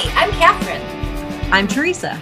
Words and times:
Hi, 0.00 0.24
I'm 0.24 0.30
Catherine. 0.34 1.52
I'm 1.52 1.66
Teresa. 1.66 2.20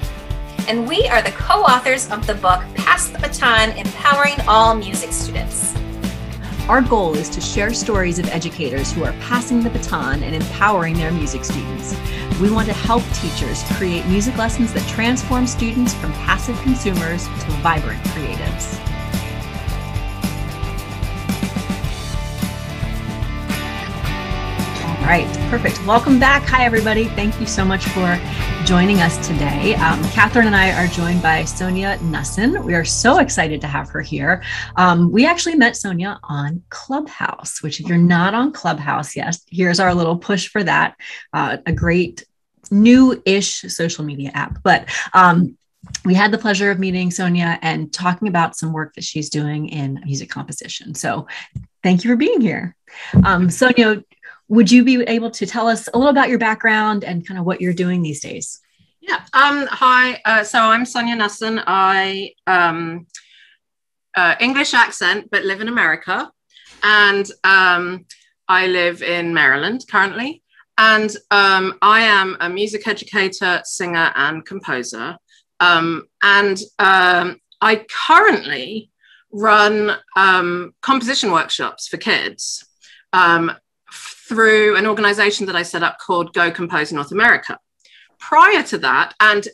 And 0.67 0.89
we 0.89 1.07
are 1.09 1.21
the 1.21 1.33
co 1.33 1.61
authors 1.61 2.11
of 2.11 2.27
the 2.27 2.35
book 2.37 2.63
Pass 2.75 3.11
the 3.11 3.19
Baton 3.19 3.77
Empowering 3.77 4.41
All 4.49 4.75
Music 4.75 5.13
Students. 5.13 5.75
Our 6.71 6.81
goal 6.81 7.15
is 7.15 7.29
to 7.29 7.41
share 7.43 7.75
stories 7.75 8.19
of 8.19 8.31
educators 8.31 8.93
who 8.93 9.05
are 9.05 9.13
passing 9.21 9.63
the 9.63 9.69
baton 9.69 10.23
and 10.23 10.35
empowering 10.35 10.95
their 10.95 11.13
music 11.13 11.45
students. 11.45 11.95
We 12.41 12.51
want 12.51 12.67
to 12.69 12.73
help 12.73 13.03
teachers 13.13 13.63
create 13.75 14.07
music 14.07 14.39
lessons 14.39 14.73
that 14.73 14.89
transform 14.89 15.47
students 15.47 15.93
from 15.93 16.15
passive 16.15 16.59
consumers 16.63 17.27
to 17.27 17.51
vibrant 17.61 18.03
creatives. 18.05 18.96
Right, 25.07 25.29
perfect. 25.51 25.87
Welcome 25.87 26.19
back. 26.19 26.43
Hi, 26.49 26.65
everybody. 26.65 27.05
Thank 27.05 27.39
you 27.39 27.47
so 27.47 27.65
much 27.65 27.85
for 27.91 28.21
joining 28.65 29.03
us 29.03 29.25
today. 29.25 29.77
Um, 29.77 30.03
Catherine 30.11 30.49
and 30.49 30.57
I 30.57 30.73
are 30.73 30.89
joined 30.89 31.23
by 31.23 31.45
Sonya 31.45 31.97
Knussen. 31.99 32.65
We 32.65 32.75
are 32.75 32.85
so 32.85 33.21
excited 33.21 33.61
to 33.61 33.69
have 33.69 33.89
her 33.91 34.01
here. 34.01 34.43
Um, 34.75 35.13
we 35.13 35.25
actually 35.25 35.55
met 35.55 35.77
Sonya 35.77 36.19
on 36.25 36.65
Clubhouse, 36.71 37.63
which, 37.63 37.79
if 37.79 37.87
you're 37.87 37.99
not 37.99 38.35
on 38.35 38.51
Clubhouse, 38.51 39.15
yes, 39.15 39.45
here's 39.49 39.79
our 39.79 39.95
little 39.95 40.17
push 40.17 40.49
for 40.49 40.65
that. 40.65 40.97
Uh, 41.33 41.59
a 41.67 41.73
great 41.73 42.25
new 42.73 43.23
ish 43.25 43.61
social 43.61 44.05
media 44.05 44.33
app. 44.35 44.61
But 44.65 44.89
um, 45.15 45.57
we 46.05 46.15
had 46.15 46.33
the 46.33 46.39
pleasure 46.39 46.73
of 46.73 46.81
meeting 46.81 47.13
Sonya 47.13 47.61
and 47.63 47.93
talking 47.93 48.27
about 48.27 48.57
some 48.57 48.73
work 48.73 48.95
that 48.97 49.05
she's 49.05 49.31
doing 49.31 49.69
in 49.69 50.01
music 50.05 50.31
composition. 50.31 50.97
So 50.97 51.29
thank 51.85 52.03
you 52.03 52.11
for 52.11 52.17
being 52.17 52.41
here. 52.41 52.75
Um, 53.25 53.51
Sonya, 53.51 54.03
would 54.49 54.71
you 54.71 54.85
be 54.85 55.03
able 55.03 55.31
to 55.31 55.47
tell 55.47 55.69
us 55.69 55.89
a 55.93 55.99
little 55.99 56.11
about 56.11 56.29
your 56.29 56.39
background 56.39 57.05
and 57.05 57.27
kind 57.27 57.39
of 57.39 57.47
what 57.47 57.61
you're 57.61 57.73
doing 57.73 58.03
these 58.03 58.21
days? 58.21 58.61
Yeah. 59.01 59.21
Um, 59.33 59.67
hi. 59.71 60.21
Uh, 60.25 60.45
so 60.45 60.59
I'm 60.59 60.85
Sonya 60.85 61.17
Knussen. 61.17 61.63
I 61.67 62.33
um, 62.47 63.07
uh, 64.17 64.35
English 64.41 64.75
accent, 64.75 65.29
but 65.31 65.45
live 65.45 65.61
in 65.61 65.69
America, 65.69 66.31
and 66.83 67.29
um, 67.45 68.05
I 68.49 68.67
live 68.67 69.03
in 69.03 69.35
Maryland 69.35 69.85
currently. 69.91 70.43
And 70.79 71.11
um, 71.31 71.79
I 71.81 72.03
am 72.03 72.37
a 72.41 72.51
music 72.51 72.87
educator, 72.87 73.63
singer, 73.65 74.13
and 74.15 74.45
composer. 74.45 75.17
Um, 75.59 76.05
and 76.23 76.59
um, 76.79 77.41
I 77.63 77.87
currently 78.07 78.91
run 79.33 79.97
composition 80.83 81.33
workshops 81.33 81.89
for 81.89 81.97
kids. 81.97 82.67
Through 84.29 84.77
an 84.77 84.87
organization 84.87 85.47
that 85.47 85.57
I 85.57 85.63
set 85.63 85.83
up 85.83 85.99
called 85.99 86.35
Go 86.35 86.51
Compose 86.51 86.93
North 86.93 87.13
America. 87.13 87.59
Prior 88.19 88.63
to 88.65 88.79
that, 88.79 89.15
and 89.21 89.47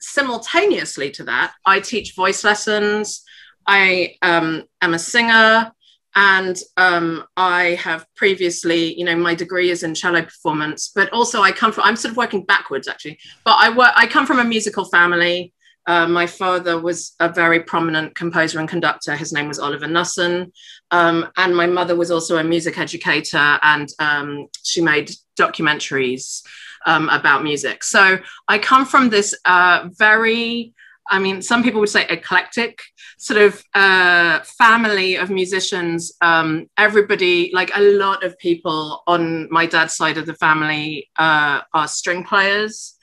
simultaneously 0.00 1.10
to 1.12 1.24
that, 1.24 1.54
I 1.64 1.80
teach 1.80 2.14
voice 2.14 2.44
lessons. 2.44 3.24
I 3.66 4.16
um, 4.22 4.64
am 4.80 4.94
a 4.94 4.98
singer, 4.98 5.72
and 6.14 6.58
um, 6.76 7.24
I 7.36 7.78
have 7.82 8.06
previously, 8.14 8.94
you 8.98 9.04
know, 9.04 9.16
my 9.16 9.34
degree 9.34 9.70
is 9.70 9.82
in 9.82 9.94
cello 9.94 10.22
performance, 10.22 10.92
but 10.94 11.10
also 11.12 11.40
I 11.40 11.52
come 11.52 11.72
from. 11.72 11.84
I'm 11.84 11.96
sort 11.96 12.10
of 12.10 12.16
working 12.16 12.44
backwards 12.44 12.88
actually, 12.88 13.18
but 13.44 13.56
I 13.58 13.74
work. 13.74 13.92
I 13.96 14.06
come 14.06 14.26
from 14.26 14.38
a 14.38 14.44
musical 14.44 14.84
family. 14.84 15.52
Uh, 15.86 16.06
my 16.06 16.26
father 16.26 16.80
was 16.80 17.14
a 17.18 17.28
very 17.28 17.60
prominent 17.60 18.14
composer 18.14 18.58
and 18.60 18.68
conductor. 18.68 19.16
His 19.16 19.32
name 19.32 19.48
was 19.48 19.58
Oliver 19.58 19.86
Knussen. 19.86 20.52
Um, 20.90 21.28
and 21.36 21.56
my 21.56 21.66
mother 21.66 21.96
was 21.96 22.10
also 22.10 22.38
a 22.38 22.44
music 22.44 22.78
educator 22.78 23.58
and 23.62 23.88
um, 23.98 24.46
she 24.62 24.80
made 24.80 25.10
documentaries 25.38 26.42
um, 26.86 27.08
about 27.08 27.42
music. 27.42 27.82
So 27.84 28.18
I 28.48 28.58
come 28.58 28.84
from 28.84 29.10
this 29.10 29.34
uh, 29.44 29.88
very, 29.98 30.74
I 31.08 31.18
mean, 31.18 31.42
some 31.42 31.62
people 31.62 31.80
would 31.80 31.88
say 31.88 32.06
eclectic 32.08 32.80
sort 33.18 33.40
of 33.40 33.62
uh, 33.74 34.40
family 34.40 35.16
of 35.16 35.30
musicians. 35.30 36.12
Um, 36.20 36.68
everybody, 36.78 37.50
like 37.52 37.70
a 37.74 37.80
lot 37.80 38.22
of 38.22 38.38
people 38.38 39.02
on 39.06 39.48
my 39.50 39.66
dad's 39.66 39.96
side 39.96 40.18
of 40.18 40.26
the 40.26 40.34
family, 40.34 41.10
uh, 41.16 41.62
are 41.74 41.88
string 41.88 42.24
players. 42.24 42.96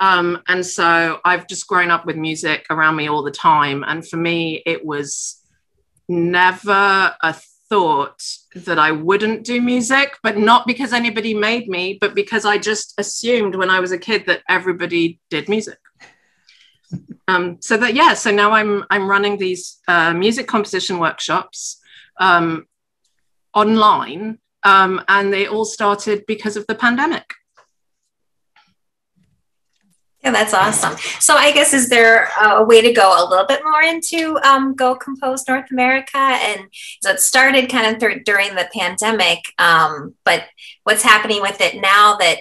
Um, 0.00 0.42
and 0.48 0.64
so 0.66 1.20
I've 1.24 1.46
just 1.46 1.66
grown 1.66 1.90
up 1.90 2.04
with 2.04 2.16
music 2.16 2.66
around 2.70 2.96
me 2.96 3.08
all 3.08 3.22
the 3.22 3.30
time. 3.30 3.84
And 3.86 4.06
for 4.06 4.16
me, 4.16 4.62
it 4.66 4.84
was 4.84 5.40
never 6.08 7.14
a 7.22 7.36
thought 7.68 8.22
that 8.54 8.78
I 8.78 8.92
wouldn't 8.92 9.44
do 9.44 9.60
music, 9.60 10.16
but 10.22 10.36
not 10.36 10.66
because 10.66 10.92
anybody 10.92 11.34
made 11.34 11.68
me, 11.68 11.98
but 12.00 12.14
because 12.14 12.44
I 12.44 12.58
just 12.58 12.94
assumed 12.98 13.54
when 13.54 13.70
I 13.70 13.80
was 13.80 13.92
a 13.92 13.98
kid 13.98 14.26
that 14.26 14.42
everybody 14.48 15.20
did 15.30 15.48
music. 15.48 15.78
Um, 17.26 17.58
so 17.60 17.76
that 17.78 17.94
yeah, 17.94 18.14
so 18.14 18.30
now 18.30 18.52
I'm 18.52 18.84
I'm 18.90 19.08
running 19.08 19.38
these 19.38 19.80
uh, 19.88 20.12
music 20.12 20.46
composition 20.46 20.98
workshops 20.98 21.80
um, 22.20 22.66
online, 23.54 24.38
um, 24.62 25.02
and 25.08 25.32
they 25.32 25.46
all 25.46 25.64
started 25.64 26.24
because 26.26 26.56
of 26.56 26.66
the 26.66 26.74
pandemic. 26.74 27.24
Yeah, 30.24 30.30
that's 30.30 30.54
awesome. 30.54 30.96
So 31.20 31.36
I 31.36 31.52
guess 31.52 31.74
is 31.74 31.90
there 31.90 32.30
a 32.42 32.64
way 32.64 32.80
to 32.80 32.94
go 32.94 33.12
a 33.12 33.28
little 33.28 33.44
bit 33.46 33.60
more 33.62 33.82
into 33.82 34.38
um, 34.42 34.74
Go 34.74 34.94
Compose 34.94 35.46
North 35.46 35.70
America? 35.70 36.16
And 36.16 36.62
so 37.02 37.10
it 37.10 37.20
started 37.20 37.68
kind 37.68 37.94
of 37.94 38.00
th- 38.00 38.24
during 38.24 38.54
the 38.54 38.66
pandemic, 38.72 39.40
um, 39.58 40.14
but 40.24 40.44
what's 40.84 41.02
happening 41.02 41.42
with 41.42 41.60
it 41.60 41.78
now 41.78 42.16
that 42.16 42.38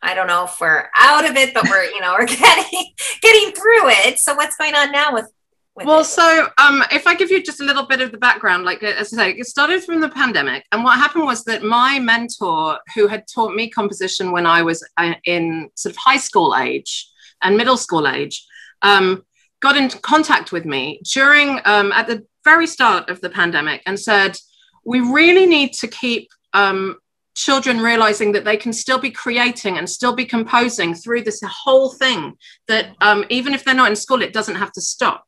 I 0.00 0.14
don't 0.14 0.28
know 0.28 0.44
if 0.44 0.60
we're 0.60 0.86
out 0.94 1.28
of 1.28 1.34
it, 1.34 1.52
but 1.54 1.64
we're 1.68 1.82
you 1.84 2.00
know 2.00 2.14
we're 2.16 2.26
getting 2.26 2.92
getting 3.20 3.52
through 3.52 3.88
it. 3.88 4.20
So 4.20 4.36
what's 4.36 4.56
going 4.56 4.76
on 4.76 4.92
now 4.92 5.12
with? 5.12 5.28
well, 5.74 6.02
it? 6.02 6.04
so 6.04 6.46
um, 6.58 6.84
if 6.92 7.04
I 7.08 7.16
give 7.16 7.32
you 7.32 7.42
just 7.42 7.60
a 7.60 7.64
little 7.64 7.86
bit 7.86 8.00
of 8.00 8.12
the 8.12 8.18
background, 8.18 8.64
like 8.64 8.80
as 8.84 9.12
I 9.12 9.16
say, 9.16 9.30
it 9.32 9.46
started 9.46 9.82
from 9.82 10.00
the 10.00 10.08
pandemic, 10.08 10.66
and 10.70 10.84
what 10.84 11.00
happened 11.00 11.24
was 11.24 11.42
that 11.44 11.64
my 11.64 11.98
mentor, 11.98 12.78
who 12.94 13.08
had 13.08 13.24
taught 13.26 13.56
me 13.56 13.70
composition 13.70 14.30
when 14.30 14.46
I 14.46 14.62
was 14.62 14.86
uh, 14.98 15.14
in 15.24 15.70
sort 15.74 15.94
of 15.94 15.96
high 15.96 16.18
school 16.18 16.54
age, 16.54 17.10
and 17.44 17.56
middle 17.56 17.76
school 17.76 18.08
age, 18.08 18.44
um, 18.82 19.24
got 19.60 19.76
in 19.76 19.88
contact 19.88 20.50
with 20.50 20.64
me 20.64 21.00
during 21.12 21.60
um, 21.64 21.92
at 21.92 22.06
the 22.06 22.26
very 22.44 22.66
start 22.66 23.08
of 23.08 23.20
the 23.20 23.30
pandemic 23.30 23.82
and 23.86 23.98
said, 23.98 24.36
"We 24.84 25.00
really 25.00 25.46
need 25.46 25.72
to 25.74 25.88
keep." 25.88 26.28
Um, 26.52 26.98
children 27.36 27.80
realizing 27.80 28.30
that 28.30 28.44
they 28.44 28.56
can 28.56 28.72
still 28.72 28.98
be 28.98 29.10
creating 29.10 29.76
and 29.76 29.90
still 29.90 30.14
be 30.14 30.24
composing 30.24 30.94
through 30.94 31.20
this 31.22 31.42
whole 31.44 31.90
thing 31.90 32.34
that 32.68 32.94
um, 33.00 33.24
even 33.28 33.52
if 33.52 33.64
they're 33.64 33.74
not 33.74 33.90
in 33.90 33.96
school 33.96 34.22
it 34.22 34.32
doesn't 34.32 34.54
have 34.54 34.70
to 34.70 34.80
stop 34.80 35.24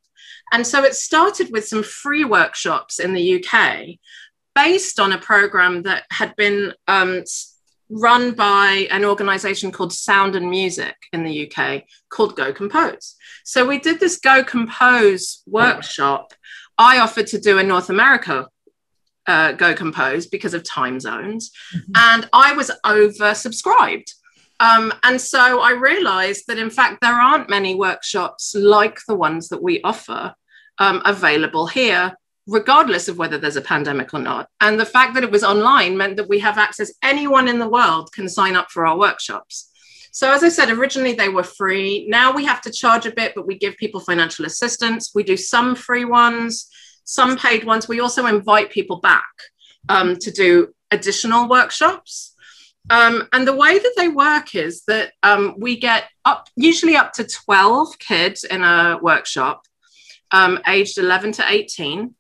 and 0.53 0.65
so 0.65 0.85
it 0.85 0.95
started 0.95 1.51
with 1.51 1.67
some 1.67 1.83
free 1.83 2.25
workshops 2.25 3.01
in 3.01 3.13
the 3.13 3.45
uk 3.45 3.87
based 4.55 5.01
on 5.01 5.13
a 5.13 5.19
program 5.19 5.83
that 5.83 6.05
had 6.11 6.35
been 6.37 6.73
um, 6.89 7.25
run 7.89 8.33
by 8.33 8.89
an 8.91 9.05
organization 9.05 9.71
called 9.71 9.93
Sound 9.93 10.35
and 10.37 10.51
Music 10.51 10.95
in 11.13 11.23
the 11.23 11.51
UK 11.51 11.85
called 12.09 12.37
Go 12.37 12.53
Compose. 12.53 13.15
So 13.45 13.67
we 13.67 13.79
did 13.79 14.01
this 14.01 14.19
Go 14.19 14.43
Compose 14.43 15.43
workshop. 15.47 16.35
I 16.79 16.99
offered 16.99 17.29
to 17.29 17.41
do 17.41 17.59
in 17.59 17.69
North 17.69 17.91
America 17.91 18.49
uh, 19.27 19.53
Go 19.53 19.75
Compose 19.75 20.27
because 20.27 20.55
of 20.55 20.63
time 20.63 21.01
zones, 21.01 21.51
mm-hmm. 21.75 21.93
and 21.95 22.29
I 22.33 22.53
was 22.53 22.71
oversubscribed. 22.85 24.11
Um, 24.59 24.93
and 25.03 25.21
so 25.21 25.61
I 25.61 25.73
realized 25.73 26.45
that, 26.49 26.59
in 26.59 26.71
fact, 26.71 26.99
there 27.03 27.21
aren't 27.21 27.51
many 27.51 27.75
workshops 27.75 28.55
like 28.55 28.99
the 29.07 29.15
ones 29.15 29.49
that 29.49 29.63
we 29.63 29.83
offer 29.83 30.35
um, 30.79 31.03
available 31.05 31.67
here 31.67 32.15
regardless 32.47 33.09
of 33.09 33.19
whether 33.19 33.39
there's 33.39 33.57
a 33.57 33.61
pandemic 33.61 34.15
or 34.15 34.21
not. 34.21 34.49
And 34.61 34.79
the 34.79 34.87
fact 34.87 35.15
that 35.15 35.25
it 35.25 35.31
was 35.31 35.43
online 35.43 35.97
meant 35.97 36.17
that 36.17 36.29
we 36.29 36.39
have 36.41 36.59
access, 36.59 36.93
anyone 37.03 37.49
in 37.49 37.59
the 37.59 37.69
world 37.69 38.13
can 38.13 38.29
sign 38.29 38.55
up 38.55 38.71
for 38.71 38.87
our 38.87 38.99
workshops. 38.99 39.71
So, 40.13 40.33
as 40.33 40.43
I 40.43 40.49
said, 40.49 40.71
originally 40.71 41.13
they 41.13 41.29
were 41.29 41.43
free. 41.43 42.07
Now 42.09 42.33
we 42.33 42.47
have 42.47 42.63
to 42.63 42.71
charge 42.71 43.05
a 43.05 43.11
bit, 43.11 43.33
but 43.35 43.47
we 43.47 43.59
give 43.59 43.77
people 43.77 44.01
financial 44.01 44.47
assistance. 44.47 45.11
We 45.15 45.23
do 45.23 45.37
some 45.37 45.75
free 45.75 46.07
ones, 46.07 46.71
some 47.05 47.37
paid 47.37 47.65
ones. 47.65 47.87
We 47.87 48.01
also 48.01 48.25
invite 48.27 48.71
people 48.71 49.01
back 49.01 49.27
um, 49.89 50.17
to 50.17 50.31
do 50.31 50.75
additional 50.91 51.49
workshops. 51.49 52.35
Um, 52.89 53.29
and 53.33 53.47
the 53.47 53.55
way 53.55 53.79
that 53.79 53.95
they 53.97 54.09
work 54.09 54.55
is 54.55 54.85
that 54.87 55.13
um, 55.23 55.57
we 55.59 55.77
get 55.79 56.05
up, 56.25 56.49
usually 56.57 56.97
up 56.97 57.13
to 57.15 57.25
12 57.25 57.99
kids 57.99 58.45
in 58.45 58.63
a 58.63 58.99
workshop, 59.03 59.67
um, 60.31 60.61
aged 60.67 60.99
11 60.99 61.33
to 61.33 61.45
18. 61.47 62.15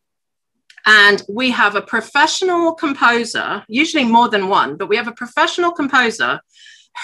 And 0.87 1.23
we 1.29 1.51
have 1.51 1.75
a 1.75 1.83
professional 1.83 2.73
composer, 2.73 3.65
usually 3.69 4.05
more 4.05 4.29
than 4.29 4.49
one, 4.49 4.77
but 4.77 4.89
we 4.89 4.97
have 4.97 5.09
a 5.09 5.13
professional 5.13 5.73
composer 5.73 6.41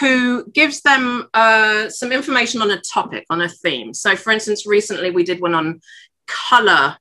who 0.01 0.49
gives 0.53 0.81
them 0.83 1.29
uh, 1.35 1.89
some 1.89 2.13
information 2.13 2.63
on 2.63 2.71
a 2.71 2.81
topic, 2.81 3.27
on 3.29 3.43
a 3.43 3.49
theme. 3.49 3.93
So, 3.93 4.15
for 4.17 4.31
instance, 4.31 4.67
recently 4.67 5.11
we 5.11 5.25
did 5.25 5.41
one 5.41 5.55
on 5.55 5.81
color. 6.27 6.97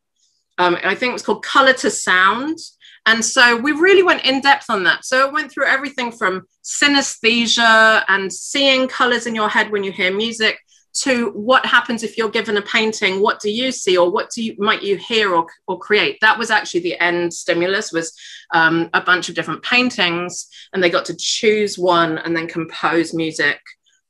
Um, 0.57 0.75
I 0.83 0.95
think 0.95 1.11
it 1.11 1.13
was 1.13 1.21
called 1.21 1.45
Color 1.45 1.73
to 1.73 1.91
Sound. 1.91 2.57
And 3.05 3.23
so 3.23 3.55
we 3.55 3.71
really 3.71 4.03
went 4.03 4.25
in 4.25 4.41
depth 4.41 4.69
on 4.69 4.83
that. 4.83 5.05
So 5.05 5.25
it 5.25 5.33
went 5.33 5.51
through 5.51 5.65
everything 5.65 6.11
from 6.11 6.43
synesthesia 6.63 8.03
and 8.07 8.31
seeing 8.31 8.87
colors 8.87 9.25
in 9.25 9.33
your 9.33 9.49
head 9.49 9.71
when 9.71 9.83
you 9.83 9.91
hear 9.91 10.15
music 10.15 10.59
to 10.93 11.31
what 11.31 11.65
happens 11.65 12.03
if 12.03 12.17
you're 12.17 12.29
given 12.29 12.57
a 12.57 12.61
painting 12.61 13.21
what 13.21 13.39
do 13.39 13.49
you 13.49 13.71
see 13.71 13.97
or 13.97 14.09
what 14.09 14.29
do 14.29 14.43
you 14.43 14.55
might 14.57 14.83
you 14.83 14.97
hear 14.97 15.33
or, 15.33 15.47
or 15.67 15.79
create? 15.79 16.17
That 16.21 16.37
was 16.37 16.51
actually 16.51 16.81
the 16.81 16.99
end 17.01 17.33
stimulus 17.33 17.91
was 17.91 18.13
um, 18.53 18.89
a 18.93 19.01
bunch 19.01 19.29
of 19.29 19.35
different 19.35 19.63
paintings 19.63 20.47
and 20.73 20.83
they 20.83 20.89
got 20.89 21.05
to 21.05 21.15
choose 21.17 21.77
one 21.77 22.17
and 22.17 22.35
then 22.35 22.47
compose 22.47 23.13
music 23.13 23.59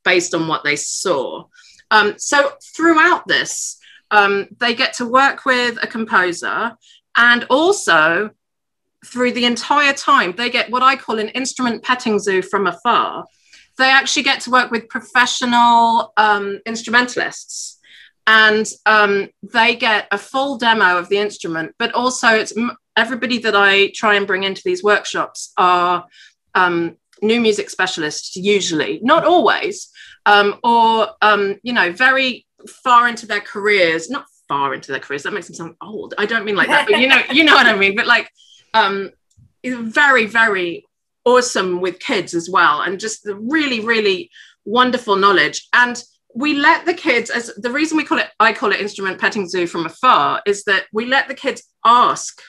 based 0.04 0.34
on 0.34 0.48
what 0.48 0.64
they 0.64 0.76
saw. 0.76 1.44
Um, 1.90 2.14
so 2.18 2.52
throughout 2.74 3.26
this 3.28 3.78
um, 4.10 4.48
they 4.58 4.74
get 4.74 4.94
to 4.94 5.06
work 5.06 5.44
with 5.44 5.78
a 5.82 5.86
composer 5.86 6.76
and 7.16 7.44
also 7.50 8.30
through 9.04 9.32
the 9.32 9.44
entire 9.44 9.92
time 9.92 10.32
they 10.36 10.48
get 10.48 10.70
what 10.70 10.82
i 10.82 10.94
call 10.94 11.18
an 11.18 11.28
instrument 11.30 11.82
petting 11.82 12.18
zoo 12.18 12.40
from 12.40 12.66
afar 12.66 13.24
they 13.78 13.90
actually 13.90 14.22
get 14.22 14.40
to 14.42 14.50
work 14.50 14.70
with 14.70 14.88
professional 14.88 16.12
um, 16.16 16.60
instrumentalists. 16.66 17.78
And 18.26 18.66
um, 18.86 19.30
they 19.42 19.74
get 19.74 20.06
a 20.12 20.18
full 20.18 20.56
demo 20.56 20.96
of 20.96 21.08
the 21.08 21.18
instrument 21.18 21.74
but 21.76 21.92
also 21.92 22.28
it's 22.28 22.52
everybody 22.96 23.38
that 23.38 23.56
i 23.56 23.90
try 23.96 24.14
and 24.14 24.28
bring 24.28 24.44
into 24.44 24.62
these 24.64 24.84
workshops 24.84 25.52
are 25.56 26.06
um, 26.54 26.96
new 27.22 27.40
music 27.40 27.70
specialists 27.70 28.36
usually. 28.36 29.00
Not 29.02 29.24
always 29.24 29.88
um, 30.26 30.58
or 30.62 31.08
um, 31.22 31.58
you 31.62 31.72
know 31.72 31.92
very 31.92 32.46
far 32.68 33.08
into 33.08 33.26
their 33.26 33.40
careers. 33.40 34.10
Not 34.10 34.26
far 34.48 34.74
into 34.74 34.92
their 34.92 35.00
careers 35.00 35.22
that 35.22 35.32
makes 35.32 35.46
them 35.46 35.54
sound 35.54 35.76
old. 35.80 36.14
I 36.18 36.26
don't 36.26 36.44
mean 36.44 36.56
like 36.56 36.68
that 36.68 36.86
but 36.88 37.00
you 37.00 37.08
know 37.08 37.22
you 37.30 37.44
know 37.44 37.54
what 37.54 37.66
i 37.66 37.76
mean. 37.76 37.96
But 37.96 38.06
like 38.06 38.30
um, 38.74 39.10
very 39.64 40.26
very 40.26 40.84
awesome 41.24 41.80
with 41.80 41.98
kids 42.00 42.34
as 42.34 42.50
well 42.50 42.80
and 42.80 42.98
just 42.98 43.22
the 43.22 43.36
really 43.36 43.80
really 43.80 44.30
wonderful 44.64 45.16
knowledge. 45.16 45.68
And 45.72 46.02
we 46.34 46.54
let 46.54 46.86
the 46.86 46.94
kids 46.94 47.30
as 47.30 47.52
the 47.56 47.70
reason 47.70 47.96
we 47.96 48.04
call 48.04 48.18
it 48.18 48.28
i 48.40 48.54
call 48.54 48.72
it 48.72 48.80
instrument 48.80 49.20
petting 49.20 49.46
zoo 49.46 49.66
from 49.66 49.84
afar 49.84 50.40
is 50.46 50.64
that 50.64 50.84
we 50.90 51.04
let 51.04 51.28
the 51.28 51.34
kids 51.34 51.62
ask 51.84 52.40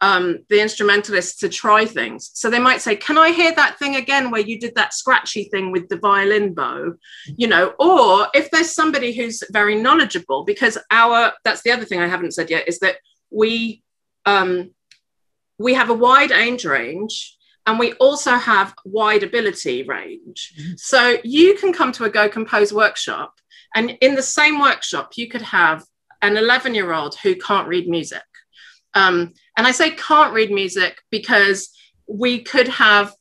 um, 0.00 0.40
the 0.50 0.60
instrumentalists 0.60 1.38
to 1.38 1.48
try 1.48 1.86
things. 1.86 2.30
So 2.34 2.50
they 2.50 2.58
might 2.58 2.82
say 2.82 2.94
can 2.96 3.16
i 3.16 3.30
hear 3.30 3.54
that 3.54 3.78
thing 3.78 3.96
again 3.96 4.30
where 4.30 4.40
you 4.40 4.58
did 4.58 4.74
that 4.74 4.92
scratchy 4.92 5.44
thing 5.44 5.72
with 5.72 5.88
the 5.88 5.96
violin 5.96 6.52
bow? 6.52 6.94
You 7.26 7.46
know 7.46 7.74
or 7.78 8.26
if 8.34 8.50
there's 8.50 8.74
somebody 8.74 9.14
who's 9.14 9.42
very 9.50 9.76
knowledgeable 9.76 10.44
because 10.44 10.76
our 10.90 11.32
that's 11.44 11.62
the 11.62 11.70
other 11.70 11.84
thing 11.84 12.00
i 12.00 12.08
haven't 12.08 12.34
said 12.34 12.50
yet 12.50 12.68
is 12.68 12.80
that 12.80 12.96
we 13.30 13.82
um, 14.26 14.72
we 15.58 15.74
have 15.74 15.90
a 15.90 15.94
wide 15.94 16.32
age 16.32 16.64
range 16.64 17.33
and 17.66 17.78
we 17.78 17.92
also 17.94 18.32
have 18.32 18.74
wide 18.84 19.22
ability 19.22 19.82
range. 19.84 20.52
Mm-hmm. 20.58 20.72
So 20.76 21.16
you 21.24 21.56
can 21.56 21.72
come 21.72 21.92
to 21.92 22.04
a 22.04 22.10
Go 22.10 22.28
Compose 22.28 22.72
workshop, 22.72 23.34
and 23.74 23.90
in 24.00 24.14
the 24.14 24.22
same 24.22 24.60
workshop, 24.60 25.12
you 25.16 25.28
could 25.28 25.42
have 25.42 25.84
an 26.22 26.36
11 26.36 26.74
year 26.74 26.92
old 26.92 27.16
who 27.16 27.34
can't 27.34 27.68
read 27.68 27.88
music. 27.88 28.22
Um, 28.94 29.34
and 29.56 29.66
I 29.66 29.72
say 29.72 29.90
can't 29.90 30.32
read 30.32 30.50
music 30.50 31.02
because 31.10 31.70
we 32.06 32.42
could 32.42 32.68
have 32.68 33.14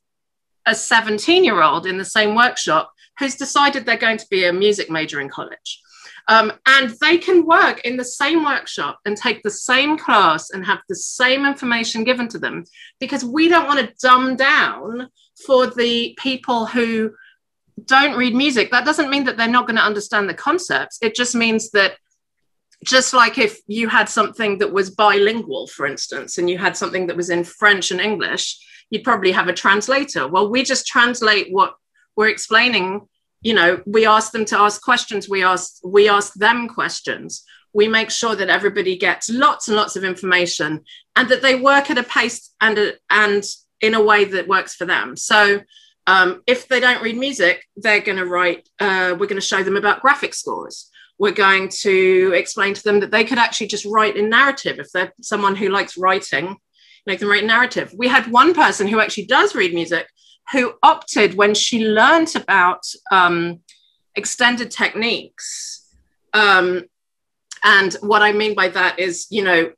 a 0.66 0.75
17 0.75 1.44
year 1.44 1.62
old 1.62 1.86
in 1.86 1.98
the 1.98 2.06
same 2.06 2.36
workshop 2.36 2.94
who's 3.19 3.36
decided 3.36 3.86
they're 3.86 3.98
going 3.98 4.18
to 4.18 4.28
be 4.30 4.46
a 4.46 4.54
music 4.54 4.89
major 4.89 5.19
in 5.19 5.30
college. 5.30 5.81
Um, 6.30 6.54
and 6.66 6.92
they 7.02 7.18
can 7.18 7.46
work 7.46 7.81
in 7.81 7.98
the 7.98 8.06
same 8.06 8.46
workshop 8.46 9.00
and 9.06 9.18
take 9.18 9.44
the 9.44 9.52
same 9.52 9.98
class 9.98 10.52
and 10.52 10.66
have 10.66 10.80
the 10.88 10.96
same 10.96 11.46
information 11.46 12.06
given 12.06 12.30
to 12.30 12.40
them 12.40 12.64
because 13.00 13.25
we 13.25 13.50
don't 13.50 13.68
want 13.68 13.80
to 13.80 13.94
dumb 14.02 14.38
down 14.38 15.10
for 15.46 15.68
the 15.68 16.18
people 16.18 16.66
who 16.66 17.14
don't 17.86 18.18
read 18.18 18.36
music. 18.36 18.72
That 18.72 18.86
doesn't 18.86 19.10
mean 19.10 19.25
that 19.25 19.36
they're 19.36 19.48
not 19.48 19.68
going 19.68 19.75
to 19.75 19.84
understand 19.84 20.30
the 20.30 20.34
concepts. 20.34 20.98
It 21.02 21.14
just 21.14 21.36
means 21.36 21.72
that 21.72 21.98
just 22.86 23.14
like 23.14 23.38
if 23.38 23.60
you 23.68 23.88
had 23.88 24.10
something 24.10 24.58
that 24.60 24.72
was 24.72 24.90
bilingual, 24.90 25.68
for 25.68 25.86
instance, 25.86 26.38
and 26.38 26.50
you 26.50 26.58
had 26.58 26.78
something 26.78 27.08
that 27.08 27.18
was 27.18 27.30
in 27.30 27.44
French 27.44 27.92
and 27.92 28.02
English, 28.02 28.60
you'd 28.90 29.04
probably 29.04 29.31
have 29.31 29.48
a 29.48 29.54
translator. 29.54 30.28
Well, 30.28 30.50
we 30.50 30.64
just 30.64 30.86
translate 30.86 31.48
what 31.52 31.75
we're 32.16 32.30
explaining 32.30 33.08
you 33.44 33.54
know 33.54 33.81
we 33.86 34.06
ask 34.06 34.31
them 34.31 34.45
to 34.45 34.60
ask 34.60 34.81
questions 34.81 35.30
we 35.30 35.44
ask 35.44 35.80
we 35.84 36.10
ask 36.10 36.34
them 36.34 36.68
questions. 36.68 37.44
We 37.75 37.88
make 37.88 38.12
sure 38.12 38.36
that 38.36 38.50
everybody 38.50 38.95
gets 38.98 39.31
lots 39.31 39.68
and 39.68 39.75
lots 39.75 39.95
of 39.95 40.04
information 40.04 40.81
and 41.16 41.28
that 41.30 41.42
they 41.42 41.56
work 41.56 41.90
at 41.90 41.98
a 41.98 42.04
pace 42.04 42.51
and 42.62 42.78
a, 42.78 42.94
and 43.10 43.44
in 43.81 43.95
a 43.95 44.04
way 44.04 44.25
that 44.25 44.48
works 44.48 44.75
for 44.75 44.86
them. 44.86 45.18
So 45.18 45.62
um, 46.06 46.44
if 46.45 46.68
they 46.68 46.80
don't 46.80 47.01
read 47.01 47.18
music 47.18 47.66
they're 47.75 48.01
going 48.01 48.19
to 48.19 48.25
write 48.25 48.69
uh, 48.80 49.16
we're 49.18 49.28
going 49.28 49.42
to 49.42 49.42
show 49.42 49.63
them 49.63 49.78
about 49.78 50.01
graphic 50.01 50.34
scores. 50.34 50.89
We're 51.19 51.31
going 51.31 51.69
to 51.81 52.34
explain 52.36 52.74
to 52.74 52.84
them 52.84 53.00
that 53.01 53.12
they 53.12 53.24
could 53.24 53.38
actually 53.38 53.68
just 53.68 53.86
write 53.86 54.18
in 54.18 54.30
narrative. 54.30 54.80
If 54.80 54.92
they're 54.92 55.13
someone 55.22 55.56
who 55.56 55.69
likes 55.69 55.98
writing 55.98 56.57
make 57.06 57.19
them 57.19 57.30
write 57.30 57.46
narrative. 57.46 57.94
We 57.98 58.07
had 58.07 58.31
one 58.31 58.54
person 58.54 58.88
who 58.88 59.00
actually 59.00 59.25
does 59.25 59.56
read 59.56 59.74
music 59.74 60.07
who 60.51 60.74
opted 60.84 61.36
when 61.36 61.54
she 61.54 61.88
learned 61.88 62.36
about 62.36 62.84
um, 63.12 63.60
extended 64.16 64.72
techniques. 64.72 65.88
Um, 66.34 66.86
and 67.63 67.94
what 68.01 68.22
I 68.22 68.34
mean 68.34 68.56
by 68.56 68.68
that 68.69 69.00
is, 69.00 69.28
you 69.30 69.44
know, 69.44 69.72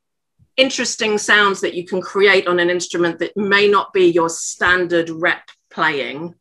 interesting 0.56 1.18
sounds 1.18 1.60
that 1.60 1.74
you 1.74 1.84
can 1.84 2.00
create 2.00 2.46
on 2.48 2.58
an 2.58 2.70
instrument 2.70 3.18
that 3.18 3.36
may 3.36 3.68
not 3.68 3.92
be 3.92 4.06
your 4.06 4.28
standard 4.28 5.10
rep 5.10 5.48
playing. 5.70 6.34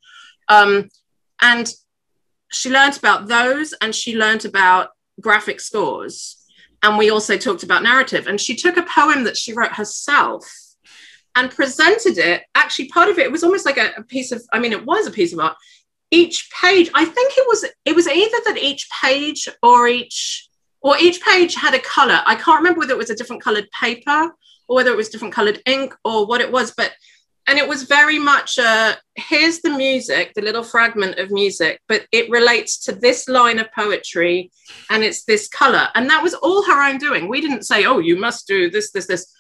Um, 0.48 0.90
and 1.42 1.72
she 2.52 2.70
learned 2.70 2.98
about 2.98 3.28
those 3.28 3.74
and 3.82 3.94
she 3.94 4.16
learned 4.16 4.46
about 4.46 4.90
graphic 5.20 5.60
scores. 5.60 6.42
And 6.82 6.98
we 6.98 7.10
also 7.10 7.38
talked 7.38 7.64
about 7.64 7.84
narrative. 7.84 8.28
And 8.28 8.40
she 8.40 8.56
took 8.56 8.78
a 8.78 8.84
poem 8.84 9.24
that 9.26 9.38
she 9.38 9.54
wrote 9.54 9.74
herself 9.74 10.46
and 11.36 11.52
presented 11.52 12.18
it. 12.18 12.44
Actually, 12.56 12.88
part 12.90 13.10
of 13.10 13.20
it 13.20 13.32
was 13.32 13.44
almost 13.44 13.66
like 13.66 13.78
a, 13.78 13.92
a, 13.98 14.04
piece 14.04 14.32
of, 14.32 14.42
I 14.54 14.60
mean, 14.60 14.72
it 14.72 14.86
was 14.86 15.06
a 15.06 15.12
piece 15.12 15.34
of 15.34 15.40
art. 15.40 15.58
Each 16.12 16.50
page, 16.62 16.90
I 16.94 17.06
think 17.06 17.34
it 17.38 17.46
was, 17.48 17.66
it 17.84 17.96
was 17.96 18.08
either 18.08 18.38
that 18.46 18.58
each 18.62 18.88
page 19.04 19.50
or 19.62 19.88
each, 19.88 20.48
or 20.82 20.98
each 20.98 21.22
page 21.22 21.56
had 21.56 21.74
a 21.74 21.80
color. 21.80 22.22
I 22.26 22.36
can't 22.36 22.60
remember 22.60 22.80
whether 22.80 22.94
it 22.94 22.98
was 22.98 23.10
a 23.10 23.16
different 23.16 23.44
colored 23.44 23.68
paper 23.80 24.34
or 24.68 24.76
whether 24.76 24.92
it 24.92 24.98
was 24.98 25.10
different 25.10 25.34
colored 25.34 25.62
ink 25.66 25.94
or 26.04 26.26
what 26.26 26.42
it 26.42 26.52
was, 26.52 26.74
but 26.76 26.94
and 27.48 27.60
it 27.60 27.68
was 27.68 27.84
very 27.84 28.18
much 28.18 28.58
uh, 28.58 28.96
here's 29.16 29.60
the 29.62 29.70
music, 29.70 30.34
the 30.34 30.42
little 30.42 30.64
fragment 30.64 31.20
of 31.20 31.30
music, 31.30 31.80
but 31.88 32.08
it 32.12 32.30
relates 32.30 32.80
to 32.86 32.92
this 32.92 33.28
line 33.28 33.60
of 33.60 33.72
poetry 33.72 34.52
and 34.90 35.04
it's 35.04 35.26
this 35.26 35.48
color. 35.48 35.90
And 35.94 36.10
that 36.10 36.24
was 36.24 36.34
all 36.34 36.64
her 36.64 36.82
own 36.82 36.98
doing. 36.98 37.28
We 37.28 37.42
didn't 37.42 37.64
say, 37.64 37.86
oh, 37.86 38.00
you 38.00 38.18
must 38.18 38.48
do 38.48 38.72
this, 38.72 38.92
this, 38.92 39.06
this 39.06 39.32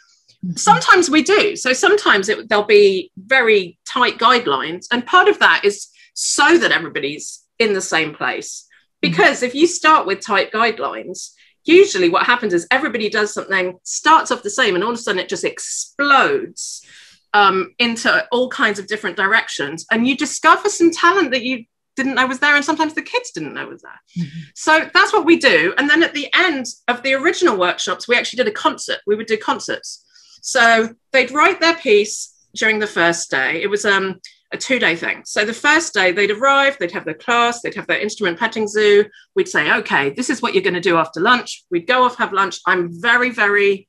sometimes 0.55 1.09
we 1.09 1.23
do. 1.23 1.55
So 1.55 1.73
sometimes 1.73 2.29
it, 2.29 2.49
there'll 2.49 2.65
be 2.65 3.11
very 3.17 3.77
tight 3.87 4.17
guidelines 4.17 4.85
and 4.91 5.05
part 5.05 5.27
of 5.27 5.39
that 5.39 5.63
is 5.63 5.87
so 6.13 6.57
that 6.57 6.71
everybody's 6.71 7.43
in 7.59 7.73
the 7.73 7.81
same 7.81 8.13
place. 8.13 8.67
Because 9.01 9.43
if 9.43 9.53
you 9.53 9.67
start 9.67 10.07
with 10.07 10.19
tight 10.19 10.51
guidelines 10.51 11.31
usually 11.65 12.09
what 12.09 12.25
happens 12.25 12.53
is 12.53 12.67
everybody 12.71 13.09
does 13.09 13.33
something 13.33 13.77
starts 13.83 14.31
off 14.31 14.43
the 14.43 14.49
same 14.49 14.75
and 14.75 14.83
all 14.83 14.91
of 14.91 14.95
a 14.95 15.01
sudden 15.01 15.19
it 15.19 15.29
just 15.29 15.43
explodes 15.43 16.85
um, 17.33 17.73
into 17.79 18.25
all 18.31 18.49
kinds 18.49 18.79
of 18.79 18.87
different 18.87 19.17
directions 19.17 19.85
and 19.91 20.07
you 20.07 20.15
discover 20.15 20.69
some 20.69 20.91
talent 20.91 21.31
that 21.31 21.43
you 21.43 21.65
didn't 21.95 22.15
know 22.15 22.27
was 22.27 22.39
there 22.39 22.55
and 22.55 22.63
sometimes 22.63 22.93
the 22.93 23.01
kids 23.01 23.31
didn't 23.31 23.53
know 23.53 23.67
was 23.67 23.81
there. 23.81 24.25
Mm-hmm. 24.25 24.39
so 24.53 24.89
that's 24.93 25.13
what 25.13 25.25
we 25.25 25.37
do. 25.37 25.73
And 25.77 25.89
then 25.89 26.03
at 26.03 26.13
the 26.13 26.27
end 26.33 26.65
of 26.87 27.01
the 27.03 27.13
original 27.13 27.57
workshops 27.57 28.07
we 28.07 28.15
actually 28.15 28.37
did 28.37 28.47
a 28.47 28.51
concert. 28.51 28.99
We 29.07 29.15
would 29.15 29.27
do 29.27 29.37
concerts 29.37 30.04
so 30.45 30.93
they'd 31.11 31.31
write 31.31 31.59
their 31.59 31.73
piece 31.73 32.31
during 32.53 32.77
the 32.77 32.85
first 32.85 33.31
day. 33.31 33.63
It 33.63 33.67
was 33.67 33.83
um, 33.83 34.21
a 34.53 34.57
two 34.57 34.77
day 34.77 34.95
thing. 34.95 35.23
So 35.25 35.43
the 35.43 35.53
first 35.53 35.91
day 35.91 36.11
they'd 36.11 36.29
arrive, 36.29 36.77
they'd 36.77 36.91
have 36.91 37.03
their 37.03 37.15
class, 37.15 37.61
they'd 37.61 37.73
have 37.73 37.87
their 37.87 37.99
instrument 37.99 38.37
petting 38.37 38.67
zoo. 38.67 39.05
We'd 39.35 39.47
say, 39.47 39.73
okay, 39.77 40.11
this 40.11 40.29
is 40.29 40.43
what 40.43 40.53
you're 40.53 40.61
going 40.61 40.75
to 40.75 40.79
do 40.79 40.97
after 40.97 41.19
lunch. 41.19 41.65
We'd 41.71 41.87
go 41.87 42.03
off, 42.03 42.17
have 42.17 42.31
lunch. 42.31 42.59
I'm 42.67 43.01
very, 43.01 43.31
very 43.31 43.87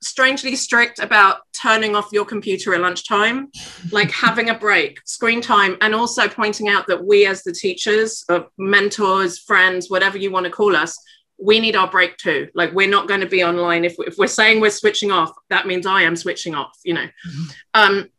strangely 0.00 0.56
strict 0.56 1.00
about 1.00 1.40
turning 1.52 1.94
off 1.94 2.12
your 2.12 2.24
computer 2.24 2.72
at 2.72 2.80
lunchtime, 2.80 3.50
like 3.92 4.10
having 4.10 4.48
a 4.48 4.58
break, 4.58 5.00
screen 5.04 5.42
time, 5.42 5.76
and 5.82 5.94
also 5.94 6.28
pointing 6.28 6.68
out 6.68 6.86
that 6.86 7.04
we, 7.04 7.26
as 7.26 7.42
the 7.42 7.52
teachers, 7.52 8.24
or 8.30 8.46
mentors, 8.56 9.38
friends, 9.38 9.90
whatever 9.90 10.16
you 10.16 10.30
want 10.30 10.46
to 10.46 10.50
call 10.50 10.74
us, 10.74 10.98
we 11.38 11.60
need 11.60 11.76
our 11.76 11.88
break 11.88 12.16
too. 12.16 12.48
Like 12.54 12.72
we're 12.72 12.88
not 12.88 13.08
going 13.08 13.20
to 13.20 13.26
be 13.26 13.44
online. 13.44 13.84
If, 13.84 13.94
if 13.98 14.16
we're 14.18 14.26
saying 14.26 14.60
we're 14.60 14.70
switching 14.70 15.10
off, 15.10 15.30
that 15.50 15.66
means 15.66 15.86
I 15.86 16.02
am 16.02 16.16
switching 16.16 16.54
off, 16.54 16.76
you 16.84 16.94
know. 16.94 17.06
Mm-hmm. 17.06 17.44
Um, 17.74 18.10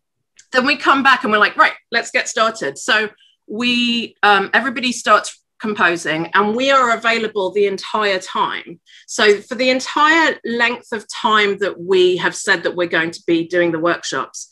then 0.51 0.65
we 0.65 0.77
come 0.77 1.03
back 1.03 1.23
and 1.23 1.31
we're 1.31 1.39
like, 1.39 1.57
right, 1.57 1.73
let's 1.91 2.11
get 2.11 2.27
started. 2.27 2.77
So 2.77 3.09
we, 3.47 4.15
um, 4.23 4.49
everybody 4.53 4.91
starts 4.91 5.39
composing 5.59 6.27
and 6.33 6.55
we 6.55 6.71
are 6.71 6.95
available 6.95 7.51
the 7.51 7.67
entire 7.67 8.19
time. 8.19 8.79
So, 9.07 9.41
for 9.41 9.55
the 9.55 9.69
entire 9.69 10.39
length 10.45 10.91
of 10.91 11.05
time 11.07 11.57
that 11.59 11.79
we 11.79 12.17
have 12.17 12.35
said 12.35 12.63
that 12.63 12.75
we're 12.75 12.88
going 12.88 13.11
to 13.11 13.23
be 13.27 13.47
doing 13.47 13.71
the 13.71 13.79
workshops, 13.79 14.47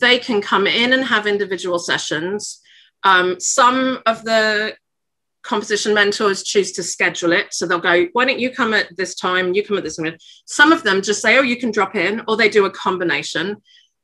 they 0.00 0.18
can 0.18 0.40
come 0.40 0.66
in 0.66 0.92
and 0.92 1.04
have 1.04 1.26
individual 1.26 1.78
sessions. 1.78 2.60
Um, 3.02 3.38
some 3.38 4.00
of 4.06 4.24
the 4.24 4.74
composition 5.46 5.94
mentors 5.94 6.42
choose 6.42 6.72
to 6.72 6.82
schedule 6.82 7.32
it. 7.32 7.54
So 7.54 7.66
they'll 7.66 7.78
go, 7.78 8.06
why 8.12 8.24
don't 8.24 8.40
you 8.40 8.50
come 8.50 8.74
at 8.74 8.94
this 8.96 9.14
time? 9.14 9.54
You 9.54 9.64
come 9.64 9.78
at 9.78 9.84
this 9.84 9.96
time. 9.96 10.16
Some 10.44 10.72
of 10.72 10.82
them 10.82 11.00
just 11.00 11.22
say, 11.22 11.38
oh, 11.38 11.42
you 11.42 11.56
can 11.56 11.70
drop 11.70 11.94
in, 11.94 12.22
or 12.26 12.36
they 12.36 12.48
do 12.48 12.66
a 12.66 12.70
combination. 12.70 13.56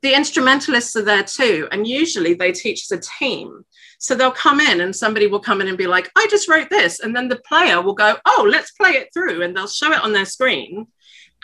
The 0.02 0.14
instrumentalists 0.14 0.96
are 0.96 1.04
there 1.04 1.22
too. 1.25 1.68
And 1.72 1.87
usually 1.87 2.34
they 2.34 2.52
teach 2.52 2.90
as 2.90 2.99
a 2.99 3.02
team. 3.18 3.64
So 3.99 4.14
they'll 4.14 4.32
come 4.32 4.61
in 4.61 4.80
and 4.80 4.94
somebody 4.94 5.26
will 5.28 5.40
come 5.40 5.61
in 5.61 5.68
and 5.68 5.78
be 5.78 5.87
like, 5.87 6.11
I 6.16 6.26
just 6.28 6.49
wrote 6.49 6.70
this. 6.70 7.00
And 7.00 7.14
then 7.14 7.28
the 7.28 7.42
player 7.49 7.80
will 7.80 7.94
go, 7.94 8.16
oh, 8.26 8.46
let's 8.50 8.72
play 8.72 8.92
it 8.92 9.08
through. 9.12 9.42
And 9.42 9.56
they'll 9.56 9.68
show 9.68 9.92
it 9.92 10.02
on 10.02 10.12
their 10.12 10.25
screen. 10.25 10.87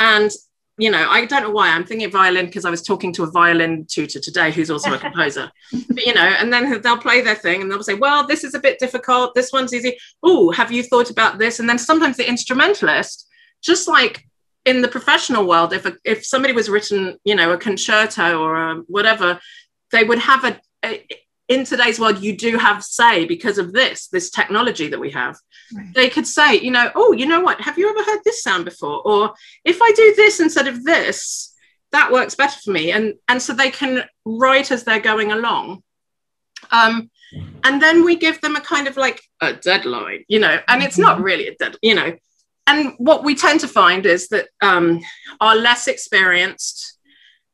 And, 0.00 0.30
you 0.78 0.90
know, 0.90 1.08
I 1.11 1.25
don't 1.25 1.42
know 1.42 1.50
why 1.50 1.70
I'm 1.70 1.85
thinking 1.85 2.06
of 2.06 2.12
violin 2.12 2.47
because 2.47 2.64
I 2.64 2.70
was 2.70 2.82
talking 2.82 3.12
to 3.14 3.25
a 3.25 3.30
violin 3.30 3.85
tutor 3.87 4.20
today 4.20 4.52
who's 4.52 4.70
also 4.70 4.94
a 4.94 4.99
composer. 5.06 5.50
but, 5.88 6.06
you 6.06 6.14
know, 6.14 6.20
and 6.20 6.52
then 6.52 6.80
they'll 6.80 6.97
play 6.97 7.20
their 7.20 7.35
thing 7.35 7.61
and 7.61 7.70
they'll 7.70 7.82
say, 7.82 7.94
well, 7.94 8.26
this 8.26 8.44
is 8.44 8.54
a 8.54 8.61
bit 8.61 8.78
difficult. 8.78 9.35
This 9.35 9.52
one's 9.52 9.75
easy. 9.75 9.99
Oh, 10.23 10.52
have 10.52 10.70
you 10.70 10.85
thought 10.85 11.11
about 11.11 11.38
this? 11.38 11.58
And 11.58 11.68
then 11.68 11.78
sometimes 11.78 12.16
the 12.16 12.28
instrumentalist, 12.28 13.28
just 13.61 13.88
like 13.88 14.25
in 14.64 14.80
the 14.80 14.88
professional 14.88 15.47
world, 15.47 15.73
if 15.73 15.85
a, 15.85 15.97
if 16.04 16.25
somebody 16.25 16.54
was 16.54 16.68
written, 16.68 17.18
you 17.25 17.35
know, 17.35 17.52
a 17.52 17.58
concerto 17.58 18.40
or 18.40 18.56
a 18.56 18.75
whatever, 18.87 19.40
they 19.90 20.04
would 20.04 20.20
have 20.20 20.44
a, 20.44 20.61
a 20.85 21.04
in 21.48 21.64
today's 21.64 21.98
world, 21.98 22.22
you 22.22 22.36
do 22.36 22.58
have 22.58 22.84
say 22.84 23.24
because 23.24 23.58
of 23.58 23.72
this, 23.72 24.08
this 24.08 24.30
technology 24.30 24.88
that 24.88 25.00
we 25.00 25.10
have. 25.10 25.36
Right. 25.74 25.94
They 25.94 26.08
could 26.10 26.26
say, 26.26 26.56
you 26.56 26.70
know, 26.70 26.90
oh, 26.94 27.12
you 27.12 27.26
know 27.26 27.40
what? 27.40 27.60
Have 27.62 27.78
you 27.78 27.88
ever 27.88 28.04
heard 28.04 28.20
this 28.24 28.42
sound 28.42 28.66
before? 28.66 29.00
Or 29.06 29.34
if 29.64 29.80
I 29.80 29.90
do 29.92 30.14
this 30.14 30.40
instead 30.40 30.68
of 30.68 30.84
this, 30.84 31.54
that 31.92 32.12
works 32.12 32.34
better 32.34 32.58
for 32.62 32.70
me. 32.70 32.92
And 32.92 33.14
and 33.28 33.40
so 33.40 33.54
they 33.54 33.70
can 33.70 34.04
write 34.26 34.70
as 34.70 34.84
they're 34.84 35.00
going 35.00 35.32
along. 35.32 35.82
Um, 36.70 37.10
and 37.64 37.80
then 37.80 38.04
we 38.04 38.16
give 38.16 38.40
them 38.40 38.56
a 38.56 38.60
kind 38.60 38.86
of 38.86 38.96
like 38.96 39.22
a 39.40 39.54
deadline, 39.54 40.24
you 40.28 40.38
know, 40.38 40.58
and 40.68 40.82
it's 40.82 40.98
not 40.98 41.16
mm-hmm. 41.16 41.24
really 41.24 41.48
a 41.48 41.54
dead, 41.54 41.76
you 41.82 41.94
know. 41.94 42.14
And 42.66 42.92
what 42.98 43.24
we 43.24 43.34
tend 43.34 43.60
to 43.60 43.68
find 43.68 44.04
is 44.04 44.28
that 44.28 44.48
um, 44.60 45.00
our 45.40 45.56
less 45.56 45.88
experienced 45.88 46.98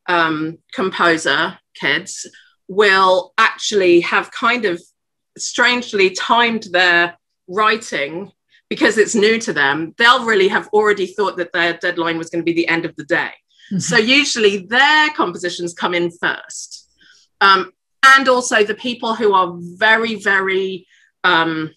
um, 0.07 0.57
composer 0.73 1.57
kids 1.75 2.27
will 2.67 3.33
actually 3.37 4.01
have 4.01 4.31
kind 4.31 4.65
of 4.65 4.81
strangely 5.37 6.09
timed 6.11 6.63
their 6.71 7.17
writing 7.47 8.31
because 8.69 8.97
it's 8.97 9.15
new 9.15 9.39
to 9.39 9.53
them, 9.53 9.93
they'll 9.97 10.25
really 10.25 10.47
have 10.47 10.67
already 10.69 11.05
thought 11.05 11.37
that 11.37 11.53
their 11.53 11.73
deadline 11.77 12.17
was 12.17 12.29
going 12.29 12.41
to 12.41 12.45
be 12.45 12.53
the 12.53 12.67
end 12.67 12.85
of 12.85 12.95
the 12.95 13.05
day. 13.05 13.31
Mm-hmm. 13.71 13.79
So 13.79 13.97
usually 13.97 14.65
their 14.65 15.09
compositions 15.11 15.73
come 15.73 15.93
in 15.93 16.11
first. 16.11 16.89
Um, 17.41 17.71
and 18.03 18.27
also 18.27 18.63
the 18.63 18.75
people 18.75 19.15
who 19.15 19.33
are 19.33 19.55
very, 19.57 20.15
very 20.15 20.87
um, 21.23 21.71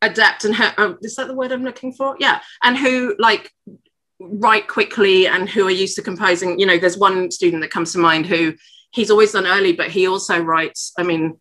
adept 0.00 0.44
and 0.44 0.54
ha- 0.54 0.74
oh, 0.78 0.96
is 1.02 1.16
that 1.16 1.28
the 1.28 1.34
word 1.34 1.52
I'm 1.52 1.64
looking 1.64 1.92
for? 1.92 2.16
Yeah. 2.18 2.40
And 2.62 2.76
who 2.76 3.14
like 3.18 3.52
write 4.20 4.68
quickly 4.68 5.26
and 5.26 5.48
who 5.48 5.66
are 5.66 5.70
used 5.70 5.96
to 5.96 6.02
composing. 6.02 6.58
You 6.58 6.66
know, 6.66 6.78
there's 6.78 6.98
one 6.98 7.30
student 7.30 7.62
that 7.62 7.70
comes 7.70 7.92
to 7.92 7.98
mind 7.98 8.26
who 8.26 8.54
he's 8.92 9.10
always 9.10 9.32
done 9.32 9.46
early, 9.46 9.72
but 9.72 9.90
he 9.90 10.06
also 10.06 10.38
writes, 10.38 10.92
I 10.98 11.02
mean, 11.02 11.38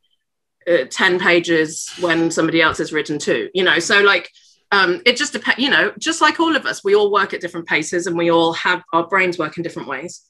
uh, 0.68 0.86
10 0.90 1.20
pages 1.20 1.90
when 2.00 2.32
somebody 2.32 2.62
else 2.62 2.78
has 2.78 2.94
written 2.94 3.20
two, 3.20 3.50
you 3.54 3.64
know, 3.64 3.80
so 3.80 4.02
like, 4.02 4.30
um, 4.72 5.02
it 5.06 5.18
just 5.18 5.34
depends, 5.34 5.62
you 5.62 5.70
know, 5.70 5.94
just 6.00 6.22
like 6.22 6.40
all 6.40 6.56
of 6.56 6.66
us, 6.66 6.84
we 6.84 6.96
all 6.96 7.12
work 7.12 7.34
at 7.34 7.42
different 7.42 7.68
paces 7.68 8.08
and 8.08 8.18
we 8.18 8.32
all 8.32 8.54
have 8.54 8.82
our 8.94 9.06
brains 9.08 9.38
work 9.38 9.58
in 9.58 9.64
different 9.64 9.90
ways. 9.90 10.22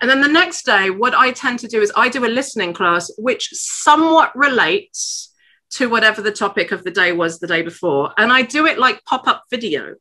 And 0.00 0.10
then 0.10 0.20
the 0.20 0.28
next 0.28 0.66
day, 0.66 0.90
what 0.90 1.14
I 1.14 1.30
tend 1.30 1.60
to 1.60 1.68
do 1.68 1.80
is 1.80 1.92
I 1.96 2.08
do 2.08 2.24
a 2.24 2.26
listening 2.26 2.72
class, 2.72 3.10
which 3.16 3.50
somewhat 3.52 4.34
relates 4.34 5.32
to 5.70 5.88
whatever 5.88 6.22
the 6.22 6.32
topic 6.32 6.72
of 6.72 6.82
the 6.82 6.90
day 6.90 7.12
was 7.12 7.38
the 7.38 7.46
day 7.46 7.62
before. 7.62 8.12
And 8.18 8.32
I 8.32 8.42
do 8.42 8.66
it 8.66 8.78
like 8.78 9.04
pop 9.04 9.28
up 9.28 9.44
video. 9.50 9.94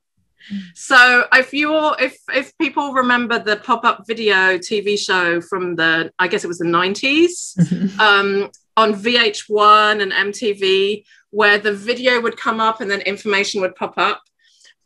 So 0.76 1.26
if 1.34 1.54
you 1.54 1.74
all, 1.74 1.96
if 2.00 2.18
if 2.34 2.58
people 2.58 2.94
remember 2.94 3.40
the 3.40 3.58
pop 3.58 3.84
up 3.86 4.06
video 4.08 4.58
TV 4.58 4.98
show 4.98 5.42
from 5.42 5.76
the, 5.76 6.12
I 6.20 6.28
guess 6.28 6.44
it 6.44 6.48
was 6.48 6.60
the 6.60 6.66
90s 6.66 7.58
mm-hmm. 7.58 8.00
um, 8.00 8.52
on 8.76 8.94
VH1 8.94 10.02
and 10.02 10.12
MTV, 10.12 11.06
where 11.32 11.58
the 11.58 11.74
video 11.74 12.22
would 12.22 12.38
come 12.38 12.60
up 12.60 12.82
and 12.82 12.90
then 12.90 13.02
information 13.02 13.62
would 13.62 13.76
pop 13.76 13.94
up. 13.98 14.22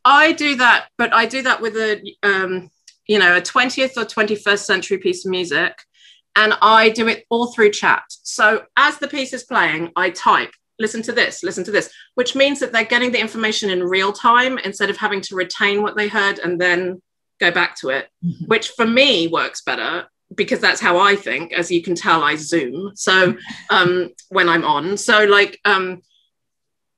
I 0.05 0.31
do 0.31 0.55
that, 0.55 0.87
but 0.97 1.13
I 1.13 1.25
do 1.25 1.41
that 1.41 1.61
with 1.61 1.75
a, 1.75 2.01
um, 2.23 2.69
you 3.07 3.19
know, 3.19 3.37
a 3.37 3.41
20th 3.41 3.97
or 3.97 4.05
21st 4.05 4.59
century 4.59 4.97
piece 4.99 5.25
of 5.25 5.31
music, 5.31 5.73
and 6.35 6.53
I 6.61 6.89
do 6.89 7.07
it 7.07 7.25
all 7.29 7.51
through 7.51 7.71
chat. 7.71 8.03
So 8.09 8.63
as 8.77 8.99
the 8.99 9.07
piece 9.07 9.33
is 9.33 9.43
playing, 9.43 9.91
I 9.95 10.11
type 10.11 10.51
listen 10.79 11.01
to 11.03 11.11
this, 11.11 11.43
listen 11.43 11.63
to 11.63 11.71
this, 11.71 11.91
which 12.15 12.35
means 12.35 12.59
that 12.59 12.71
they're 12.71 12.85
getting 12.85 13.11
the 13.11 13.19
information 13.19 13.69
in 13.69 13.83
real 13.83 14.13
time 14.13 14.57
instead 14.59 14.89
of 14.89 14.97
having 14.97 15.21
to 15.21 15.35
retain 15.35 15.81
what 15.81 15.95
they 15.95 16.07
heard 16.07 16.39
and 16.39 16.59
then 16.59 17.01
go 17.39 17.51
back 17.51 17.75
to 17.77 17.89
it, 17.89 18.07
mm-hmm. 18.23 18.45
which 18.45 18.69
for 18.69 18.85
me 18.85 19.27
works 19.27 19.61
better 19.61 20.07
because 20.35 20.59
that's 20.59 20.81
how 20.81 20.97
I 20.97 21.15
think. 21.15 21.53
As 21.53 21.71
you 21.71 21.81
can 21.81 21.95
tell, 21.95 22.23
I 22.23 22.35
zoom. 22.35 22.91
So 22.95 23.35
um, 23.69 24.09
when 24.29 24.49
I'm 24.49 24.65
on, 24.65 24.97
so 24.97 25.23
like 25.25 25.59
um, 25.65 26.01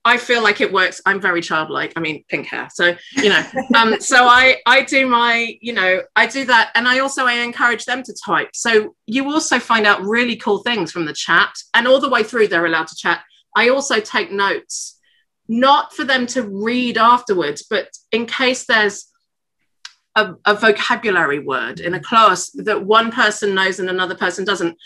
I 0.06 0.18
feel 0.18 0.42
like 0.42 0.62
it 0.62 0.72
works. 0.72 1.02
I'm 1.06 1.22
very 1.22 1.42
childlike. 1.42 1.94
I 1.96 2.00
mean, 2.00 2.24
pink 2.30 2.48
hair. 2.48 2.70
So 2.74 2.96
you 3.18 3.30
know, 3.30 3.44
um, 3.76 4.00
so 4.00 4.26
I 4.26 4.58
I 4.66 4.82
do 4.82 5.08
my 5.08 5.58
you 5.62 5.74
know 5.74 6.02
I 6.16 6.26
do 6.26 6.46
that, 6.46 6.72
and 6.76 6.88
I 6.88 7.00
also 7.00 7.26
I 7.26 7.34
encourage 7.34 7.86
them 7.86 8.04
to 8.04 8.14
type. 8.26 8.50
So 8.54 8.96
you 9.06 9.32
also 9.32 9.60
find 9.60 9.86
out 9.86 10.02
really 10.02 10.36
cool 10.36 10.60
things 10.60 10.92
from 10.92 11.06
the 11.06 11.14
chat, 11.14 11.54
and 11.74 11.88
all 11.88 12.00
the 12.00 12.10
way 12.10 12.24
through 12.24 12.48
they're 12.48 12.66
allowed 12.66 12.88
to 12.88 12.96
chat. 12.96 13.22
I 13.60 13.68
also 13.68 14.00
take 14.00 14.32
notes, 14.32 14.98
not 15.50 15.94
for 15.94 16.06
them 16.06 16.26
to 16.28 16.44
read 16.44 16.98
afterwards, 16.98 17.66
but 17.70 17.90
in 18.10 18.26
case 18.26 18.64
there's 18.66 19.08
a, 20.16 20.36
a, 20.46 20.56
vocabulary 20.56 21.40
word 21.40 21.82
in 21.82 21.94
a 21.94 22.00
class 22.00 22.52
that 22.52 22.86
one 22.86 23.12
person 23.12 23.54
knows 23.54 23.80
and 23.80 23.90
another 23.90 24.16
person 24.16 24.46
doesn't. 24.46 24.78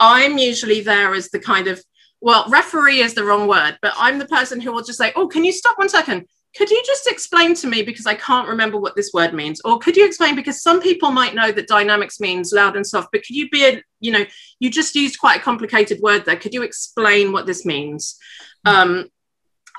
I'm 0.00 0.38
usually 0.38 0.80
there 0.80 1.12
as 1.12 1.28
the 1.28 1.40
kind 1.40 1.68
of, 1.68 1.84
well, 2.22 2.46
referee 2.48 3.00
is 3.00 3.12
the 3.12 3.24
wrong 3.24 3.48
word, 3.48 3.76
but 3.82 3.92
I'm 3.98 4.18
the 4.18 4.32
person 4.38 4.62
who 4.62 4.72
will 4.72 4.82
just 4.82 4.98
say, 4.98 5.12
oh, 5.14 5.28
can 5.28 5.44
you 5.44 5.52
stop 5.52 5.76
one 5.76 5.90
second? 5.90 6.26
Could 6.56 6.70
you 6.70 6.82
just 6.84 7.06
explain 7.06 7.54
to 7.56 7.66
me 7.66 7.82
because 7.82 8.06
I 8.06 8.14
can't 8.14 8.48
remember 8.48 8.78
what 8.78 8.94
this 8.94 9.12
word 9.14 9.32
means? 9.32 9.60
Or 9.64 9.78
could 9.78 9.96
you 9.96 10.06
explain 10.06 10.36
because 10.36 10.62
some 10.62 10.82
people 10.82 11.10
might 11.10 11.34
know 11.34 11.50
that 11.50 11.66
dynamics 11.66 12.20
means 12.20 12.52
loud 12.52 12.76
and 12.76 12.86
soft, 12.86 13.08
but 13.10 13.22
could 13.22 13.36
you 13.36 13.48
be 13.48 13.64
a, 13.64 13.82
you 14.00 14.12
know, 14.12 14.24
you 14.60 14.70
just 14.70 14.94
used 14.94 15.18
quite 15.18 15.40
a 15.40 15.42
complicated 15.42 16.00
word 16.00 16.24
there. 16.24 16.36
Could 16.36 16.52
you 16.52 16.62
explain 16.62 17.32
what 17.32 17.46
this 17.46 17.64
means? 17.64 18.18
Um, 18.66 19.08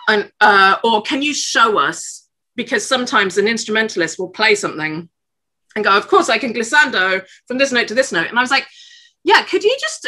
and, 0.07 0.31
uh, 0.41 0.77
or 0.83 1.03
can 1.03 1.21
you 1.21 1.33
show 1.33 1.77
us? 1.77 2.27
Because 2.55 2.85
sometimes 2.85 3.37
an 3.37 3.47
instrumentalist 3.47 4.19
will 4.19 4.29
play 4.29 4.55
something 4.55 5.09
and 5.75 5.83
go, 5.83 5.95
of 5.95 6.07
course, 6.07 6.29
I 6.29 6.37
can 6.37 6.53
glissando 6.53 7.25
from 7.47 7.57
this 7.57 7.71
note 7.71 7.87
to 7.87 7.95
this 7.95 8.11
note. 8.11 8.29
And 8.29 8.37
I 8.37 8.41
was 8.41 8.51
like, 8.51 8.67
yeah, 9.23 9.43
could 9.43 9.63
you 9.63 9.75
just 9.79 10.07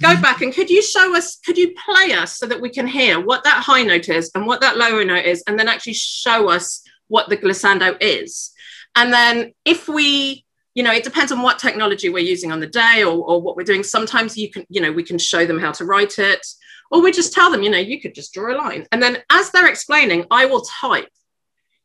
go 0.00 0.20
back 0.20 0.40
and 0.40 0.52
could 0.52 0.70
you 0.70 0.82
show 0.82 1.16
us, 1.16 1.36
could 1.44 1.58
you 1.58 1.74
play 1.74 2.12
us 2.12 2.38
so 2.38 2.46
that 2.46 2.60
we 2.60 2.70
can 2.70 2.86
hear 2.86 3.20
what 3.20 3.44
that 3.44 3.62
high 3.62 3.82
note 3.82 4.08
is 4.08 4.30
and 4.34 4.46
what 4.46 4.60
that 4.60 4.76
lower 4.76 5.04
note 5.04 5.24
is, 5.24 5.42
and 5.46 5.58
then 5.58 5.68
actually 5.68 5.94
show 5.94 6.48
us 6.48 6.82
what 7.08 7.28
the 7.28 7.36
glissando 7.36 7.96
is? 8.00 8.52
And 8.96 9.12
then 9.12 9.52
if 9.64 9.88
we, 9.88 10.44
you 10.74 10.82
know, 10.82 10.92
it 10.92 11.04
depends 11.04 11.32
on 11.32 11.42
what 11.42 11.58
technology 11.58 12.08
we're 12.08 12.18
using 12.18 12.52
on 12.52 12.60
the 12.60 12.66
day 12.66 13.02
or, 13.02 13.16
or 13.16 13.40
what 13.40 13.56
we're 13.56 13.64
doing. 13.64 13.82
Sometimes 13.82 14.36
you 14.36 14.50
can, 14.50 14.64
you 14.68 14.80
know, 14.80 14.92
we 14.92 15.02
can 15.02 15.18
show 15.18 15.44
them 15.44 15.58
how 15.58 15.72
to 15.72 15.84
write 15.84 16.18
it, 16.18 16.46
or 16.90 17.02
we 17.02 17.12
just 17.12 17.32
tell 17.32 17.50
them, 17.50 17.62
you 17.62 17.70
know, 17.70 17.78
you 17.78 18.00
could 18.00 18.14
just 18.14 18.32
draw 18.32 18.54
a 18.54 18.56
line. 18.56 18.86
And 18.92 19.02
then 19.02 19.18
as 19.30 19.50
they're 19.50 19.68
explaining, 19.68 20.24
I 20.30 20.46
will 20.46 20.62
type 20.62 21.08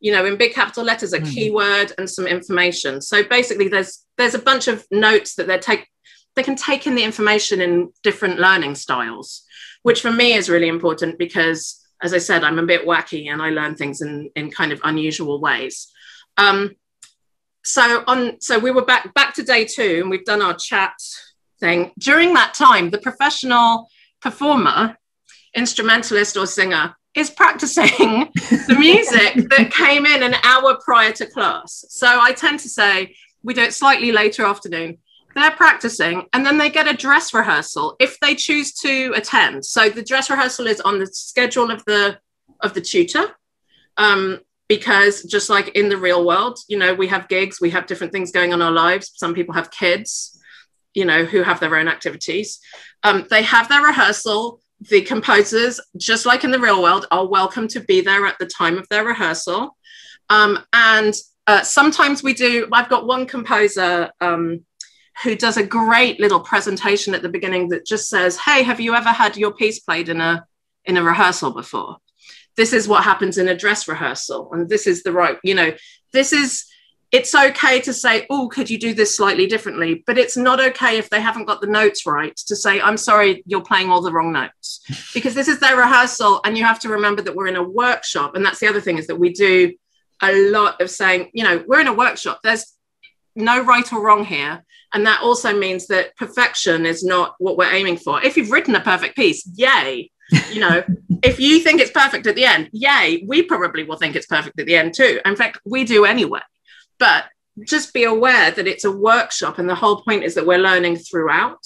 you 0.04 0.12
know 0.12 0.26
in 0.26 0.36
big 0.36 0.54
capital 0.54 0.84
letters 0.84 1.14
a 1.14 1.20
mm. 1.20 1.34
keyword 1.34 1.94
and 1.98 2.10
some 2.10 2.28
information 2.28 3.00
so 3.00 3.24
basically 3.24 3.70
there's 3.70 4.06
there's 4.18 4.36
a 4.36 4.40
bunch 4.40 4.68
of 4.68 4.86
notes 4.92 5.36
that 5.36 5.48
they're 5.48 5.58
take 5.58 5.88
they 6.36 6.44
can 6.44 6.56
take 6.56 6.88
in 6.88 6.96
the 6.96 7.04
information 7.04 7.62
in 7.62 7.92
different 8.02 8.40
learning 8.40 8.76
styles, 8.76 9.44
which 9.84 10.02
for 10.02 10.12
me 10.12 10.34
is 10.34 10.50
really 10.50 10.68
important 10.68 11.18
because, 11.18 11.80
as 12.02 12.14
I 12.14 12.18
said, 12.18 12.44
I'm 12.44 12.60
a 12.60 12.66
bit 12.66 12.88
wacky 12.88 13.32
and 13.32 13.42
I 13.42 13.50
learn 13.50 13.76
things 13.76 14.02
in, 14.02 14.30
in 14.36 14.52
kind 14.52 14.72
of 14.72 14.80
unusual 14.84 15.40
ways. 15.40 15.92
Um, 16.38 16.76
so 17.64 18.04
on, 18.08 18.42
so 18.42 18.60
we 18.60 18.72
were 18.72 18.86
back 18.86 19.14
back 19.14 19.36
to 19.36 19.44
day 19.44 19.66
two, 19.66 20.00
and 20.02 20.10
we've 20.10 20.26
done 20.26 20.42
our 20.42 20.56
chat 20.56 20.94
thing. 21.60 21.92
During 21.98 22.34
that 22.34 22.54
time, 22.54 22.90
the 22.90 22.98
professional 22.98 23.88
performer, 24.22 24.98
instrumentalist 25.56 26.36
or 26.36 26.46
singer, 26.46 26.96
is 27.16 27.30
practicing 27.30 27.86
the 28.68 28.76
music 28.78 29.50
that 29.50 29.72
came 29.72 30.06
in 30.06 30.24
an 30.24 30.36
hour 30.44 30.78
prior 30.84 31.12
to 31.14 31.26
class. 31.26 31.86
So 31.90 32.08
I 32.08 32.34
tend 32.34 32.60
to 32.62 32.70
say 32.70 33.16
we 33.44 33.54
do 33.54 33.62
it 33.62 33.74
slightly 33.74 34.12
later 34.12 34.44
afternoon 34.46 34.98
they're 35.36 35.52
practicing 35.52 36.26
and 36.34 36.46
then 36.46 36.58
they 36.58 36.70
get 36.70 36.88
a 36.88 36.96
dress 36.96 37.34
rehearsal 37.34 37.96
if 38.00 38.20
they 38.20 38.36
choose 38.36 38.74
to 38.74 39.12
attend 39.16 39.66
so 39.66 39.90
the 39.90 40.04
dress 40.04 40.30
rehearsal 40.30 40.68
is 40.68 40.80
on 40.82 41.00
the 41.00 41.08
schedule 41.08 41.72
of 41.72 41.84
the 41.86 42.18
of 42.64 42.74
the 42.74 42.82
tutor. 42.82 43.28
Um, 43.98 44.40
because 44.68 45.24
just 45.24 45.50
like 45.50 45.70
in 45.70 45.90
the 45.90 45.98
real 45.98 46.26
world, 46.26 46.58
you 46.68 46.78
know, 46.78 46.94
we 46.94 47.08
have 47.08 47.28
gigs, 47.28 47.62
we 47.62 47.70
have 47.72 47.86
different 47.86 48.12
things 48.14 48.32
going 48.32 48.54
on 48.54 48.62
in 48.62 48.66
our 48.66 48.72
lives. 48.72 49.12
Some 49.16 49.36
people 49.36 49.54
have 49.54 49.70
kids, 49.70 50.40
you 50.94 51.06
know, 51.06 51.26
who 51.26 51.44
have 51.44 51.60
their 51.60 51.76
own 51.76 51.88
activities. 51.88 52.60
Um, 53.04 53.28
they 53.30 53.44
have 53.44 53.70
their 53.70 53.84
rehearsal. 53.84 54.62
The 54.90 55.02
composers, 55.02 55.80
just 55.98 56.26
like 56.26 56.44
in 56.44 56.52
the 56.52 56.60
real 56.60 56.82
world, 56.82 57.06
are 57.12 57.28
welcome 57.28 57.68
to 57.70 57.82
be 57.82 58.02
there 58.02 58.26
at 58.26 58.38
the 58.40 58.48
time 58.48 58.78
of 58.78 58.88
their 58.90 59.06
rehearsal. 59.06 59.78
Um, 60.30 60.60
and 60.74 61.14
uh, 61.46 61.62
sometimes 61.62 62.24
we 62.24 62.34
do, 62.34 62.68
I've 62.72 62.90
got 62.90 63.06
one 63.06 63.26
composer 63.26 64.12
um, 64.22 64.66
who 65.22 65.36
does 65.36 65.58
a 65.58 65.66
great 65.66 66.20
little 66.20 66.40
presentation 66.40 67.14
at 67.14 67.22
the 67.22 67.30
beginning 67.30 67.70
that 67.70 67.86
just 67.86 68.10
says, 68.10 68.38
Hey, 68.38 68.64
have 68.64 68.80
you 68.80 68.96
ever 68.96 69.10
had 69.10 69.38
your 69.38 69.54
piece 69.54 69.80
played 69.80 70.10
in 70.10 70.22
a 70.22 70.46
in 70.86 70.98
a 70.98 71.04
rehearsal 71.04 71.52
before? 71.52 71.98
This 72.56 72.74
is 72.74 72.88
what 72.88 73.04
happens 73.04 73.38
in 73.38 73.48
a 73.48 73.58
dress 73.58 73.88
rehearsal. 73.88 74.50
And 74.52 74.70
this 74.70 74.86
is 74.86 75.04
the 75.04 75.12
right, 75.12 75.38
you 75.44 75.56
know, 75.56 75.74
this 76.12 76.34
is 76.34 76.66
it's 77.14 77.36
okay 77.36 77.80
to 77.80 77.94
say, 77.94 78.26
oh, 78.32 78.48
could 78.48 78.72
you 78.72 78.80
do 78.80 78.96
this 78.96 79.16
slightly 79.16 79.46
differently? 79.46 80.04
But 80.08 80.18
it's 80.18 80.36
not 80.36 80.60
okay 80.60 80.98
if 80.98 81.12
they 81.12 81.22
haven't 81.22 81.46
got 81.46 81.62
the 81.62 81.68
notes 81.68 82.08
right 82.08 82.36
to 82.48 82.56
say, 82.56 82.82
I'm 82.82 82.98
sorry, 82.98 83.44
you're 83.46 83.62
playing 83.62 83.92
all 83.92 84.02
the 84.02 84.12
wrong 84.12 84.34
notes. 84.34 84.82
Because 85.14 85.36
this 85.36 85.48
is 85.48 85.60
their 85.60 85.78
rehearsal. 85.78 86.42
And 86.44 86.58
you 86.58 86.64
have 86.64 86.80
to 86.80 86.90
remember 86.90 87.22
that 87.22 87.36
we're 87.36 87.48
in 87.48 87.56
a 87.56 87.62
workshop. 87.62 88.36
And 88.36 88.44
that's 88.44 88.60
the 88.60 88.68
other 88.68 88.82
thing 88.82 88.98
is 88.98 89.06
that 89.08 89.20
we 89.20 89.32
do 89.32 89.74
a 90.24 90.50
lot 90.50 90.82
of 90.82 90.90
saying, 90.90 91.30
you 91.34 91.44
know, 91.44 91.64
we're 91.68 91.82
in 91.82 91.88
a 91.88 91.94
workshop. 91.94 92.40
There's 92.44 92.73
no 93.36 93.64
right 93.64 93.92
or 93.92 94.04
wrong 94.04 94.26
here. 94.26 94.64
And 94.94 95.06
that 95.08 95.22
also 95.22 95.58
means 95.58 95.88
that 95.88 96.16
perfection 96.18 96.86
is 96.86 97.04
not 97.04 97.36
what 97.40 97.58
we're 97.58 97.72
aiming 97.72 97.98
for. 97.98 98.24
If 98.24 98.38
you've 98.38 98.52
written 98.52 98.76
a 98.76 98.82
perfect 98.82 99.16
piece, 99.16 99.48
yay. 99.56 100.12
You 100.52 100.60
know, 100.60 100.84
if 101.24 101.40
you 101.40 101.60
think 101.60 101.82
it's 101.82 101.92
perfect 101.92 102.28
at 102.28 102.36
the 102.36 102.46
end, 102.46 102.70
yay, 102.72 103.24
we 103.28 103.42
probably 103.42 103.84
will 103.84 103.98
think 103.98 104.16
it's 104.16 104.28
perfect 104.28 104.60
at 104.60 104.68
the 104.68 104.76
end 104.76 104.94
too. 104.94 105.20
In 105.26 105.36
fact, 105.36 105.60
we 105.66 105.84
do 105.84 106.06
anyway. 106.06 106.42
But 107.00 107.26
just 107.68 107.94
be 107.94 108.04
aware 108.04 108.52
that 108.52 108.68
it's 108.68 108.86
a 108.86 108.92
workshop 108.92 109.60
and 109.60 109.70
the 109.70 109.76
whole 109.76 110.02
point 110.02 110.24
is 110.24 110.36
that 110.36 110.46
we're 110.46 110.58
learning 110.58 110.98
throughout. 110.98 111.66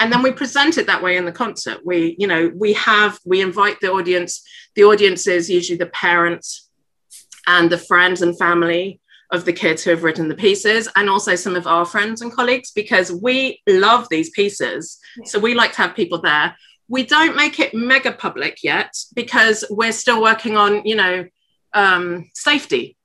And 0.00 0.12
then 0.12 0.22
we 0.22 0.32
present 0.32 0.76
it 0.76 0.86
that 0.86 1.02
way 1.02 1.16
in 1.16 1.24
the 1.24 1.32
concert. 1.32 1.80
We, 1.84 2.16
you 2.18 2.26
know, 2.26 2.50
we 2.54 2.72
have, 2.74 3.18
we 3.24 3.40
invite 3.40 3.80
the 3.80 3.92
audience. 3.92 4.42
The 4.74 4.84
audience 4.84 5.26
is 5.26 5.48
usually 5.48 5.78
the 5.78 5.86
parents 5.86 6.68
and 7.46 7.70
the 7.70 7.78
friends 7.78 8.20
and 8.20 8.36
family 8.36 9.00
of 9.30 9.44
the 9.44 9.52
kids 9.52 9.82
who 9.82 9.90
have 9.90 10.04
written 10.04 10.28
the 10.28 10.34
pieces 10.34 10.88
and 10.96 11.08
also 11.08 11.34
some 11.34 11.56
of 11.56 11.66
our 11.66 11.84
friends 11.84 12.22
and 12.22 12.32
colleagues 12.32 12.70
because 12.70 13.12
we 13.12 13.60
love 13.66 14.06
these 14.10 14.30
pieces. 14.30 14.98
Yeah. 15.16 15.24
So 15.26 15.38
we 15.38 15.54
like 15.54 15.72
to 15.72 15.82
have 15.82 15.96
people 15.96 16.20
there. 16.20 16.56
We 16.88 17.04
don't 17.04 17.36
make 17.36 17.58
it 17.58 17.74
mega 17.74 18.12
public 18.12 18.62
yet 18.62 18.94
because 19.14 19.64
we're 19.70 19.92
still 19.92 20.20
working 20.20 20.56
on, 20.56 20.84
you 20.84 20.96
know, 20.96 21.26
um, 21.72 22.30
safety, 22.34 22.96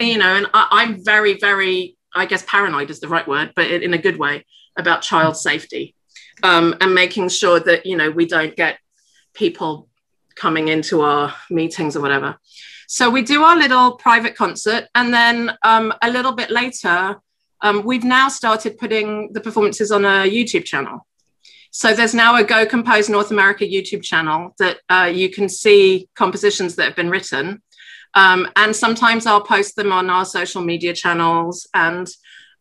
you 0.00 0.18
know, 0.18 0.34
and 0.34 0.46
I, 0.54 0.82
am 0.82 1.04
very, 1.04 1.38
very, 1.38 1.96
I 2.14 2.26
guess 2.26 2.42
paranoid 2.46 2.90
is 2.90 3.00
the 3.00 3.08
right 3.08 3.28
word, 3.28 3.52
but 3.54 3.70
in, 3.70 3.82
in 3.82 3.94
a 3.94 3.98
good 3.98 4.18
way 4.18 4.44
about 4.76 5.02
child 5.02 5.36
safety 5.36 5.94
um, 6.42 6.74
and 6.80 6.94
making 6.94 7.28
sure 7.28 7.60
that, 7.60 7.86
you 7.86 7.96
know, 7.96 8.10
we 8.10 8.26
don't 8.26 8.56
get 8.56 8.78
people 9.34 9.88
coming 10.34 10.68
into 10.68 11.02
our 11.02 11.34
meetings 11.50 11.96
or 11.96 12.00
whatever. 12.00 12.38
So 12.90 13.10
we 13.10 13.20
do 13.20 13.42
our 13.42 13.54
little 13.54 13.92
private 13.92 14.34
concert, 14.34 14.88
and 14.94 15.12
then 15.12 15.52
um, 15.62 15.92
a 16.00 16.10
little 16.10 16.32
bit 16.32 16.50
later, 16.50 17.20
um, 17.60 17.82
we've 17.84 18.02
now 18.02 18.28
started 18.28 18.78
putting 18.78 19.30
the 19.34 19.42
performances 19.42 19.92
on 19.92 20.06
a 20.06 20.24
YouTube 20.24 20.64
channel. 20.64 21.06
So 21.70 21.92
there's 21.92 22.14
now 22.14 22.36
a 22.36 22.44
Go 22.44 22.64
Compose 22.64 23.10
North 23.10 23.30
America 23.30 23.64
YouTube 23.64 24.02
channel 24.02 24.54
that 24.58 24.78
uh, 24.88 25.12
you 25.12 25.28
can 25.28 25.50
see 25.50 26.08
compositions 26.14 26.76
that 26.76 26.84
have 26.86 26.96
been 26.96 27.10
written. 27.10 27.62
Um, 28.14 28.48
and 28.56 28.74
sometimes 28.74 29.26
I'll 29.26 29.42
post 29.42 29.76
them 29.76 29.92
on 29.92 30.08
our 30.08 30.24
social 30.24 30.62
media 30.62 30.94
channels. 30.94 31.68
And 31.74 32.08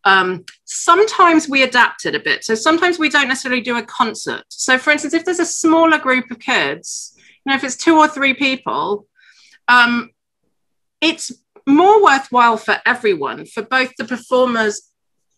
um, 0.03 0.43
sometimes 0.65 1.47
we 1.47 1.63
adapt 1.63 2.05
it 2.05 2.15
a 2.15 2.19
bit. 2.19 2.43
So 2.43 2.53
sometimes 2.53 2.99
we 2.99 3.07
don't 3.07 3.29
necessarily 3.29 3.61
do 3.61 3.77
a 3.77 3.81
concert. 3.81 4.43
So, 4.49 4.77
for 4.77 4.91
instance, 4.91 5.13
if 5.13 5.23
there's 5.23 5.39
a 5.39 5.45
smaller 5.45 5.99
group 5.99 6.29
of 6.31 6.39
kids, 6.39 7.13
you 7.15 7.49
know, 7.49 7.55
if 7.55 7.63
it's 7.63 7.77
two 7.77 7.95
or 7.95 8.09
three 8.09 8.33
people, 8.33 9.07
um, 9.69 10.09
it's 11.01 11.31
more 11.67 12.03
worthwhile 12.03 12.57
for 12.57 12.77
everyone, 12.85 13.45
for 13.45 13.63
both 13.63 13.93
the 13.97 14.05
performers, 14.05 14.89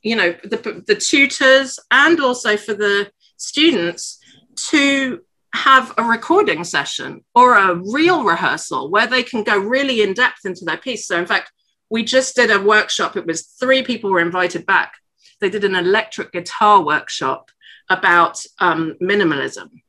you 0.02 0.16
know, 0.16 0.36
the, 0.44 0.84
the 0.86 0.96
tutors, 0.96 1.80
and 1.92 2.20
also 2.20 2.56
for 2.56 2.74
the 2.74 3.12
students 3.38 4.20
to 4.56 5.22
have 5.54 5.94
a 5.98 6.04
recording 6.04 6.64
session 6.64 7.24
or 7.34 7.56
a 7.56 7.76
real 7.76 8.24
rehearsal 8.24 8.92
where 8.92 9.08
they 9.08 9.24
can 9.24 9.44
go 9.44 9.58
really 9.58 10.02
in 10.02 10.14
depth 10.14 10.46
into 10.46 10.64
their 10.64 10.78
piece. 10.78 11.08
So, 11.08 11.18
in 11.18 11.26
fact, 11.26 11.52
we 11.90 12.04
just 12.04 12.36
did 12.36 12.52
a 12.52 12.62
workshop. 12.62 13.18
It 13.18 13.26
was 13.26 13.42
three 13.42 13.82
people 13.82 14.12
were 14.12 14.20
invited 14.20 14.66
back. 14.66 14.94
They 15.42 15.50
did 15.50 15.64
an 15.64 15.76
electric 15.76 16.32
guitar 16.32 16.84
workshop 16.84 17.50
about 17.90 18.40
um, 18.60 18.96
minimalism. 19.02 19.82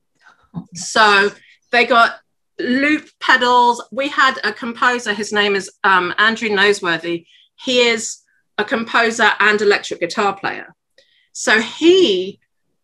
So 0.74 1.30
they 1.70 1.84
got 1.84 2.20
loop 2.60 3.08
pedals. 3.20 3.82
We 3.90 4.08
had 4.08 4.38
a 4.44 4.52
composer, 4.52 5.12
his 5.12 5.32
name 5.32 5.54
is 5.56 5.70
um, 5.84 6.14
Andrew 6.18 6.48
Noseworthy. 6.48 7.26
He 7.56 7.80
is 7.80 8.22
a 8.58 8.64
composer 8.64 9.30
and 9.40 9.60
electric 9.60 10.00
guitar 10.00 10.36
player. 10.36 10.74
So 11.32 11.60
he 11.60 12.40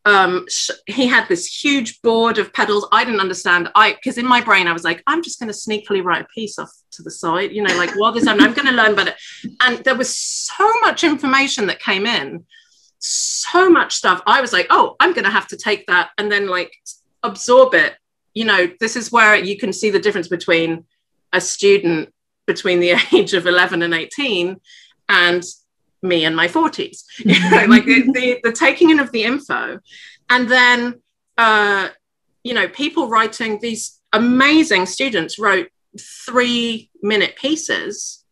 um, 0.06 0.46
he 0.86 1.08
had 1.08 1.28
this 1.28 1.46
huge 1.46 2.00
board 2.00 2.38
of 2.38 2.52
pedals. 2.52 2.86
I 2.92 3.04
didn't 3.04 3.20
understand. 3.20 3.68
I 3.74 3.94
because 3.94 4.18
in 4.18 4.26
my 4.26 4.40
brain 4.40 4.68
I 4.68 4.72
was 4.72 4.84
like, 4.84 5.02
I'm 5.06 5.22
just 5.22 5.40
going 5.40 5.52
to 5.52 5.58
sneakily 5.58 6.02
write 6.02 6.22
a 6.22 6.28
piece 6.32 6.60
off 6.60 6.70
to 6.92 7.02
the 7.02 7.10
side, 7.10 7.50
you 7.50 7.62
know, 7.62 7.76
like 7.76 7.90
while 7.98 8.12
this 8.12 8.26
I'm, 8.26 8.40
I'm 8.40 8.54
going 8.54 8.68
to 8.68 8.72
learn 8.72 8.92
about 8.92 9.08
it. 9.08 9.16
And 9.60 9.78
there 9.78 9.96
was 9.96 10.16
so 10.16 10.72
much 10.80 11.02
information 11.02 11.66
that 11.66 11.80
came 11.80 12.06
in, 12.06 12.46
so 13.00 13.68
much 13.68 13.94
stuff. 13.94 14.22
I 14.26 14.40
was 14.40 14.52
like, 14.52 14.68
oh, 14.70 14.94
I'm 15.00 15.12
going 15.12 15.24
to 15.24 15.30
have 15.30 15.48
to 15.48 15.56
take 15.56 15.88
that 15.88 16.10
and 16.18 16.30
then 16.30 16.46
like 16.48 16.72
absorb 17.24 17.74
it 17.74 17.96
you 18.36 18.44
know, 18.44 18.68
this 18.80 18.96
is 18.96 19.10
where 19.10 19.34
you 19.34 19.56
can 19.56 19.72
see 19.72 19.88
the 19.88 19.98
difference 19.98 20.28
between 20.28 20.84
a 21.32 21.40
student 21.40 22.12
between 22.46 22.80
the 22.80 22.94
age 23.12 23.32
of 23.32 23.46
11 23.46 23.80
and 23.82 23.94
18 23.94 24.60
and 25.08 25.42
me 26.02 26.24
in 26.26 26.34
my 26.34 26.46
40s. 26.46 27.04
You 27.24 27.50
know, 27.50 27.64
like 27.68 27.86
the, 27.86 28.02
the, 28.12 28.40
the, 28.44 28.52
taking 28.52 28.90
in 28.90 29.00
of 29.00 29.10
the 29.10 29.24
info. 29.24 29.80
And 30.28 30.48
then, 30.50 31.00
uh, 31.38 31.88
you 32.44 32.52
know, 32.52 32.68
people 32.68 33.08
writing 33.08 33.58
these 33.58 33.98
amazing 34.12 34.84
students 34.84 35.38
wrote 35.38 35.68
three 35.98 36.90
minute 37.02 37.36
pieces 37.36 38.22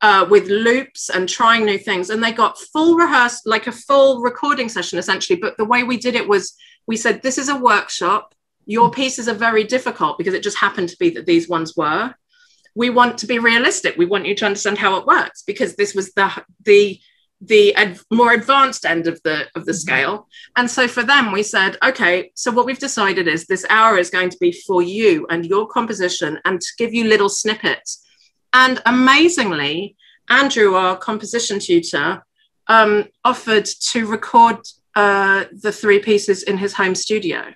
uh, 0.00 0.26
with 0.30 0.48
loops 0.48 1.10
and 1.10 1.28
trying 1.28 1.66
new 1.66 1.78
things. 1.78 2.08
And 2.08 2.24
they 2.24 2.32
got 2.32 2.58
full 2.58 2.96
rehearsed, 2.96 3.46
like 3.46 3.66
a 3.66 3.72
full 3.72 4.22
recording 4.22 4.70
session 4.70 4.98
essentially. 4.98 5.38
But 5.38 5.58
the 5.58 5.66
way 5.66 5.82
we 5.82 5.98
did 5.98 6.14
it 6.14 6.26
was 6.26 6.54
we 6.86 6.96
said, 6.96 7.20
this 7.20 7.36
is 7.36 7.50
a 7.50 7.56
workshop 7.56 8.34
your 8.66 8.90
pieces 8.90 9.28
are 9.28 9.34
very 9.34 9.64
difficult 9.64 10.18
because 10.18 10.34
it 10.34 10.42
just 10.42 10.58
happened 10.58 10.88
to 10.90 10.96
be 10.98 11.10
that 11.10 11.26
these 11.26 11.48
ones 11.48 11.76
were. 11.76 12.14
We 12.74 12.90
want 12.90 13.18
to 13.18 13.26
be 13.26 13.38
realistic. 13.38 13.96
We 13.96 14.06
want 14.06 14.26
you 14.26 14.34
to 14.36 14.46
understand 14.46 14.78
how 14.78 14.96
it 14.96 15.06
works 15.06 15.42
because 15.42 15.76
this 15.76 15.94
was 15.94 16.12
the 16.12 16.30
the 16.64 16.98
the 17.44 17.74
ad- 17.74 17.98
more 18.10 18.32
advanced 18.32 18.86
end 18.86 19.08
of 19.08 19.20
the 19.24 19.48
of 19.56 19.66
the 19.66 19.74
scale. 19.74 20.28
And 20.56 20.70
so 20.70 20.86
for 20.86 21.02
them 21.02 21.32
we 21.32 21.42
said 21.42 21.76
okay 21.84 22.30
so 22.34 22.50
what 22.52 22.66
we've 22.66 22.78
decided 22.78 23.26
is 23.26 23.46
this 23.46 23.66
hour 23.68 23.98
is 23.98 24.10
going 24.10 24.30
to 24.30 24.38
be 24.38 24.52
for 24.52 24.80
you 24.80 25.26
and 25.28 25.44
your 25.44 25.66
composition 25.66 26.38
and 26.44 26.60
to 26.60 26.68
give 26.78 26.94
you 26.94 27.04
little 27.04 27.28
snippets. 27.28 28.06
And 28.52 28.80
amazingly 28.86 29.96
andrew 30.28 30.74
our 30.74 30.96
composition 30.96 31.58
tutor 31.58 32.24
um, 32.68 33.08
offered 33.24 33.66
to 33.90 34.06
record 34.06 34.58
uh, 34.94 35.44
the 35.52 35.72
three 35.72 35.98
pieces 35.98 36.44
in 36.44 36.58
his 36.58 36.74
home 36.74 36.94
studio 36.94 37.52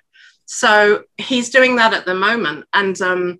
so 0.47 1.03
he's 1.17 1.49
doing 1.49 1.75
that 1.75 1.93
at 1.93 2.05
the 2.05 2.15
moment. 2.15 2.65
And, 2.73 2.99
um, 3.01 3.39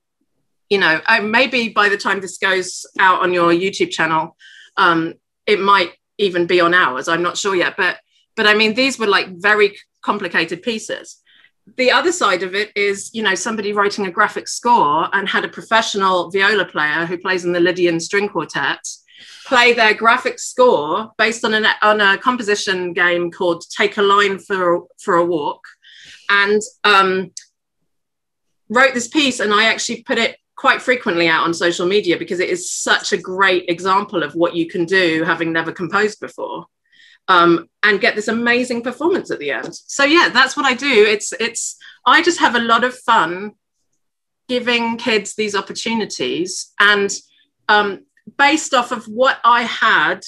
you 0.69 0.77
know, 0.77 1.01
maybe 1.23 1.69
by 1.69 1.87
the 1.87 1.97
time 1.97 2.19
this 2.19 2.37
goes 2.37 2.85
out 2.99 3.21
on 3.21 3.33
your 3.33 3.51
YouTube 3.51 3.91
channel, 3.91 4.35
um, 4.75 5.13
it 5.45 5.59
might 5.59 5.93
even 6.17 6.45
be 6.45 6.59
on 6.59 6.73
ours. 6.73 7.07
I'm 7.07 7.23
not 7.23 7.37
sure 7.37 7.55
yet. 7.55 7.75
But, 7.77 7.97
but 8.35 8.45
I 8.45 8.53
mean, 8.53 8.73
these 8.73 8.99
were 8.99 9.07
like 9.07 9.29
very 9.37 9.77
complicated 10.01 10.61
pieces. 10.61 11.21
The 11.77 11.91
other 11.91 12.11
side 12.11 12.43
of 12.43 12.53
it 12.53 12.71
is, 12.75 13.09
you 13.13 13.23
know, 13.23 13.35
somebody 13.35 13.71
writing 13.71 14.05
a 14.05 14.11
graphic 14.11 14.49
score 14.49 15.09
and 15.13 15.29
had 15.29 15.45
a 15.45 15.49
professional 15.49 16.29
viola 16.29 16.65
player 16.65 17.05
who 17.05 17.17
plays 17.17 17.45
in 17.45 17.53
the 17.53 17.59
Lydian 17.61 18.01
String 18.01 18.27
Quartet 18.27 18.79
play 19.45 19.71
their 19.73 19.93
graphic 19.93 20.39
score 20.39 21.11
based 21.17 21.45
on, 21.45 21.53
an, 21.53 21.65
on 21.81 22.01
a 22.01 22.17
composition 22.17 22.91
game 22.91 23.31
called 23.31 23.63
Take 23.69 23.95
a 23.97 24.01
Line 24.01 24.39
for, 24.39 24.87
for 24.99 25.15
a 25.15 25.25
Walk 25.25 25.61
and 26.29 26.61
um, 26.83 27.31
wrote 28.69 28.93
this 28.93 29.07
piece 29.07 29.39
and 29.39 29.53
I 29.53 29.65
actually 29.65 30.03
put 30.03 30.17
it 30.17 30.37
quite 30.55 30.81
frequently 30.81 31.27
out 31.27 31.43
on 31.43 31.53
social 31.53 31.87
media 31.87 32.17
because 32.17 32.39
it 32.39 32.49
is 32.49 32.71
such 32.71 33.13
a 33.13 33.17
great 33.17 33.65
example 33.69 34.23
of 34.23 34.33
what 34.33 34.55
you 34.55 34.67
can 34.67 34.85
do 34.85 35.23
having 35.23 35.53
never 35.53 35.71
composed 35.71 36.19
before 36.19 36.65
um, 37.27 37.69
and 37.83 38.01
get 38.01 38.15
this 38.15 38.27
amazing 38.27 38.81
performance 38.81 39.29
at 39.29 39.39
the 39.39 39.51
end. 39.51 39.73
So 39.73 40.03
yeah 40.03 40.29
that's 40.29 40.57
what 40.57 40.65
i 40.65 40.73
do. 40.73 41.05
It's 41.05 41.33
it's 41.33 41.77
i 42.05 42.21
just 42.21 42.39
have 42.39 42.55
a 42.55 42.59
lot 42.59 42.83
of 42.83 42.97
fun 42.97 43.51
giving 44.47 44.97
kids 44.97 45.35
these 45.35 45.55
opportunities 45.55 46.73
and 46.79 47.11
um, 47.69 48.05
based 48.37 48.73
off 48.73 48.91
of 48.91 49.05
what 49.05 49.39
I 49.43 49.63
had, 49.63 50.23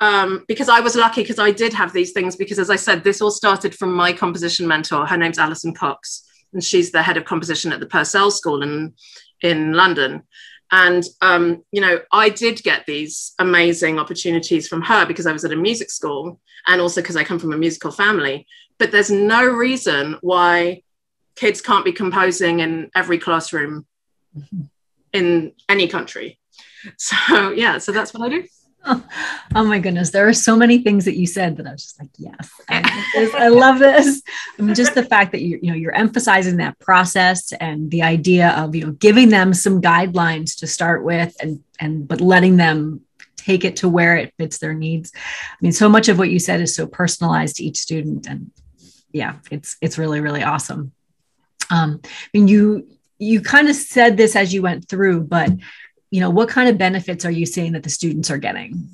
um, 0.00 0.44
because 0.48 0.68
I 0.68 0.80
was 0.80 0.96
lucky 0.96 1.22
because 1.22 1.38
I 1.38 1.50
did 1.50 1.72
have 1.72 1.92
these 1.92 2.12
things. 2.12 2.36
Because 2.36 2.58
as 2.58 2.70
I 2.70 2.76
said, 2.76 3.04
this 3.04 3.20
all 3.20 3.30
started 3.30 3.74
from 3.74 3.92
my 3.92 4.12
composition 4.12 4.66
mentor. 4.66 5.06
Her 5.06 5.16
name's 5.16 5.38
Alison 5.38 5.74
Cox, 5.74 6.24
and 6.52 6.62
she's 6.62 6.90
the 6.90 7.02
head 7.02 7.16
of 7.16 7.24
composition 7.24 7.72
at 7.72 7.80
the 7.80 7.86
Purcell 7.86 8.30
School 8.30 8.62
in 8.62 8.94
in 9.40 9.72
London. 9.72 10.22
And 10.70 11.04
um, 11.20 11.62
you 11.70 11.80
know, 11.80 12.00
I 12.10 12.28
did 12.30 12.62
get 12.62 12.86
these 12.86 13.34
amazing 13.38 13.98
opportunities 13.98 14.66
from 14.66 14.82
her 14.82 15.06
because 15.06 15.26
I 15.26 15.32
was 15.32 15.44
at 15.44 15.52
a 15.52 15.56
music 15.56 15.90
school, 15.90 16.40
and 16.66 16.80
also 16.80 17.00
because 17.00 17.16
I 17.16 17.24
come 17.24 17.38
from 17.38 17.52
a 17.52 17.58
musical 17.58 17.92
family. 17.92 18.46
But 18.78 18.90
there's 18.90 19.10
no 19.10 19.44
reason 19.46 20.16
why 20.20 20.82
kids 21.36 21.60
can't 21.60 21.84
be 21.84 21.92
composing 21.92 22.60
in 22.60 22.90
every 22.94 23.18
classroom 23.18 23.86
mm-hmm. 24.36 24.62
in 25.12 25.52
any 25.68 25.88
country. 25.88 26.38
So 26.98 27.50
yeah, 27.52 27.78
so 27.78 27.92
that's 27.92 28.12
what 28.12 28.22
I 28.22 28.28
do. 28.28 28.44
Oh, 29.56 29.62
my 29.62 29.78
goodness, 29.78 30.10
there 30.10 30.26
are 30.26 30.32
so 30.32 30.56
many 30.56 30.78
things 30.78 31.04
that 31.04 31.16
you 31.16 31.28
said 31.28 31.58
that 31.58 31.66
I 31.66 31.72
was 31.72 31.82
just 31.82 32.00
like, 32.00 32.10
yes, 32.18 32.50
I 32.68 32.80
love 32.80 33.04
this. 33.14 33.34
I 33.34 33.48
love 33.48 33.78
this. 33.78 34.22
I 34.58 34.62
mean, 34.62 34.74
just 34.74 34.94
the 34.94 35.04
fact 35.04 35.30
that 35.30 35.42
you 35.42 35.60
you 35.62 35.70
know 35.70 35.76
you're 35.76 35.94
emphasizing 35.94 36.56
that 36.56 36.78
process 36.80 37.52
and 37.52 37.88
the 37.90 38.02
idea 38.02 38.50
of 38.50 38.74
you 38.74 38.84
know 38.84 38.92
giving 38.92 39.28
them 39.28 39.54
some 39.54 39.80
guidelines 39.80 40.58
to 40.58 40.66
start 40.66 41.04
with, 41.04 41.36
and 41.40 41.62
and 41.78 42.08
but 42.08 42.20
letting 42.20 42.56
them 42.56 43.02
take 43.36 43.64
it 43.64 43.76
to 43.76 43.88
where 43.88 44.16
it 44.16 44.34
fits 44.38 44.58
their 44.58 44.74
needs. 44.74 45.12
I 45.14 45.56
mean, 45.60 45.72
so 45.72 45.88
much 45.88 46.08
of 46.08 46.18
what 46.18 46.30
you 46.30 46.40
said 46.40 46.60
is 46.60 46.74
so 46.74 46.86
personalized 46.88 47.56
to 47.56 47.64
each 47.64 47.78
student, 47.78 48.26
and 48.26 48.50
yeah, 49.12 49.36
it's 49.52 49.76
it's 49.80 49.98
really 49.98 50.20
really 50.20 50.42
awesome. 50.42 50.92
Um, 51.70 52.00
I 52.02 52.08
mean, 52.34 52.48
you 52.48 52.88
you 53.18 53.40
kind 53.40 53.68
of 53.68 53.76
said 53.76 54.16
this 54.16 54.34
as 54.34 54.52
you 54.52 54.62
went 54.62 54.88
through, 54.88 55.22
but 55.22 55.50
you 56.14 56.20
know, 56.20 56.30
what 56.30 56.48
kind 56.48 56.68
of 56.68 56.78
benefits 56.78 57.24
are 57.24 57.30
you 57.32 57.44
seeing 57.44 57.72
that 57.72 57.82
the 57.82 57.90
students 57.90 58.30
are 58.30 58.38
getting? 58.38 58.88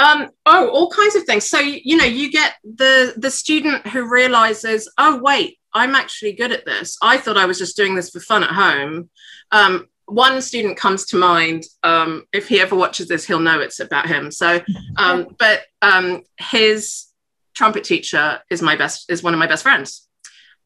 Um, 0.00 0.30
oh, 0.46 0.68
all 0.68 0.90
kinds 0.90 1.14
of 1.14 1.22
things. 1.22 1.46
So 1.46 1.60
you 1.60 1.96
know, 1.96 2.04
you 2.04 2.32
get 2.32 2.54
the 2.64 3.14
the 3.16 3.30
student 3.30 3.86
who 3.86 4.10
realizes, 4.10 4.92
oh 4.98 5.20
wait, 5.22 5.60
I'm 5.72 5.94
actually 5.94 6.32
good 6.32 6.50
at 6.50 6.66
this. 6.66 6.98
I 7.00 7.18
thought 7.18 7.36
I 7.36 7.44
was 7.44 7.56
just 7.56 7.76
doing 7.76 7.94
this 7.94 8.10
for 8.10 8.18
fun 8.18 8.42
at 8.42 8.50
home. 8.50 9.10
Um, 9.52 9.86
one 10.06 10.42
student 10.42 10.76
comes 10.76 11.06
to 11.06 11.16
mind. 11.16 11.62
Um, 11.84 12.24
if 12.32 12.48
he 12.48 12.60
ever 12.60 12.74
watches 12.74 13.06
this, 13.06 13.24
he'll 13.24 13.38
know 13.38 13.60
it's 13.60 13.78
about 13.78 14.08
him. 14.08 14.32
So, 14.32 14.60
um, 14.96 15.28
but 15.38 15.66
um, 15.82 16.24
his 16.36 17.06
trumpet 17.54 17.84
teacher 17.84 18.40
is 18.50 18.60
my 18.60 18.74
best 18.74 19.08
is 19.08 19.22
one 19.22 19.34
of 19.34 19.38
my 19.38 19.46
best 19.46 19.62
friends, 19.62 20.08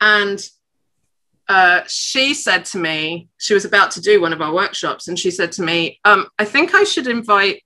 and 0.00 0.42
uh, 1.48 1.82
she 1.86 2.34
said 2.34 2.64
to 2.66 2.78
me, 2.78 3.28
she 3.38 3.54
was 3.54 3.64
about 3.64 3.90
to 3.92 4.00
do 4.00 4.20
one 4.20 4.32
of 4.32 4.40
our 4.40 4.54
workshops, 4.54 5.08
and 5.08 5.18
she 5.18 5.30
said 5.30 5.52
to 5.52 5.62
me, 5.62 6.00
um, 6.04 6.26
I 6.38 6.44
think 6.44 6.74
I 6.74 6.84
should 6.84 7.06
invite 7.06 7.62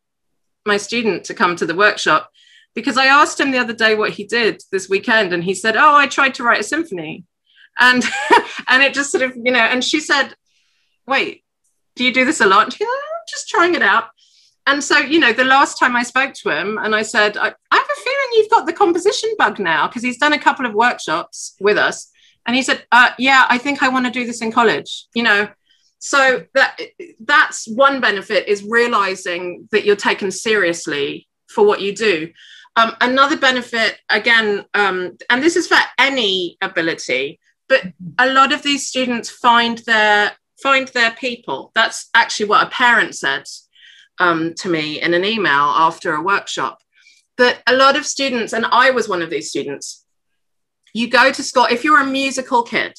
my 0.65 0.77
student 0.77 1.25
to 1.25 1.35
come 1.35 1.57
to 1.57 1.67
the 1.67 1.75
workshop 1.75 2.31
because 2.75 2.99
I 2.99 3.07
asked 3.07 3.41
him 3.41 3.51
the 3.51 3.59
other 3.59 3.73
day 3.73 3.95
what 3.95 4.13
he 4.13 4.25
did 4.25 4.63
this 4.73 4.89
weekend, 4.89 5.33
and 5.33 5.43
he 5.43 5.55
said, 5.55 5.77
Oh, 5.77 5.95
I 5.95 6.07
tried 6.07 6.35
to 6.35 6.43
write 6.43 6.61
a 6.61 6.65
symphony. 6.65 7.25
And 7.79 8.05
and 8.69 8.83
it 8.83 8.95
just 8.95 9.11
sort 9.11 9.23
of, 9.23 9.37
you 9.37 9.53
know, 9.53 9.59
and 9.59 9.83
she 9.83 10.01
said, 10.01 10.35
Wait, 11.07 11.43
do 11.95 12.05
you 12.05 12.13
do 12.13 12.25
this 12.25 12.41
a 12.41 12.47
lot? 12.47 12.73
Said, 12.73 12.85
I'm 12.85 13.27
just 13.29 13.49
trying 13.49 13.75
it 13.75 13.83
out. 13.83 14.09
And 14.67 14.83
so, 14.83 14.99
you 14.99 15.21
know, 15.21 15.33
the 15.33 15.45
last 15.45 15.79
time 15.79 15.95
I 15.95 16.03
spoke 16.03 16.35
to 16.35 16.51
him 16.51 16.77
and 16.79 16.95
I 16.95 17.03
said, 17.03 17.37
I, 17.37 17.55
I 17.71 17.77
have 17.77 17.87
a 17.87 18.01
feeling 18.01 18.29
you've 18.33 18.51
got 18.51 18.67
the 18.67 18.73
composition 18.73 19.33
bug 19.39 19.61
now 19.61 19.87
because 19.87 20.03
he's 20.03 20.19
done 20.19 20.33
a 20.33 20.39
couple 20.39 20.67
of 20.67 20.75
workshops 20.75 21.55
with 21.61 21.79
us. 21.79 22.11
And 22.47 22.55
he 22.55 22.63
said, 22.63 22.87
uh, 22.93 23.11
yeah, 23.19 23.47
I 23.49 23.59
think 23.59 23.83
I 23.83 23.89
want 23.89 24.07
to 24.07 24.13
do 24.13 24.25
this 24.25 24.43
in 24.43 24.53
college, 24.53 25.07
you 25.15 25.23
know. 25.23 25.49
So 25.99 26.45
that 26.55 26.79
that's 27.21 27.67
one 27.67 28.01
benefit 28.01 28.47
is 28.49 28.63
realizing 28.63 29.69
that 29.73 29.85
you're 29.85 29.97
taken 29.97 30.31
seriously 30.31 31.27
for 31.49 31.67
what 31.67 31.81
you 31.81 31.95
do. 31.95 32.31
Um, 32.77 32.95
another 33.01 33.39
benefit, 33.39 33.99
again, 34.11 34.67
um, 34.75 35.17
and 35.31 35.43
this 35.43 35.57
is 35.57 35.67
for 35.67 35.79
any 35.99 36.59
ability, 36.61 37.41
but 37.69 37.83
a 38.19 38.31
lot 38.31 38.53
of 38.53 38.63
these 38.63 38.87
students 38.87 39.31
find 39.31 39.79
their 39.79 40.33
find 40.63 40.89
their 40.89 41.13
people. 41.13 41.73
That's 41.75 42.09
actually 42.15 42.47
what 42.47 42.67
a 42.67 42.71
parent 42.71 43.15
said 43.15 43.45
um, 44.19 44.55
to 44.59 44.69
me 44.69 45.01
in 45.01 45.15
an 45.15 45.25
email 45.25 45.73
after 45.75 46.15
a 46.15 46.23
workshop. 46.23 46.79
That 47.39 47.63
a 47.67 47.75
lot 47.75 47.97
of 47.97 48.07
students, 48.07 48.53
and 48.53 48.67
I 48.67 48.91
was 48.91 49.09
one 49.09 49.23
of 49.23 49.31
these 49.31 49.51
students, 49.51 50.06
you 50.97 51.09
go 51.11 51.31
to 51.31 51.43
school, 51.43 51.67
if 51.71 51.85
you're 51.85 52.01
a 52.01 52.07
musical 52.07 52.63
kid, 52.63 52.95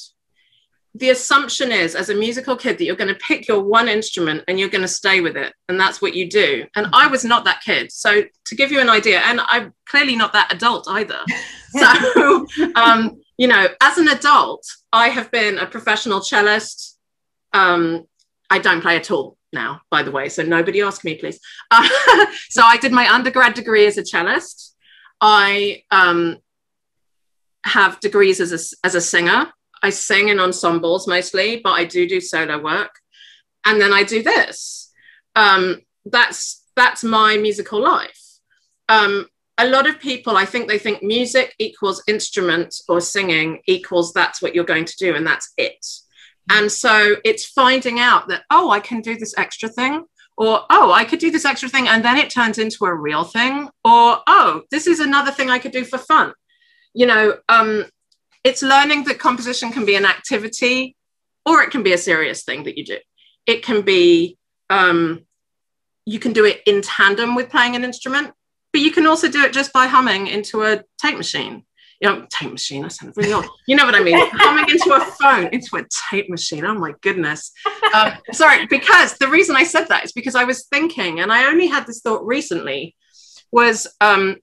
the 0.93 1.09
assumption 1.09 1.71
is 1.71 1.95
as 1.95 2.09
a 2.09 2.15
musical 2.15 2.55
kid 2.55 2.77
that 2.77 2.85
you're 2.85 2.95
going 2.95 3.13
to 3.13 3.19
pick 3.27 3.47
your 3.47 3.61
one 3.61 3.87
instrument 3.87 4.43
and 4.47 4.59
you're 4.59 4.69
going 4.69 4.83
to 4.83 4.87
stay 4.87 5.21
with 5.21 5.37
it 5.37 5.53
and 5.69 5.79
that's 5.79 6.01
what 6.01 6.15
you 6.15 6.29
do. 6.29 6.65
And 6.75 6.87
i 6.93 7.07
was 7.07 7.23
not 7.23 7.45
that 7.45 7.61
kid. 7.63 7.91
So 7.91 8.23
to 8.45 8.55
give 8.55 8.71
you 8.71 8.79
an 8.79 8.89
idea 8.89 9.19
and 9.21 9.41
i'm 9.47 9.73
clearly 9.87 10.15
not 10.15 10.33
that 10.33 10.53
adult 10.53 10.87
either. 10.89 11.19
So 11.69 12.47
um, 12.75 13.21
you 13.37 13.47
know 13.47 13.67
as 13.81 13.97
an 13.97 14.07
adult 14.07 14.63
i 14.93 15.09
have 15.09 15.29
been 15.31 15.57
a 15.59 15.65
professional 15.65 16.21
cellist. 16.21 16.97
Um, 17.53 18.05
i 18.49 18.57
don't 18.57 18.81
play 18.81 18.95
at 18.95 19.11
all 19.11 19.37
now 19.53 19.81
by 19.91 20.01
the 20.01 20.11
way 20.11 20.29
so 20.29 20.43
nobody 20.43 20.81
ask 20.81 21.03
me 21.03 21.15
please. 21.15 21.39
Uh, 21.69 21.87
so 22.49 22.63
i 22.63 22.77
did 22.77 22.91
my 22.91 23.07
undergrad 23.13 23.53
degree 23.53 23.85
as 23.85 23.97
a 23.97 24.05
cellist. 24.05 24.75
I 25.19 25.83
um, 25.91 26.37
have 27.67 27.99
degrees 27.99 28.39
as 28.39 28.51
a, 28.51 28.87
as 28.87 28.95
a 28.95 29.01
singer. 29.01 29.47
I 29.83 29.89
sing 29.91 30.29
in 30.29 30.39
ensembles 30.39 31.07
mostly, 31.07 31.61
but 31.63 31.71
I 31.71 31.85
do 31.85 32.07
do 32.07 32.19
solo 32.19 32.61
work. 32.61 32.91
And 33.65 33.79
then 33.79 33.93
I 33.93 34.03
do 34.03 34.23
this. 34.23 34.91
Um, 35.35 35.81
that's 36.05 36.63
that's 36.75 37.03
my 37.03 37.37
musical 37.37 37.81
life. 37.81 38.21
Um, 38.89 39.27
a 39.57 39.67
lot 39.67 39.87
of 39.87 39.99
people, 39.99 40.37
I 40.37 40.45
think 40.45 40.67
they 40.67 40.77
think 40.77 41.01
music 41.01 41.55
equals 41.57 42.03
instrument 42.07 42.75
or 42.87 43.01
singing 43.01 43.61
equals 43.67 44.13
that's 44.13 44.41
what 44.41 44.53
you're 44.53 44.63
going 44.63 44.85
to 44.85 44.95
do 44.97 45.15
and 45.15 45.25
that's 45.25 45.51
it. 45.57 45.83
And 46.49 46.71
so 46.71 47.15
it's 47.25 47.45
finding 47.45 47.99
out 47.99 48.27
that, 48.29 48.43
oh, 48.51 48.69
I 48.69 48.79
can 48.79 49.01
do 49.01 49.17
this 49.17 49.37
extra 49.37 49.67
thing, 49.67 50.05
or 50.37 50.61
oh, 50.69 50.91
I 50.91 51.03
could 51.03 51.19
do 51.19 51.31
this 51.31 51.43
extra 51.43 51.67
thing. 51.67 51.87
And 51.87 52.05
then 52.05 52.17
it 52.17 52.29
turns 52.29 52.57
into 52.57 52.85
a 52.85 52.93
real 52.93 53.23
thing, 53.23 53.67
or 53.83 54.21
oh, 54.27 54.61
this 54.71 54.87
is 54.87 54.99
another 54.99 55.31
thing 55.31 55.49
I 55.49 55.59
could 55.59 55.73
do 55.73 55.83
for 55.83 55.97
fun 55.97 56.33
you 56.93 57.05
know, 57.05 57.37
um, 57.49 57.85
it's 58.43 58.61
learning 58.61 59.03
that 59.05 59.19
composition 59.19 59.71
can 59.71 59.85
be 59.85 59.95
an 59.95 60.05
activity 60.05 60.95
or 61.45 61.61
it 61.61 61.71
can 61.71 61.83
be 61.83 61.93
a 61.93 61.97
serious 61.97 62.43
thing 62.43 62.63
that 62.63 62.77
you 62.77 62.85
do. 62.85 62.97
It 63.45 63.63
can 63.63 63.81
be, 63.81 64.37
um, 64.69 65.25
you 66.05 66.19
can 66.19 66.33
do 66.33 66.45
it 66.45 66.61
in 66.65 66.81
tandem 66.81 67.35
with 67.35 67.49
playing 67.49 67.75
an 67.75 67.83
instrument, 67.83 68.31
but 68.71 68.81
you 68.81 68.91
can 68.91 69.07
also 69.07 69.29
do 69.29 69.43
it 69.43 69.53
just 69.53 69.73
by 69.73 69.87
humming 69.87 70.27
into 70.27 70.63
a 70.63 70.83
tape 71.01 71.17
machine. 71.17 71.63
You 71.99 72.09
know, 72.09 72.27
tape 72.29 72.51
machine, 72.51 72.85
I 72.85 72.89
sound 72.89 73.13
really 73.15 73.33
old. 73.33 73.47
You 73.67 73.75
know 73.75 73.85
what 73.85 73.95
I 73.95 74.03
mean? 74.03 74.17
humming 74.33 74.69
into 74.69 74.93
a 74.93 74.99
phone, 74.99 75.47
into 75.47 75.77
a 75.77 75.85
tape 76.09 76.29
machine. 76.29 76.63
Oh 76.63 76.75
my 76.75 76.93
goodness. 77.01 77.51
Um, 77.93 78.13
sorry, 78.33 78.67
because 78.67 79.17
the 79.17 79.27
reason 79.27 79.55
I 79.55 79.63
said 79.63 79.85
that 79.85 80.05
is 80.05 80.11
because 80.11 80.35
I 80.35 80.43
was 80.43 80.67
thinking, 80.67 81.21
and 81.21 81.33
I 81.33 81.47
only 81.47 81.67
had 81.67 81.87
this 81.87 82.01
thought 82.01 82.25
recently, 82.25 82.95
was 83.51 83.87
um, 83.99 84.37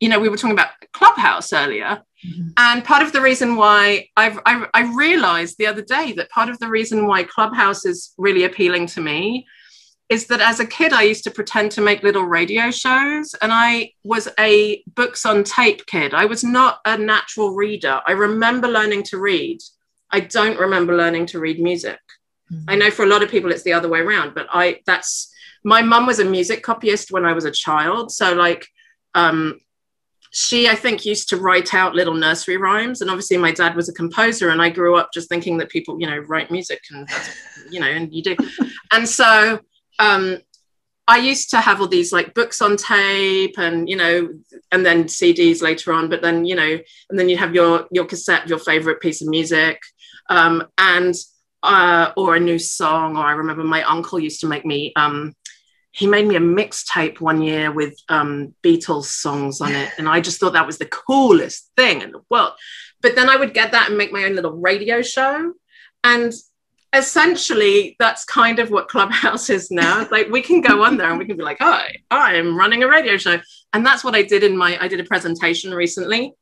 you 0.00 0.08
know, 0.08 0.20
we 0.20 0.28
were 0.28 0.36
talking 0.36 0.52
about 0.52 0.70
Clubhouse 0.92 1.52
earlier. 1.52 2.02
Mm-hmm. 2.26 2.48
And 2.56 2.84
part 2.84 3.02
of 3.02 3.12
the 3.12 3.20
reason 3.20 3.56
why 3.56 4.08
I've, 4.16 4.38
I, 4.44 4.66
I 4.74 4.94
realized 4.94 5.56
the 5.58 5.66
other 5.66 5.82
day 5.82 6.12
that 6.12 6.30
part 6.30 6.48
of 6.48 6.58
the 6.58 6.68
reason 6.68 7.06
why 7.06 7.24
Clubhouse 7.24 7.84
is 7.84 8.12
really 8.18 8.44
appealing 8.44 8.86
to 8.88 9.00
me 9.00 9.46
is 10.08 10.26
that 10.28 10.40
as 10.40 10.58
a 10.58 10.66
kid, 10.66 10.92
I 10.92 11.02
used 11.02 11.24
to 11.24 11.30
pretend 11.30 11.70
to 11.72 11.82
make 11.82 12.02
little 12.02 12.24
radio 12.24 12.70
shows, 12.70 13.34
and 13.42 13.52
I 13.52 13.92
was 14.04 14.26
a 14.38 14.82
books 14.94 15.26
on 15.26 15.44
tape 15.44 15.84
kid. 15.84 16.14
I 16.14 16.24
was 16.24 16.42
not 16.42 16.80
a 16.86 16.96
natural 16.96 17.54
reader. 17.54 18.00
I 18.06 18.12
remember 18.12 18.68
learning 18.68 19.02
to 19.04 19.18
read. 19.18 19.60
I 20.10 20.20
don't 20.20 20.58
remember 20.58 20.96
learning 20.96 21.26
to 21.26 21.40
read 21.40 21.60
music. 21.60 22.00
Mm-hmm. 22.50 22.70
I 22.70 22.76
know 22.76 22.90
for 22.90 23.04
a 23.04 23.08
lot 23.08 23.22
of 23.22 23.30
people 23.30 23.52
it's 23.52 23.64
the 23.64 23.74
other 23.74 23.88
way 23.88 24.00
around, 24.00 24.34
but 24.34 24.46
I 24.50 24.80
that's 24.86 25.30
my 25.62 25.82
mum 25.82 26.06
was 26.06 26.20
a 26.20 26.24
music 26.24 26.62
copyist 26.62 27.10
when 27.10 27.26
I 27.26 27.34
was 27.34 27.44
a 27.44 27.50
child. 27.50 28.10
So 28.10 28.32
like 28.32 28.66
um, 29.14 29.60
she, 30.40 30.68
I 30.68 30.76
think, 30.76 31.04
used 31.04 31.28
to 31.30 31.36
write 31.36 31.74
out 31.74 31.96
little 31.96 32.14
nursery 32.14 32.58
rhymes. 32.58 33.00
And 33.00 33.10
obviously, 33.10 33.36
my 33.36 33.50
dad 33.50 33.74
was 33.74 33.88
a 33.88 33.92
composer, 33.92 34.50
and 34.50 34.62
I 34.62 34.70
grew 34.70 34.96
up 34.96 35.10
just 35.12 35.28
thinking 35.28 35.58
that 35.58 35.68
people, 35.68 36.00
you 36.00 36.06
know, 36.06 36.18
write 36.18 36.52
music, 36.52 36.80
and 36.92 37.08
that's, 37.08 37.30
you 37.70 37.80
know, 37.80 37.88
and 37.88 38.12
you 38.14 38.22
do. 38.22 38.36
And 38.90 39.06
so, 39.06 39.60
um, 39.98 40.38
I 41.08 41.18
used 41.18 41.50
to 41.50 41.60
have 41.60 41.80
all 41.80 41.88
these 41.88 42.10
like 42.12 42.34
books 42.34 42.62
on 42.62 42.76
tape, 42.76 43.58
and 43.58 43.88
you 43.88 43.96
know, 43.96 44.28
and 44.70 44.86
then 44.86 45.04
CDs 45.04 45.60
later 45.60 45.92
on. 45.92 46.08
But 46.08 46.22
then, 46.22 46.44
you 46.44 46.54
know, 46.54 46.78
and 47.10 47.18
then 47.18 47.28
you 47.28 47.36
have 47.36 47.52
your 47.52 47.88
your 47.90 48.04
cassette, 48.04 48.48
your 48.48 48.60
favorite 48.60 49.00
piece 49.00 49.20
of 49.20 49.28
music, 49.28 49.82
um, 50.30 50.62
and 50.78 51.14
uh, 51.64 52.12
or 52.16 52.36
a 52.36 52.40
new 52.40 52.60
song. 52.60 53.16
Or 53.16 53.24
I 53.24 53.32
remember 53.32 53.64
my 53.64 53.82
uncle 53.82 54.20
used 54.20 54.40
to 54.42 54.46
make 54.46 54.64
me 54.64 54.92
um, 54.94 55.34
he 55.92 56.06
made 56.06 56.26
me 56.26 56.36
a 56.36 56.40
mixtape 56.40 57.20
one 57.20 57.42
year 57.42 57.72
with 57.72 57.98
um, 58.08 58.54
Beatles 58.62 59.04
songs 59.04 59.60
on 59.60 59.74
it. 59.74 59.90
And 59.98 60.08
I 60.08 60.20
just 60.20 60.38
thought 60.38 60.52
that 60.52 60.66
was 60.66 60.78
the 60.78 60.86
coolest 60.86 61.70
thing 61.76 62.02
in 62.02 62.12
the 62.12 62.20
world. 62.30 62.52
But 63.00 63.14
then 63.14 63.30
I 63.30 63.36
would 63.36 63.54
get 63.54 63.72
that 63.72 63.88
and 63.88 63.98
make 63.98 64.12
my 64.12 64.24
own 64.24 64.34
little 64.34 64.52
radio 64.52 65.02
show. 65.02 65.54
And 66.04 66.32
essentially 66.92 67.96
that's 67.98 68.24
kind 68.24 68.58
of 68.58 68.70
what 68.70 68.88
clubhouse 68.88 69.50
is 69.50 69.70
now 69.70 70.06
like 70.10 70.28
we 70.30 70.40
can 70.40 70.60
go 70.60 70.82
on 70.84 70.96
there 70.96 71.10
and 71.10 71.18
we 71.18 71.26
can 71.26 71.36
be 71.36 71.42
like 71.42 71.58
hi 71.60 71.92
i'm 72.10 72.56
running 72.56 72.82
a 72.82 72.88
radio 72.88 73.16
show 73.18 73.38
and 73.74 73.84
that's 73.84 74.02
what 74.02 74.14
i 74.14 74.22
did 74.22 74.42
in 74.42 74.56
my 74.56 74.82
i 74.82 74.88
did 74.88 74.98
a 74.98 75.04
presentation 75.04 75.74
recently 75.74 76.32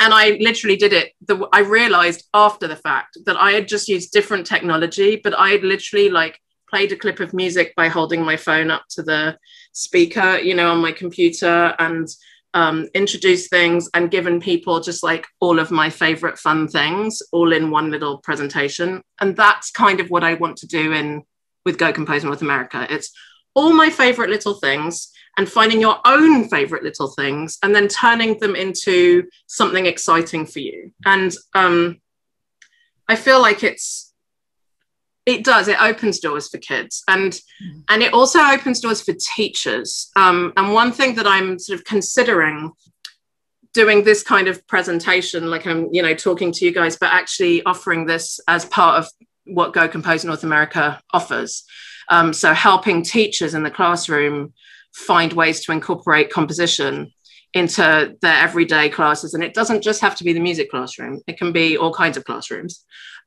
and 0.00 0.14
i 0.14 0.38
literally 0.40 0.76
did 0.76 0.94
it 0.94 1.12
the 1.26 1.46
i 1.52 1.60
realized 1.60 2.26
after 2.32 2.66
the 2.66 2.76
fact 2.76 3.18
that 3.26 3.36
i 3.36 3.52
had 3.52 3.68
just 3.68 3.86
used 3.86 4.10
different 4.10 4.46
technology 4.46 5.20
but 5.22 5.38
i 5.38 5.50
had 5.50 5.62
literally 5.62 6.08
like 6.08 6.40
played 6.74 6.90
a 6.90 6.96
clip 6.96 7.20
of 7.20 7.32
music 7.32 7.72
by 7.76 7.86
holding 7.86 8.24
my 8.24 8.36
phone 8.36 8.68
up 8.68 8.84
to 8.90 9.00
the 9.00 9.38
speaker 9.72 10.38
you 10.38 10.54
know 10.56 10.72
on 10.72 10.80
my 10.80 10.90
computer 10.90 11.72
and 11.78 12.08
um, 12.54 12.88
introduced 12.94 13.48
things 13.48 13.88
and 13.94 14.10
given 14.10 14.40
people 14.40 14.80
just 14.80 15.02
like 15.02 15.26
all 15.40 15.58
of 15.58 15.70
my 15.70 15.90
favorite 15.90 16.38
fun 16.38 16.66
things 16.66 17.20
all 17.32 17.52
in 17.52 17.70
one 17.70 17.90
little 17.90 18.18
presentation. 18.18 19.02
And 19.20 19.36
that's 19.36 19.72
kind 19.72 19.98
of 20.00 20.08
what 20.08 20.22
I 20.22 20.34
want 20.34 20.56
to 20.58 20.68
do 20.68 20.92
in 20.92 21.24
with 21.64 21.78
Go 21.78 21.92
Compose 21.92 22.22
North 22.22 22.42
America. 22.42 22.86
It's 22.88 23.12
all 23.54 23.72
my 23.72 23.90
favorite 23.90 24.30
little 24.30 24.54
things 24.54 25.12
and 25.36 25.48
finding 25.48 25.80
your 25.80 25.98
own 26.04 26.48
favorite 26.48 26.84
little 26.84 27.08
things 27.08 27.58
and 27.62 27.74
then 27.74 27.88
turning 27.88 28.38
them 28.38 28.54
into 28.54 29.24
something 29.48 29.86
exciting 29.86 30.46
for 30.46 30.60
you. 30.60 30.92
And 31.04 31.34
um, 31.54 32.00
I 33.08 33.16
feel 33.16 33.42
like 33.42 33.64
it's 33.64 34.13
it 35.26 35.42
does. 35.42 35.68
It 35.68 35.80
opens 35.80 36.20
doors 36.20 36.48
for 36.48 36.58
kids. 36.58 37.02
And 37.08 37.32
mm. 37.32 37.82
and 37.88 38.02
it 38.02 38.12
also 38.12 38.40
opens 38.40 38.80
doors 38.80 39.02
for 39.02 39.14
teachers. 39.14 40.10
Um, 40.16 40.52
and 40.56 40.72
one 40.72 40.92
thing 40.92 41.14
that 41.16 41.26
i'm 41.26 41.58
sort 41.58 41.78
of 41.78 41.84
considering 41.84 42.72
doing 43.72 44.04
this 44.04 44.22
kind 44.22 44.46
of 44.46 44.64
presentation 44.68 45.50
like 45.50 45.66
i'm 45.66 45.92
you 45.92 46.00
know 46.00 46.14
talking 46.14 46.52
to 46.52 46.64
you 46.64 46.72
guys 46.72 46.96
but 46.96 47.12
actually 47.12 47.60
offering 47.64 48.06
this 48.06 48.38
as 48.46 48.64
part 48.66 49.00
of 49.00 49.08
what 49.46 49.72
go 49.72 49.88
compose 49.88 50.24
north 50.24 50.44
america 50.44 51.00
offers. 51.12 51.64
Um, 52.08 52.32
so 52.32 52.52
helping 52.52 53.02
teachers 53.02 53.54
in 53.54 53.62
the 53.62 53.70
classroom 53.70 54.52
find 54.92 55.32
ways 55.32 55.64
to 55.64 55.72
incorporate 55.72 56.30
composition 56.30 57.12
into 57.54 58.16
their 58.20 58.38
everyday 58.38 58.88
classes. 58.88 59.32
And 59.32 59.42
it 59.42 59.54
doesn't 59.54 59.82
just 59.82 60.00
have 60.00 60.16
to 60.16 60.24
be 60.24 60.32
the 60.32 60.40
music 60.40 60.70
classroom. 60.70 61.20
It 61.26 61.38
can 61.38 61.52
be 61.52 61.78
all 61.78 61.94
kinds 61.94 62.16
of 62.16 62.24
classrooms 62.24 62.84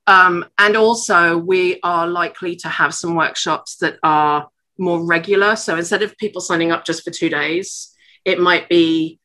um, 0.07 0.45
and 0.57 0.75
also, 0.75 1.37
we 1.37 1.79
are 1.83 2.07
likely 2.07 2.55
to 2.57 2.69
have 2.69 2.93
some 2.93 3.15
workshops 3.15 3.75
that 3.77 3.99
are 4.03 4.49
more 4.77 5.05
regular. 5.05 5.55
So 5.55 5.75
instead 5.75 6.01
of 6.01 6.17
people 6.17 6.41
signing 6.41 6.71
up 6.71 6.85
just 6.85 7.03
for 7.03 7.11
two 7.11 7.29
days, 7.29 7.93
it 8.23 8.39
might 8.39 8.69
be 8.69 9.19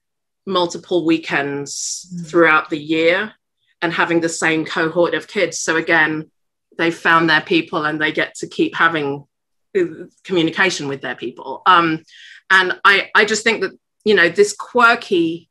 multiple 0.45 1.07
weekends 1.07 2.07
mm. 2.13 2.27
throughout 2.27 2.69
the 2.69 2.79
year 2.79 3.33
and 3.81 3.93
having 3.93 4.21
the 4.21 4.29
same 4.29 4.65
cohort 4.65 5.15
of 5.15 5.29
kids. 5.29 5.61
So 5.61 5.77
again, 5.77 6.31
they 6.79 6.91
found 6.91 7.29
their 7.29 7.43
people 7.43 7.85
and 7.85 8.01
they 8.01 8.13
get 8.13 8.35
to 8.37 8.49
keep 8.49 8.75
having 8.75 9.27
uh, 9.79 9.85
communication 10.25 10.89
with 10.89 11.01
their 11.01 11.17
people. 11.17 11.63
Um, 11.67 12.03
and 12.51 12.79
I, 12.85 13.11
I 13.15 13.25
just 13.25 13.45
think 13.45 13.61
that, 13.63 13.73
you 14.05 14.15
know, 14.15 14.29
this 14.29 14.55
quirky, 14.55 15.49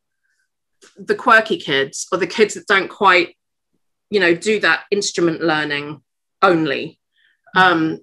the 0.97 1.15
quirky 1.15 1.57
kids 1.57 2.07
or 2.11 2.17
the 2.17 2.27
kids 2.27 2.55
that 2.55 2.67
don't 2.67 2.89
quite 2.89 3.35
you 4.11 4.19
know 4.19 4.35
do 4.35 4.59
that 4.59 4.83
instrument 4.91 5.41
learning 5.41 6.01
only. 6.43 6.99
Um, 7.55 7.99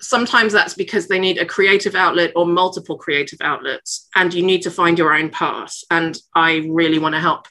sometimes 0.00 0.52
that's 0.52 0.74
because 0.74 1.08
they 1.08 1.18
need 1.18 1.38
a 1.38 1.46
creative 1.46 1.94
outlet 1.94 2.32
or 2.36 2.44
multiple 2.44 2.98
creative 2.98 3.38
outlets 3.40 4.08
and 4.14 4.34
you 4.34 4.42
need 4.42 4.62
to 4.62 4.70
find 4.70 4.98
your 4.98 5.14
own 5.14 5.30
path. 5.30 5.74
And 5.90 6.18
i 6.34 6.66
really 6.68 6.98
want 6.98 7.14
to 7.14 7.20
help 7.20 7.46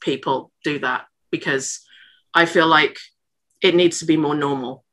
people 0.00 0.50
do 0.64 0.78
that 0.78 1.06
because 1.30 1.80
i 2.34 2.44
feel 2.44 2.66
like 2.66 2.98
it 3.62 3.74
needs 3.74 3.98
to 3.98 4.06
be 4.06 4.16
more 4.16 4.34
normal 4.34 4.84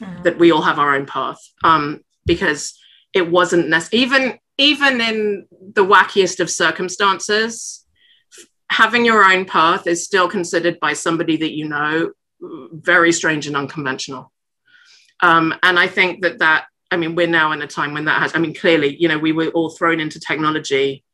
mm-hmm. 0.00 0.22
that 0.22 0.38
we 0.38 0.50
all 0.52 0.62
have 0.62 0.78
our 0.78 0.94
own 0.94 1.06
path. 1.06 1.40
Um, 1.64 2.02
because 2.26 2.78
it 3.14 3.30
wasn't 3.30 3.68
necessary 3.68 4.02
even 4.02 4.38
even 4.58 5.00
in 5.00 5.46
the 5.74 5.84
wackiest 5.84 6.40
of 6.40 6.50
circumstances 6.50 7.85
having 8.70 9.04
your 9.04 9.24
own 9.24 9.44
path 9.44 9.86
is 9.86 10.04
still 10.04 10.28
considered 10.28 10.78
by 10.80 10.92
somebody 10.92 11.36
that 11.36 11.56
you 11.56 11.68
know 11.68 12.12
very 12.40 13.12
strange 13.12 13.46
and 13.46 13.56
unconventional. 13.56 14.32
Um, 15.22 15.54
and 15.62 15.78
I 15.78 15.86
think 15.86 16.22
that 16.22 16.38
that, 16.40 16.66
I 16.90 16.96
mean, 16.96 17.14
we're 17.14 17.26
now 17.26 17.52
in 17.52 17.62
a 17.62 17.66
time 17.66 17.94
when 17.94 18.04
that 18.04 18.20
has, 18.20 18.34
I 18.34 18.38
mean, 18.38 18.54
clearly, 18.54 18.96
you 18.96 19.08
know, 19.08 19.18
we 19.18 19.32
were 19.32 19.48
all 19.48 19.70
thrown 19.70 20.00
into 20.00 20.20
technology 20.20 21.04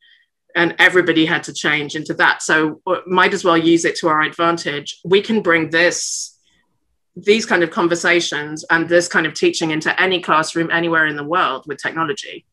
and 0.55 0.75
everybody 0.79 1.25
had 1.25 1.45
to 1.45 1.53
change 1.53 1.95
into 1.95 2.15
that. 2.15 2.43
So 2.43 2.83
uh, 2.87 2.97
might 3.07 3.33
as 3.33 3.45
well 3.45 3.57
use 3.57 3.85
it 3.85 3.97
to 3.97 4.09
our 4.09 4.23
advantage. 4.23 4.99
We 5.05 5.23
can 5.23 5.41
bring 5.41 5.71
this, 5.71 6.37
these 7.17 7.47
kind 7.47 7.62
of 7.62 7.71
conversations 7.71 8.65
and 8.69 8.88
this 8.88 9.09
kind 9.09 9.27
of 9.27 9.35
teaching 9.35 9.71
into 9.71 9.99
any 10.01 10.21
classroom 10.21 10.71
anywhere 10.71 11.07
in 11.07 11.17
the 11.17 11.25
world 11.25 11.65
with 11.67 11.81
technology. 11.81 12.45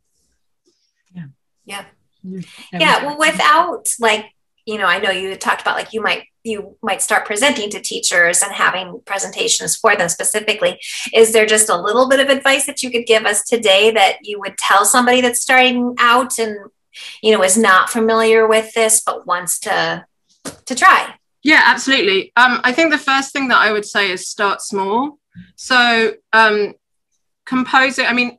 Yeah. 1.13 1.25
Yeah. 1.65 1.85
Yeah. 2.71 3.05
Well, 3.05 3.17
without 3.17 3.89
like 3.99 4.25
you 4.69 4.77
know, 4.77 4.85
I 4.85 4.99
know 4.99 5.09
you 5.09 5.35
talked 5.35 5.61
about 5.61 5.75
like 5.75 5.93
you 5.93 6.01
might 6.01 6.25
you 6.43 6.77
might 6.83 7.01
start 7.01 7.25
presenting 7.25 7.71
to 7.71 7.81
teachers 7.81 8.43
and 8.43 8.51
having 8.51 9.01
presentations 9.03 9.75
for 9.75 9.95
them 9.95 10.09
specifically. 10.09 10.79
Is 11.11 11.33
there 11.33 11.47
just 11.47 11.69
a 11.69 11.75
little 11.75 12.07
bit 12.07 12.19
of 12.19 12.29
advice 12.29 12.67
that 12.67 12.83
you 12.83 12.91
could 12.91 13.07
give 13.07 13.25
us 13.25 13.43
today 13.43 13.89
that 13.89 14.19
you 14.21 14.39
would 14.39 14.59
tell 14.59 14.85
somebody 14.85 15.21
that's 15.21 15.41
starting 15.41 15.95
out 15.97 16.37
and 16.37 16.55
you 17.23 17.31
know 17.31 17.43
is 17.43 17.57
not 17.57 17.89
familiar 17.89 18.47
with 18.47 18.71
this 18.75 19.01
but 19.03 19.25
wants 19.25 19.59
to 19.61 20.05
to 20.65 20.75
try? 20.75 21.15
Yeah, 21.41 21.63
absolutely. 21.65 22.31
Um, 22.35 22.61
I 22.63 22.71
think 22.71 22.91
the 22.91 22.99
first 22.99 23.33
thing 23.33 23.47
that 23.47 23.57
I 23.57 23.71
would 23.71 23.85
say 23.85 24.11
is 24.11 24.27
start 24.27 24.61
small. 24.61 25.17
So 25.55 26.13
um, 26.31 26.75
composing. 27.47 28.05
I 28.05 28.13
mean, 28.13 28.37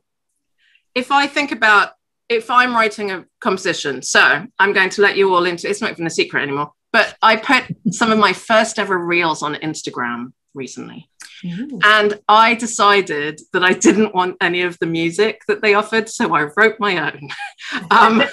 if 0.95 1.11
I 1.11 1.27
think 1.27 1.51
about 1.51 1.91
if 2.29 2.49
I'm 2.49 2.73
writing 2.73 3.11
a 3.11 3.25
composition, 3.41 4.01
so 4.01 4.45
I'm 4.59 4.73
going 4.73 4.89
to 4.91 5.01
let 5.01 5.17
you 5.17 5.33
all 5.33 5.45
into 5.45 5.69
it's 5.69 5.81
not 5.81 5.91
even 5.91 6.07
a 6.07 6.11
secret 6.11 6.43
anymore, 6.43 6.71
but 6.93 7.15
I 7.21 7.35
put 7.35 7.65
some 7.91 8.11
of 8.11 8.19
my 8.19 8.33
first 8.33 8.79
ever 8.79 8.97
reels 8.97 9.43
on 9.43 9.55
Instagram 9.55 10.33
recently. 10.53 11.09
Ooh. 11.45 11.79
And 11.83 12.19
I 12.27 12.55
decided 12.55 13.41
that 13.53 13.63
I 13.63 13.73
didn't 13.73 14.13
want 14.13 14.37
any 14.41 14.61
of 14.61 14.77
the 14.79 14.85
music 14.85 15.41
that 15.47 15.61
they 15.61 15.73
offered. 15.73 16.09
So 16.09 16.35
I 16.35 16.49
wrote 16.55 16.79
my 16.79 17.11
own. 17.11 17.29
um, 17.91 18.23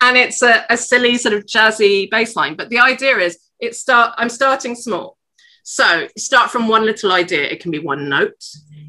and 0.00 0.16
it's 0.16 0.42
a, 0.42 0.64
a 0.70 0.76
silly 0.76 1.16
sort 1.18 1.34
of 1.34 1.46
jazzy 1.46 2.10
bass 2.10 2.36
line. 2.36 2.56
But 2.56 2.70
the 2.70 2.80
idea 2.80 3.18
is 3.18 3.38
it 3.60 3.74
start 3.74 4.14
I'm 4.16 4.28
starting 4.28 4.74
small. 4.74 5.16
So 5.62 6.06
start 6.16 6.50
from 6.50 6.68
one 6.68 6.84
little 6.84 7.12
idea. 7.12 7.42
It 7.42 7.60
can 7.60 7.70
be 7.70 7.80
one 7.80 8.08
note, 8.08 8.44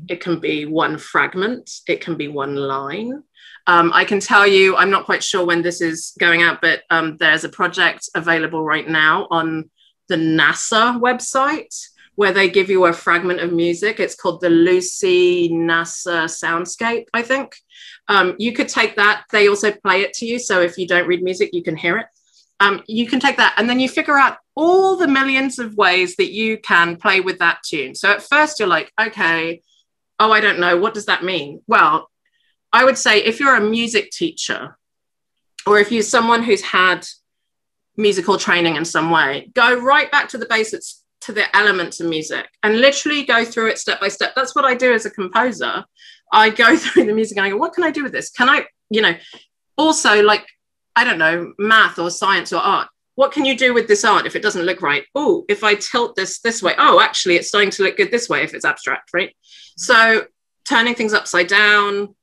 it 0.09 0.21
can 0.21 0.39
be 0.39 0.65
one 0.65 0.97
fragment, 0.97 1.71
it 1.87 2.01
can 2.01 2.15
be 2.15 2.27
one 2.27 2.55
line, 2.55 3.23
um, 3.67 3.91
I 3.93 4.05
can 4.05 4.21
tell 4.21 4.47
you, 4.47 4.77
I'm 4.77 4.89
not 4.89 5.05
quite 5.05 5.23
sure 5.23 5.45
when 5.45 5.61
this 5.61 5.81
is 5.81 6.13
going 6.17 6.41
out, 6.41 6.61
but 6.61 6.83
um, 6.89 7.17
there's 7.17 7.43
a 7.43 7.49
project 7.49 8.09
available 8.15 8.63
right 8.63 8.87
now 8.87 9.27
on 9.29 9.69
the 10.07 10.15
NASA 10.15 10.99
website 10.99 11.75
where 12.15 12.31
they 12.31 12.49
give 12.49 12.69
you 12.69 12.85
a 12.85 12.93
fragment 12.93 13.41
of 13.41 13.51
music. 13.51 13.99
It's 13.99 14.15
called 14.15 14.41
the 14.41 14.49
Lucy 14.49 15.49
NASA 15.49 16.25
Soundscape, 16.25 17.05
I 17.13 17.21
think. 17.21 17.57
Um, 18.07 18.35
you 18.39 18.53
could 18.53 18.69
take 18.69 18.95
that. 18.95 19.25
They 19.31 19.49
also 19.49 19.71
play 19.71 20.01
it 20.01 20.13
to 20.13 20.25
you. 20.25 20.39
So 20.39 20.61
if 20.61 20.77
you 20.77 20.87
don't 20.87 21.07
read 21.07 21.21
music, 21.21 21.49
you 21.51 21.61
can 21.61 21.75
hear 21.75 21.97
it. 21.97 22.07
Um, 22.59 22.81
you 22.87 23.05
can 23.05 23.19
take 23.19 23.37
that 23.37 23.53
and 23.57 23.69
then 23.69 23.79
you 23.79 23.87
figure 23.87 24.17
out 24.17 24.37
all 24.55 24.95
the 24.95 25.07
millions 25.07 25.59
of 25.59 25.75
ways 25.75 26.15
that 26.15 26.31
you 26.31 26.57
can 26.57 26.95
play 26.95 27.19
with 27.19 27.37
that 27.39 27.59
tune. 27.63 27.93
So 27.93 28.11
at 28.11 28.23
first 28.23 28.59
you're 28.59 28.67
like, 28.67 28.91
okay, 28.99 29.61
oh, 30.19 30.31
I 30.31 30.39
don't 30.39 30.59
know. 30.59 30.77
What 30.77 30.95
does 30.95 31.05
that 31.05 31.23
mean? 31.23 31.61
Well, 31.67 32.09
I 32.73 32.83
would 32.83 32.97
say 32.97 33.19
if 33.19 33.39
you're 33.39 33.55
a 33.55 33.61
music 33.61 34.11
teacher 34.11 34.77
or 35.65 35.79
if 35.79 35.91
you're 35.91 36.03
someone 36.03 36.43
who's 36.43 36.61
had 36.61 37.07
musical 37.95 38.37
training 38.37 38.75
in 38.75 38.85
some 38.85 39.09
way, 39.09 39.49
go 39.53 39.79
right 39.79 40.11
back 40.11 40.29
to 40.29 40.37
the 40.37 40.45
basics, 40.45 41.03
to 41.21 41.33
the 41.33 41.55
elements 41.55 41.99
of 41.99 42.07
music 42.07 42.47
and 42.63 42.79
literally 42.79 43.23
go 43.23 43.43
through 43.43 43.67
it 43.67 43.77
step 43.77 43.99
by 43.99 44.07
step. 44.07 44.33
That's 44.35 44.55
what 44.55 44.65
I 44.65 44.75
do 44.75 44.93
as 44.93 45.05
a 45.05 45.09
composer. 45.09 45.83
I 46.31 46.49
go 46.49 46.77
through 46.77 47.05
the 47.05 47.13
music 47.13 47.37
and 47.37 47.45
I 47.45 47.49
go, 47.49 47.57
what 47.57 47.73
can 47.73 47.83
I 47.83 47.91
do 47.91 48.03
with 48.03 48.11
this? 48.11 48.29
Can 48.29 48.49
I, 48.49 48.65
you 48.89 49.01
know, 49.01 49.15
also 49.77 50.21
like, 50.21 50.45
I 50.95 51.03
don't 51.03 51.19
know, 51.19 51.53
math 51.59 51.99
or 51.99 52.09
science 52.09 52.51
or 52.53 52.61
art. 52.61 52.87
What 53.15 53.31
can 53.31 53.45
you 53.45 53.57
do 53.57 53.73
with 53.73 53.87
this 53.87 54.05
art 54.05 54.27
if 54.27 54.35
it 54.35 54.43
doesn't 54.43 54.65
look 54.65 54.81
right? 54.81 55.03
Oh, 55.15 55.43
if 55.49 55.63
I 55.63 55.75
tilt 55.75 56.15
this 56.15 56.39
this 56.39 56.61
way, 56.61 56.75
oh, 56.77 56.99
actually, 56.99 57.35
it's 57.35 57.47
starting 57.47 57.71
to 57.71 57.83
look 57.83 57.97
good 57.97 58.11
this 58.11 58.29
way 58.29 58.43
if 58.43 58.53
it's 58.53 58.65
abstract, 58.65 59.09
right? 59.11 59.35
So 59.75 60.25
turning 60.65 60.93
things 60.93 61.13
upside 61.13 61.47
down, 61.47 62.15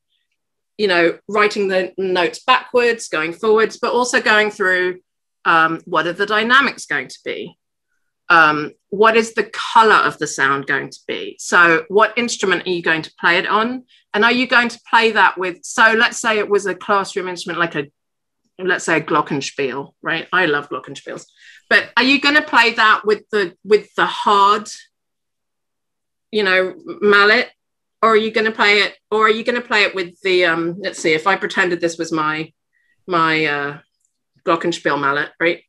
you 0.77 0.87
know, 0.87 1.17
writing 1.27 1.67
the 1.67 1.93
notes 1.97 2.43
backwards, 2.45 3.07
going 3.07 3.33
forwards, 3.33 3.77
but 3.77 3.93
also 3.93 4.21
going 4.21 4.51
through 4.51 4.99
um, 5.45 5.81
what 5.85 6.07
are 6.07 6.13
the 6.13 6.25
dynamics 6.25 6.85
going 6.85 7.07
to 7.07 7.19
be? 7.23 7.57
Um, 8.29 8.71
what 8.89 9.15
is 9.15 9.33
the 9.33 9.43
color 9.43 9.95
of 9.95 10.17
the 10.17 10.25
sound 10.25 10.65
going 10.65 10.89
to 10.89 10.99
be? 11.07 11.37
So, 11.39 11.85
what 11.89 12.17
instrument 12.17 12.65
are 12.65 12.71
you 12.71 12.81
going 12.81 13.03
to 13.03 13.13
play 13.19 13.37
it 13.37 13.47
on? 13.47 13.83
And 14.13 14.25
are 14.25 14.31
you 14.31 14.47
going 14.47 14.69
to 14.69 14.79
play 14.89 15.11
that 15.11 15.37
with? 15.37 15.59
So, 15.63 15.93
let's 15.93 16.17
say 16.17 16.39
it 16.39 16.49
was 16.49 16.65
a 16.65 16.73
classroom 16.73 17.27
instrument 17.27 17.59
like 17.59 17.75
a, 17.75 17.91
let's 18.57 18.85
say 18.85 18.97
a 18.97 19.01
glockenspiel, 19.01 19.93
right? 20.01 20.27
I 20.33 20.47
love 20.47 20.69
glockenspiels, 20.69 21.25
but 21.69 21.91
are 21.95 22.03
you 22.03 22.19
going 22.19 22.35
to 22.35 22.41
play 22.41 22.73
that 22.73 23.05
with 23.05 23.29
the 23.29 23.55
with 23.63 23.93
the 23.95 24.07
hard 24.07 24.67
you 26.35 26.43
know, 26.43 26.75
mallet, 26.85 27.49
or 28.01 28.09
are 28.09 28.17
you 28.17 28.31
going 28.31 28.45
to 28.45 28.51
play 28.51 28.79
it, 28.79 28.95
or 29.11 29.25
are 29.27 29.31
you 29.31 29.43
going 29.43 29.61
to 29.61 29.67
play 29.67 29.83
it 29.83 29.95
with 29.95 30.19
the, 30.21 30.45
um, 30.45 30.75
let's 30.79 30.99
see, 30.99 31.13
if 31.13 31.27
I 31.27 31.35
pretended 31.35 31.81
this 31.81 31.97
was 31.97 32.11
my, 32.11 32.51
my 33.07 33.45
uh, 33.45 33.77
glockenspiel 34.45 34.99
mallet, 34.99 35.31
right? 35.39 35.63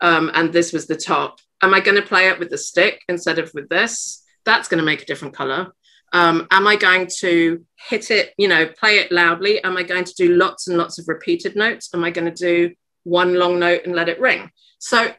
Um, 0.00 0.30
and 0.34 0.52
this 0.52 0.72
was 0.72 0.86
the 0.86 0.96
top. 0.96 1.38
Am 1.62 1.74
I 1.74 1.80
going 1.80 1.96
to 1.96 2.06
play 2.06 2.28
it 2.28 2.38
with 2.38 2.50
the 2.50 2.58
stick 2.58 3.02
instead 3.08 3.38
of 3.38 3.50
with 3.54 3.68
this? 3.68 4.22
That's 4.44 4.68
going 4.68 4.78
to 4.78 4.84
make 4.84 5.02
a 5.02 5.06
different 5.06 5.34
color. 5.34 5.72
Um, 6.12 6.46
am 6.50 6.66
I 6.66 6.76
going 6.76 7.08
to 7.18 7.64
hit 7.88 8.10
it, 8.10 8.32
you 8.38 8.48
know, 8.48 8.66
play 8.66 8.98
it 8.98 9.10
loudly? 9.10 9.62
Am 9.64 9.76
I 9.76 9.82
going 9.82 10.04
to 10.04 10.14
do 10.16 10.34
lots 10.34 10.68
and 10.68 10.78
lots 10.78 10.98
of 10.98 11.08
repeated 11.08 11.56
notes? 11.56 11.90
Am 11.94 12.04
I 12.04 12.10
going 12.10 12.32
to 12.32 12.44
do 12.44 12.74
one 13.04 13.34
long 13.34 13.58
note 13.58 13.82
and 13.84 13.94
let 13.94 14.08
it 14.08 14.20
ring? 14.20 14.50
So 14.78 15.12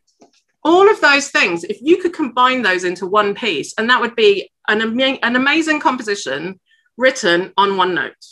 all 0.68 0.90
of 0.92 1.00
those 1.00 1.30
things, 1.30 1.64
if 1.64 1.78
you 1.82 1.96
could 2.02 2.14
combine 2.14 2.62
those 2.62 2.84
into 2.84 3.06
one 3.08 3.34
piece, 3.34 3.74
and 3.78 3.90
that 3.90 4.02
would 4.02 4.16
be 4.16 4.52
an, 4.68 4.82
an 5.00 5.36
amazing 5.36 5.80
composition 5.80 6.60
written 6.98 7.54
on 7.56 7.78
one 7.78 7.94
note, 7.96 8.24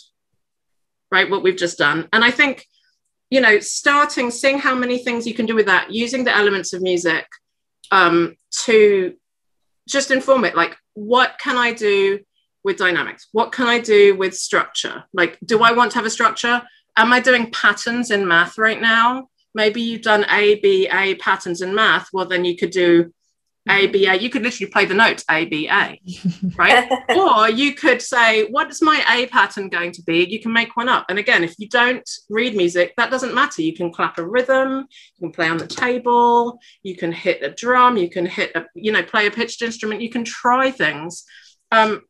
right? 1.09 1.29
What 1.29 1.43
we've 1.43 1.55
just 1.65 1.77
done. 1.77 2.09
And 2.11 2.25
I 2.25 2.31
think, 2.31 2.67
you 3.29 3.39
know, 3.39 3.59
starting, 3.59 4.31
seeing 4.31 4.59
how 4.59 4.75
many 4.75 4.97
things 4.97 5.25
you 5.25 5.33
can 5.33 5.45
do 5.45 5.55
with 5.55 5.67
that, 5.67 5.93
using 5.93 6.25
the 6.25 6.35
elements 6.35 6.73
of 6.73 6.81
music 6.81 7.25
um, 7.91 8.35
to 8.65 9.15
just 9.87 10.11
inform 10.11 10.43
it, 10.43 10.55
like, 10.55 10.75
what 10.93 11.39
can 11.39 11.57
I 11.57 11.71
do 11.71 12.19
with 12.65 12.77
dynamics? 12.77 13.27
What 13.31 13.53
can 13.53 13.67
I 13.67 13.79
do 13.79 14.17
with 14.17 14.35
structure? 14.35 15.05
Like, 15.13 15.37
do 15.45 15.63
I 15.63 15.71
want 15.71 15.91
to 15.91 15.97
have 15.99 16.05
a 16.05 16.09
structure? 16.09 16.61
Am 16.97 17.13
I 17.13 17.21
doing 17.21 17.51
patterns 17.51 18.11
in 18.11 18.27
math 18.27 18.57
right 18.57 18.81
now? 18.81 19.29
Maybe 19.55 19.81
you've 19.81 20.01
done 20.01 20.25
A, 20.29 20.59
B, 20.59 20.87
A 20.91 21.15
patterns 21.15 21.61
in 21.61 21.73
math. 21.73 22.09
Well, 22.11 22.25
then 22.25 22.43
you 22.43 22.57
could 22.57 22.71
do 22.71 23.13
A, 23.69 23.87
B, 23.87 24.05
A. 24.05 24.13
You 24.13 24.29
could 24.29 24.43
literally 24.43 24.69
play 24.69 24.83
the 24.83 24.93
notes 24.93 25.23
A, 25.31 25.45
B, 25.45 25.69
A, 25.69 25.99
right? 26.57 26.91
or 27.09 27.49
you 27.49 27.73
could 27.73 28.01
say, 28.01 28.45
what 28.47 28.69
is 28.69 28.81
my 28.81 29.01
A 29.15 29.27
pattern 29.27 29.69
going 29.69 29.93
to 29.93 30.03
be? 30.03 30.25
You 30.25 30.41
can 30.41 30.51
make 30.51 30.75
one 30.75 30.89
up. 30.89 31.05
And 31.07 31.17
again, 31.17 31.41
if 31.41 31.55
you 31.57 31.69
don't 31.69 32.07
read 32.29 32.53
music, 32.53 32.93
that 32.97 33.09
doesn't 33.09 33.33
matter. 33.33 33.61
You 33.61 33.73
can 33.73 33.93
clap 33.93 34.17
a 34.17 34.27
rhythm, 34.27 34.85
you 35.15 35.19
can 35.21 35.31
play 35.31 35.47
on 35.47 35.57
the 35.57 35.67
table, 35.67 36.59
you 36.83 36.97
can 36.97 37.13
hit 37.13 37.41
a 37.41 37.49
drum, 37.49 37.95
you 37.95 38.09
can 38.09 38.25
hit 38.25 38.51
a, 38.55 38.65
you 38.75 38.91
know, 38.91 39.03
play 39.03 39.25
a 39.25 39.31
pitched 39.31 39.61
instrument, 39.61 40.01
you 40.01 40.09
can 40.09 40.25
try 40.25 40.69
things. 40.69 41.23
Um, 41.71 42.01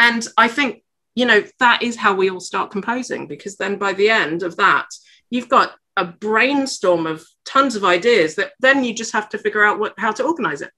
and 0.00 0.26
I 0.36 0.48
think, 0.48 0.82
you 1.14 1.26
know, 1.26 1.44
that 1.60 1.84
is 1.84 1.94
how 1.94 2.14
we 2.14 2.28
all 2.28 2.40
start 2.40 2.72
composing 2.72 3.28
because 3.28 3.56
then 3.56 3.76
by 3.76 3.92
the 3.92 4.10
end 4.10 4.42
of 4.42 4.56
that, 4.56 4.86
you've 5.30 5.48
got 5.48 5.76
a 5.96 6.04
brainstorm 6.04 7.06
of 7.06 7.24
tons 7.44 7.76
of 7.76 7.84
ideas 7.84 8.36
that 8.36 8.52
then 8.60 8.84
you 8.84 8.94
just 8.94 9.12
have 9.12 9.28
to 9.30 9.38
figure 9.38 9.64
out 9.64 9.78
what 9.78 9.94
how 9.98 10.12
to 10.12 10.24
organize 10.24 10.62
it. 10.62 10.70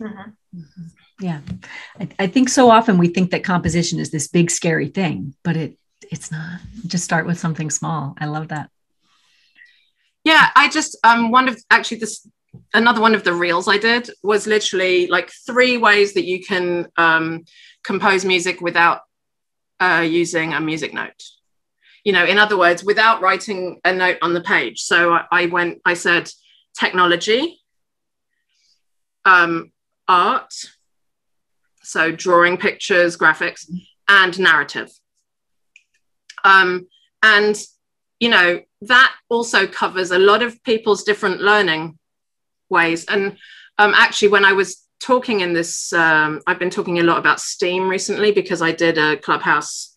Mm-hmm. 0.00 0.30
Yeah, 1.20 1.40
I, 2.00 2.08
I, 2.18 2.26
think 2.26 2.48
so 2.48 2.70
often 2.70 2.98
we 2.98 3.06
think 3.06 3.30
that 3.30 3.44
composition 3.44 4.00
is 4.00 4.10
this 4.10 4.26
big 4.26 4.50
scary 4.50 4.88
thing, 4.88 5.34
but 5.44 5.56
it 5.56 5.78
it's 6.10 6.30
not. 6.30 6.60
Just 6.86 7.04
start 7.04 7.26
with 7.26 7.38
something 7.38 7.70
small. 7.70 8.14
I 8.18 8.26
love 8.26 8.48
that. 8.48 8.70
Yeah, 10.24 10.48
I 10.56 10.68
just 10.68 10.96
um 11.04 11.30
one 11.30 11.48
of 11.48 11.62
actually 11.70 11.98
this 11.98 12.26
another 12.72 13.00
one 13.00 13.14
of 13.14 13.24
the 13.24 13.32
reels 13.32 13.68
I 13.68 13.78
did 13.78 14.10
was 14.22 14.46
literally 14.46 15.06
like 15.06 15.30
three 15.46 15.76
ways 15.76 16.14
that 16.14 16.24
you 16.24 16.44
can 16.44 16.88
um, 16.96 17.44
compose 17.84 18.24
music 18.24 18.60
without 18.60 19.00
uh, 19.80 20.04
using 20.08 20.52
a 20.52 20.60
music 20.60 20.94
note. 20.94 21.22
You 22.04 22.12
know, 22.12 22.24
in 22.24 22.38
other 22.38 22.58
words, 22.58 22.84
without 22.84 23.22
writing 23.22 23.80
a 23.84 23.92
note 23.92 24.18
on 24.20 24.34
the 24.34 24.42
page. 24.42 24.82
So 24.82 25.14
I, 25.14 25.24
I 25.32 25.46
went, 25.46 25.80
I 25.84 25.94
said 25.94 26.30
technology, 26.78 27.60
um, 29.24 29.72
art, 30.06 30.52
so 31.82 32.12
drawing 32.12 32.58
pictures, 32.58 33.16
graphics, 33.16 33.70
and 34.08 34.38
narrative. 34.38 34.90
Um, 36.44 36.88
and, 37.22 37.56
you 38.20 38.28
know, 38.28 38.60
that 38.82 39.14
also 39.30 39.66
covers 39.66 40.10
a 40.10 40.18
lot 40.18 40.42
of 40.42 40.62
people's 40.62 41.04
different 41.04 41.40
learning 41.40 41.98
ways. 42.68 43.06
And 43.06 43.38
um, 43.78 43.94
actually, 43.94 44.28
when 44.28 44.44
I 44.44 44.52
was 44.52 44.84
talking 45.00 45.40
in 45.40 45.54
this, 45.54 45.92
um, 45.92 46.42
I've 46.46 46.58
been 46.58 46.70
talking 46.70 46.98
a 46.98 47.02
lot 47.02 47.18
about 47.18 47.40
STEAM 47.40 47.88
recently 47.88 48.30
because 48.30 48.60
I 48.60 48.72
did 48.72 48.98
a 48.98 49.16
clubhouse 49.16 49.93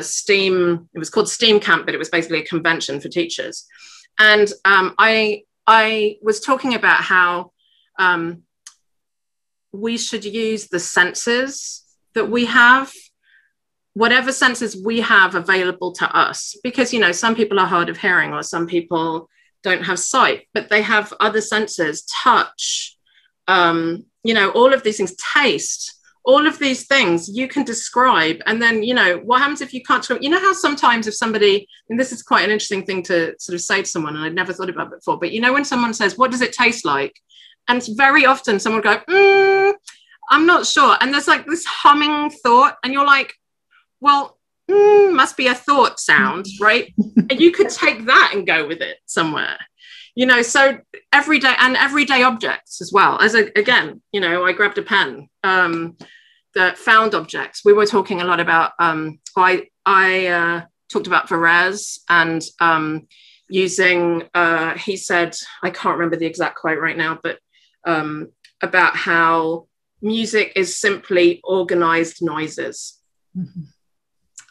STEAM. 0.00 0.88
It 0.94 0.98
was 0.98 1.10
called 1.10 1.28
STEAM 1.28 1.60
Camp, 1.60 1.84
but 1.86 1.94
it 1.94 1.98
was 1.98 2.10
basically 2.10 2.40
a 2.40 2.44
convention 2.46 3.00
for 3.00 3.08
teachers. 3.08 3.66
And 4.18 4.50
um, 4.64 4.94
I 4.98 5.42
I 5.66 6.16
was 6.22 6.40
talking 6.40 6.74
about 6.74 7.02
how 7.02 7.52
um, 7.98 8.42
we 9.72 9.98
should 9.98 10.24
use 10.24 10.68
the 10.68 10.80
senses 10.80 11.84
that 12.14 12.30
we 12.30 12.46
have 12.46 12.92
whatever 13.94 14.30
senses 14.30 14.80
we 14.84 15.00
have 15.00 15.34
available 15.34 15.90
to 15.90 16.16
us 16.16 16.56
because 16.62 16.92
you 16.92 17.00
know 17.00 17.10
some 17.10 17.34
people 17.34 17.58
are 17.58 17.66
hard 17.66 17.88
of 17.88 17.98
hearing 17.98 18.32
or 18.32 18.44
some 18.44 18.66
people 18.66 19.28
don't 19.64 19.84
have 19.84 19.98
sight 19.98 20.46
but 20.54 20.68
they 20.68 20.82
have 20.82 21.12
other 21.18 21.40
senses 21.40 22.04
touch 22.04 22.96
um, 23.48 24.04
you 24.22 24.34
know, 24.34 24.50
all 24.50 24.72
of 24.72 24.82
these 24.82 24.98
things, 24.98 25.16
taste, 25.34 25.97
all 26.28 26.46
of 26.46 26.58
these 26.58 26.86
things 26.86 27.26
you 27.26 27.48
can 27.48 27.64
describe. 27.64 28.42
And 28.44 28.60
then, 28.60 28.82
you 28.82 28.92
know, 28.92 29.16
what 29.24 29.40
happens 29.40 29.62
if 29.62 29.72
you 29.72 29.82
can't, 29.82 30.06
you 30.20 30.28
know, 30.28 30.38
how 30.38 30.52
sometimes 30.52 31.06
if 31.06 31.14
somebody, 31.14 31.66
and 31.88 31.98
this 31.98 32.12
is 32.12 32.22
quite 32.22 32.44
an 32.44 32.50
interesting 32.50 32.84
thing 32.84 33.02
to 33.04 33.34
sort 33.38 33.54
of 33.54 33.62
say 33.62 33.80
to 33.80 33.88
someone, 33.88 34.14
and 34.14 34.22
I'd 34.22 34.34
never 34.34 34.52
thought 34.52 34.68
about 34.68 34.88
it 34.88 34.98
before, 34.98 35.18
but 35.18 35.32
you 35.32 35.40
know, 35.40 35.54
when 35.54 35.64
someone 35.64 35.94
says, 35.94 36.18
what 36.18 36.30
does 36.30 36.42
it 36.42 36.52
taste 36.52 36.84
like? 36.84 37.18
And 37.66 37.82
very 37.96 38.26
often 38.26 38.60
someone 38.60 38.82
will 38.82 38.94
go, 38.94 39.02
mm, 39.08 39.74
I'm 40.30 40.44
not 40.44 40.66
sure. 40.66 40.98
And 41.00 41.14
there's 41.14 41.28
like 41.28 41.46
this 41.46 41.64
humming 41.64 42.28
thought, 42.28 42.76
and 42.84 42.92
you're 42.92 43.06
like, 43.06 43.32
well, 43.98 44.36
mm, 44.70 45.14
must 45.14 45.34
be 45.34 45.46
a 45.46 45.54
thought 45.54 45.98
sound, 45.98 46.44
right? 46.60 46.92
and 47.30 47.40
you 47.40 47.52
could 47.52 47.70
take 47.70 48.04
that 48.04 48.32
and 48.34 48.46
go 48.46 48.68
with 48.68 48.82
it 48.82 48.98
somewhere 49.06 49.56
you 50.14 50.26
know 50.26 50.42
so 50.42 50.78
everyday 51.12 51.54
and 51.58 51.76
everyday 51.76 52.22
objects 52.22 52.80
as 52.80 52.90
well 52.92 53.20
as 53.20 53.34
a, 53.34 53.52
again 53.56 54.00
you 54.10 54.20
know 54.20 54.44
i 54.44 54.52
grabbed 54.52 54.78
a 54.78 54.82
pen 54.82 55.28
um 55.44 55.96
the 56.58 56.74
found 56.76 57.14
objects. 57.14 57.64
We 57.64 57.72
were 57.72 57.86
talking 57.86 58.20
a 58.20 58.24
lot 58.24 58.40
about 58.40 58.72
um 58.78 59.20
i 59.36 59.68
i 59.86 60.26
uh, 60.26 60.62
talked 60.92 61.06
about 61.06 61.28
Varese 61.28 62.00
and 62.08 62.42
um 62.60 63.06
using 63.48 64.24
uh 64.34 64.76
he 64.76 64.96
said 64.96 65.34
i 65.62 65.70
can't 65.70 65.96
remember 65.96 66.16
the 66.16 66.26
exact 66.26 66.56
quote 66.56 66.78
right 66.78 66.98
now 66.98 67.18
but 67.22 67.38
um 67.86 68.28
about 68.62 68.94
how 68.94 69.66
music 70.02 70.52
is 70.54 70.78
simply 70.78 71.40
organized 71.44 72.18
noises. 72.22 72.98
Mm-hmm. 73.36 73.62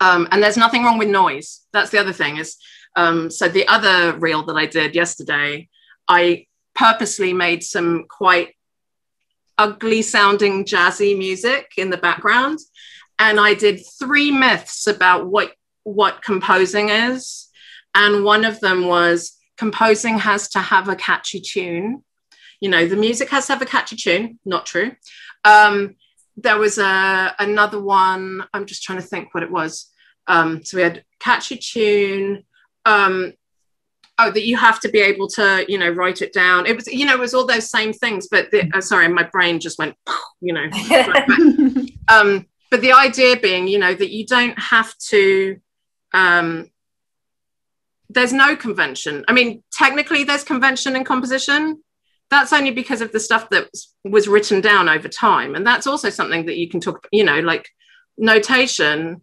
um, 0.08 0.28
and 0.32 0.42
there's 0.42 0.56
nothing 0.66 0.84
wrong 0.84 0.98
with 0.98 1.10
noise. 1.10 1.66
That's 1.74 1.90
the 1.90 2.00
other 2.00 2.14
thing 2.14 2.38
is 2.38 2.56
um, 2.96 3.30
so 3.30 3.48
the 3.50 3.68
other 3.68 4.18
reel 4.18 4.44
that 4.46 4.56
I 4.56 4.66
did 4.66 4.96
yesterday, 4.96 5.68
I 6.08 6.46
purposely 6.74 7.34
made 7.34 7.64
some 7.64 8.06
quite 8.10 8.50
ugly 9.58 10.02
sounding 10.02 10.66
jazzy 10.66 11.18
music 11.18 11.74
in 11.78 11.90
the 11.90 11.98
background. 11.98 12.60
And 13.20 13.40
I 13.40 13.54
did 13.54 13.82
three 14.00 14.32
myths 14.32 14.88
about 14.88 15.28
what, 15.28 15.54
what 15.84 16.22
composing 16.22 16.90
is. 16.90 17.48
And 17.96 18.24
one 18.24 18.46
of 18.46 18.60
them 18.60 18.86
was 18.86 19.38
composing 19.58 20.20
has 20.20 20.50
to 20.50 20.60
have 20.60 20.88
a 20.88 20.96
catchy 20.96 21.42
tune. 21.42 22.04
You 22.60 22.70
know, 22.70 22.88
the 22.88 22.96
music 22.96 23.30
has 23.30 23.48
to 23.48 23.54
have 23.54 23.62
a 23.62 23.66
catchy 23.66 23.96
tune. 23.96 24.40
Not 24.46 24.66
true. 24.66 24.92
Um, 25.44 25.96
there 26.36 26.60
was 26.60 26.78
a 26.78 27.36
another 27.40 27.82
one. 27.82 28.44
I'm 28.54 28.66
just 28.66 28.84
trying 28.84 29.00
to 29.00 29.08
think 29.08 29.34
what 29.34 29.44
it 29.44 29.52
was. 29.52 29.92
Um, 30.28 30.64
so 30.64 30.78
we 30.78 30.84
had 30.84 31.04
catchy 31.20 31.58
tune, 31.58 32.44
um, 32.86 33.34
oh 34.20 34.32
that 34.32 34.46
you 34.46 34.58
have 34.58 34.80
to 34.80 34.90
be 34.90 35.00
able 35.00 35.28
to 35.28 35.66
you 35.68 35.78
know 35.78 35.90
write 35.90 36.22
it 36.22 36.34
down. 36.34 36.66
It 36.66 36.76
was 36.76 36.88
you 36.88 37.06
know 37.06 37.14
it 37.14 37.20
was 37.20 37.34
all 37.34 37.46
those 37.46 37.70
same 37.70 37.94
things 37.94 38.28
but 38.30 38.52
the, 38.52 38.70
uh, 38.74 38.82
sorry 38.82 39.08
my 39.08 39.24
brain 39.24 39.60
just 39.60 39.78
went 39.78 39.96
you 40.42 40.54
know. 40.54 40.68
Um, 42.10 42.46
but 42.72 42.80
the 42.80 42.94
idea 42.94 43.36
being 43.36 43.68
you 43.68 43.80
know 43.80 43.94
that 43.94 44.12
you 44.12 44.26
don't 44.26 44.58
have 44.58 44.98
to 45.10 45.60
um, 46.14 46.70
there's 48.10 48.34
no 48.34 48.56
convention. 48.56 49.26
I 49.28 49.34
mean 49.34 49.64
technically 49.72 50.24
there's 50.24 50.44
convention 50.44 50.96
in 50.96 51.04
composition. 51.04 51.84
That's 52.30 52.54
only 52.54 52.72
because 52.72 53.02
of 53.02 53.12
the 53.12 53.20
stuff 53.20 53.50
that 53.50 53.70
was 54.04 54.28
written 54.28 54.60
down 54.60 54.90
over 54.90 55.08
time. 55.08 55.56
And 55.56 55.66
that's 55.66 55.88
also 55.88 56.10
something 56.10 56.46
that 56.46 56.58
you 56.58 56.70
can 56.70 56.80
talk 56.80 57.08
you 57.12 57.24
know 57.24 57.40
like 57.40 57.68
notation 58.18 59.22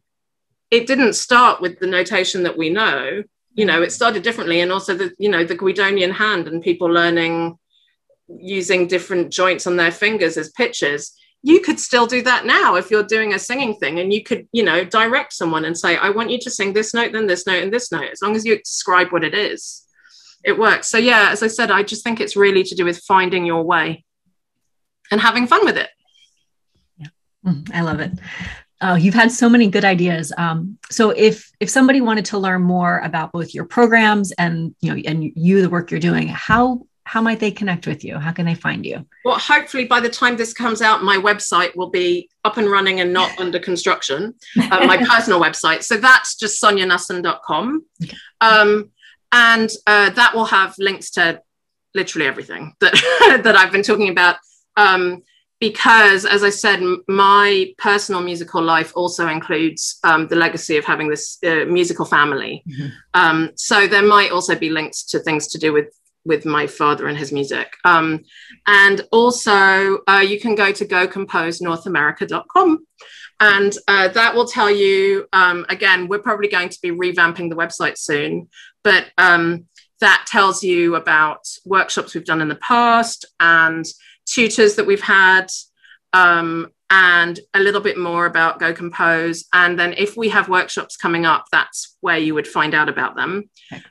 it 0.70 0.86
didn't 0.86 1.14
start 1.14 1.61
with 1.61 1.78
the 1.78 1.86
notation 1.86 2.42
that 2.42 2.59
we 2.59 2.68
know 2.68 3.22
you 3.55 3.64
know 3.64 3.82
it 3.82 3.92
started 3.92 4.22
differently. 4.22 4.61
And 4.61 4.70
also 4.72 4.94
the 4.94 5.12
you 5.18 5.28
know 5.28 5.44
the 5.44 5.57
guidonian 5.57 6.12
hand 6.12 6.48
and 6.48 6.62
people 6.62 6.88
learning 6.88 7.59
using 8.28 8.86
different 8.86 9.32
joints 9.32 9.66
on 9.66 9.76
their 9.76 9.92
fingers 9.92 10.36
as 10.36 10.50
pitches. 10.50 11.14
You 11.42 11.61
could 11.61 11.78
still 11.78 12.07
do 12.07 12.22
that 12.22 12.46
now 12.46 12.76
if 12.76 12.90
you're 12.90 13.02
doing 13.02 13.34
a 13.34 13.38
singing 13.38 13.74
thing 13.74 14.00
and 14.00 14.12
you 14.12 14.22
could 14.22 14.48
you 14.52 14.62
know 14.62 14.84
direct 14.84 15.34
someone 15.34 15.66
and 15.66 15.76
say 15.76 15.94
i 15.98 16.09
want 16.09 16.30
you 16.30 16.38
to 16.38 16.50
sing 16.50 16.72
this 16.72 16.94
note 16.94 17.12
then 17.12 17.26
this 17.26 17.46
note 17.46 17.62
and 17.62 17.70
this 17.70 17.92
note 17.92 18.11
as 18.11 18.22
long 18.22 18.34
as 18.34 18.46
you 18.46 18.59
describe 18.59 19.12
what 19.12 19.24
it 19.24 19.34
is. 19.34 19.82
It 20.42 20.59
works. 20.59 20.88
So 20.88 20.98
yeah 20.98 21.28
as 21.30 21.42
i 21.42 21.46
said 21.46 21.70
i 21.70 21.82
just 21.82 22.02
think 22.02 22.20
it's 22.20 22.36
really 22.36 22.62
to 22.64 22.74
do 22.74 22.84
with 22.84 22.98
finding 22.98 23.44
your 23.44 23.62
way 23.62 24.05
and 25.11 25.20
having 25.20 25.46
fun 25.46 25.64
with 25.64 25.76
it. 25.76 25.90
Yeah. 26.96 27.09
Mm, 27.46 27.70
I 27.74 27.82
love 27.82 28.00
it. 28.00 28.12
Oh, 28.81 28.97
you've 28.97 29.14
had 29.14 29.31
so 29.31 29.49
many 29.49 29.68
good 29.68 29.85
ideas. 29.85 30.33
Um, 30.37 30.79
so 30.91 31.11
if 31.11 31.51
if 31.61 31.70
somebody 31.70 32.01
wanted 32.01 32.25
to 32.27 32.39
learn 32.39 32.62
more 32.62 32.99
about 32.99 33.33
both 33.33 33.55
your 33.55 33.64
programs 33.64 34.33
and 34.33 34.75
you 34.81 34.93
know 34.93 35.03
and 35.07 35.25
you 35.25 35.62
the 35.62 35.70
work 35.70 35.91
you're 35.91 36.01
doing, 36.01 36.29
how 36.29 36.87
how 37.07 37.20
might 37.20 37.39
they 37.39 37.51
connect 37.51 37.87
with 37.87 38.03
you? 38.03 38.18
How 38.18 38.33
can 38.33 38.47
they 38.47 38.55
find 38.55 38.85
you? 38.85 39.07
Well, 39.25 39.39
hopefully 39.39 39.85
by 39.85 40.01
the 40.01 40.09
time 40.09 40.37
this 40.37 40.55
comes 40.55 40.81
out, 40.81 41.03
my 41.03 41.16
website 41.16 41.77
will 41.77 41.91
be 41.91 42.31
up 42.45 42.57
and 42.57 42.70
running 42.70 43.01
and 43.01 43.12
not 43.12 43.39
under 43.39 43.59
construction, 43.59 44.35
uh, 44.70 44.87
my 44.87 44.97
personal 45.09 45.41
website. 45.41 45.83
So 45.83 45.97
that's 45.99 46.35
just 46.35 46.62
sonyaknussen.com. 46.62 47.85
Okay. 48.03 48.16
Um, 48.41 48.91
and 49.33 49.70
uh, 49.87 50.11
that 50.11 50.35
will 50.35 50.47
have 50.47 50.75
links 50.79 51.11
to 51.12 51.43
literally 51.95 52.27
everything 52.27 52.72
that, 52.81 52.93
that 53.45 53.55
I've 53.55 53.72
been 53.72 53.83
talking 53.83 54.09
about. 54.09 54.37
Um, 54.77 55.22
because, 55.69 56.27
as 56.27 56.45
I 56.45 56.51
said, 56.51 56.83
my 57.09 57.73
personal 57.79 58.21
musical 58.21 58.62
life 58.62 58.93
also 58.95 59.29
includes 59.29 59.99
um, 60.05 60.29
the 60.29 60.37
legacy 60.37 60.77
of 60.77 60.85
having 60.85 61.09
this 61.09 61.39
uh, 61.43 61.65
musical 61.65 62.05
family. 62.05 62.62
Mm-hmm. 62.69 62.89
Um, 63.15 63.51
so 63.57 63.87
there 63.87 64.03
might 64.03 64.31
also 64.31 64.55
be 64.55 64.69
links 64.69 65.05
to 65.05 65.21
things 65.21 65.49
to 65.49 65.59
do 65.59 65.73
with 65.73 65.89
with 66.27 66.45
my 66.45 66.67
father 66.67 67.09
and 67.09 67.17
his 67.17 67.33
music. 67.33 67.73
Um, 67.87 68.25
and 68.67 69.01
also, 69.11 70.01
uh, 70.07 70.25
you 70.27 70.39
can 70.39 70.55
go 70.55 70.71
to 70.71 70.85
gocomposenorthamerica.com. 70.85 72.87
And 73.41 73.73
uh, 73.89 74.09
that 74.09 74.35
will 74.35 74.47
tell 74.47 74.71
you, 74.71 75.27
um, 75.33 75.65
again, 75.71 76.09
we're 76.09 76.27
probably 76.29 76.49
going 76.49 76.69
to 76.69 76.79
be 76.83 76.91
revamping 76.91 77.49
the 77.49 77.57
website 77.57 77.97
soon, 77.97 78.49
but 78.83 79.07
um, 79.17 79.65
that 80.01 80.27
tells 80.27 80.62
you 80.62 80.95
about 80.95 81.41
workshops 81.65 82.15
we've 82.15 82.25
done 82.25 82.43
in 82.43 82.49
the 82.49 82.55
past 82.57 83.25
and 83.41 83.87
tutors 84.27 84.77
that 84.77 84.87
we've 84.87 85.01
had. 85.01 85.49
Um, 86.12 86.68
and 86.91 87.41
a 87.55 87.61
little 87.61 87.81
bit 87.81 87.99
more 87.99 88.25
about 88.27 88.61
Go 88.61 88.72
Compose. 88.72 89.47
And 89.53 89.77
then 89.77 89.95
if 89.97 90.16
we 90.16 90.29
have 90.29 90.49
workshops 90.49 90.97
coming 90.97 91.27
up, 91.27 91.47
that's 91.51 91.97
where 92.03 92.18
you 92.18 92.35
would 92.35 92.47
find 92.47 92.72
out 92.72 92.89
about 92.89 93.16
them. 93.16 93.51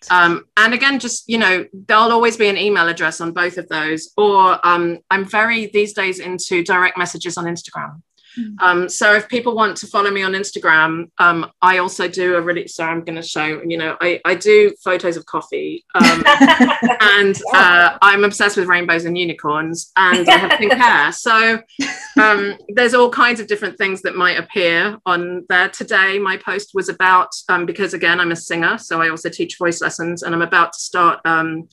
Um, 0.09 0.45
and 0.55 0.73
again, 0.73 0.99
just, 0.99 1.27
you 1.27 1.37
know, 1.37 1.65
there'll 1.73 2.13
always 2.13 2.37
be 2.37 2.47
an 2.47 2.57
email 2.57 2.87
address 2.87 3.19
on 3.19 3.33
both 3.33 3.57
of 3.57 3.67
those. 3.67 4.11
Or 4.15 4.65
um, 4.65 4.99
I'm 5.09 5.25
very 5.25 5.67
these 5.67 5.93
days 5.93 6.19
into 6.19 6.63
direct 6.63 6.97
messages 6.97 7.37
on 7.37 7.43
Instagram. 7.43 8.01
Mm. 8.37 8.55
Um, 8.59 8.89
so 8.89 9.13
if 9.13 9.27
people 9.27 9.55
want 9.55 9.77
to 9.77 9.87
follow 9.87 10.11
me 10.11 10.23
on 10.23 10.33
Instagram, 10.33 11.09
um, 11.17 11.51
I 11.61 11.77
also 11.77 12.07
do 12.07 12.35
a 12.35 12.41
really, 12.41 12.67
so 12.67 12.83
I'm 12.83 13.03
going 13.03 13.15
to 13.15 13.21
show, 13.21 13.61
you 13.65 13.77
know, 13.77 13.97
I, 14.01 14.19
I 14.25 14.35
do 14.35 14.73
photos 14.83 15.17
of 15.17 15.25
coffee 15.25 15.85
um, 15.95 16.23
and 16.27 17.39
uh, 17.53 17.97
I'm 18.01 18.23
obsessed 18.23 18.57
with 18.57 18.67
rainbows 18.67 19.05
and 19.05 19.17
unicorns 19.17 19.91
and 19.95 20.27
I 20.27 20.37
have 20.37 20.59
pink 20.59 20.73
hair. 20.83 21.11
So 21.11 21.59
um, 22.21 22.57
there's 22.69 22.93
all 22.93 23.09
kinds 23.09 23.39
of 23.39 23.47
different 23.47 23.77
things 23.77 24.01
that 24.03 24.15
might 24.15 24.37
appear 24.37 24.97
on 25.05 25.45
there. 25.49 25.69
Today, 25.69 26.19
my 26.19 26.37
post 26.37 26.71
was 26.73 26.89
about, 26.89 27.29
um, 27.49 27.65
because 27.65 27.93
again, 27.93 28.19
I'm 28.19 28.31
a 28.31 28.35
singer, 28.35 28.77
so 28.77 29.01
I 29.01 29.09
also 29.09 29.29
teach 29.29 29.57
voice 29.57 29.81
lessons 29.81 30.23
and 30.23 30.33
I'm 30.33 30.41
about 30.41 30.73
to 30.73 30.79
start 30.79 31.19
um, 31.25 31.67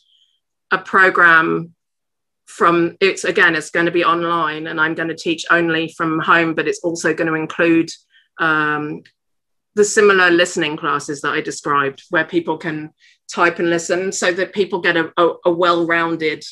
a 0.70 0.78
program 0.78 1.74
from 2.50 2.96
it's 3.00 3.24
again 3.24 3.54
it's 3.54 3.70
going 3.70 3.86
to 3.86 3.92
be 3.92 4.04
online 4.04 4.66
and 4.66 4.80
i'm 4.80 4.94
going 4.94 5.08
to 5.08 5.14
teach 5.14 5.46
only 5.50 5.88
from 5.96 6.18
home 6.18 6.52
but 6.54 6.66
it's 6.66 6.80
also 6.80 7.14
going 7.14 7.28
to 7.28 7.34
include 7.34 7.88
um, 8.38 9.02
the 9.76 9.84
similar 9.84 10.30
listening 10.30 10.76
classes 10.76 11.20
that 11.20 11.32
i 11.32 11.40
described 11.40 12.02
where 12.10 12.24
people 12.24 12.58
can 12.58 12.90
type 13.32 13.60
and 13.60 13.70
listen 13.70 14.10
so 14.10 14.32
that 14.32 14.52
people 14.52 14.80
get 14.80 14.96
a, 14.96 15.12
a, 15.16 15.30
a 15.46 15.50
well-rounded 15.50 16.44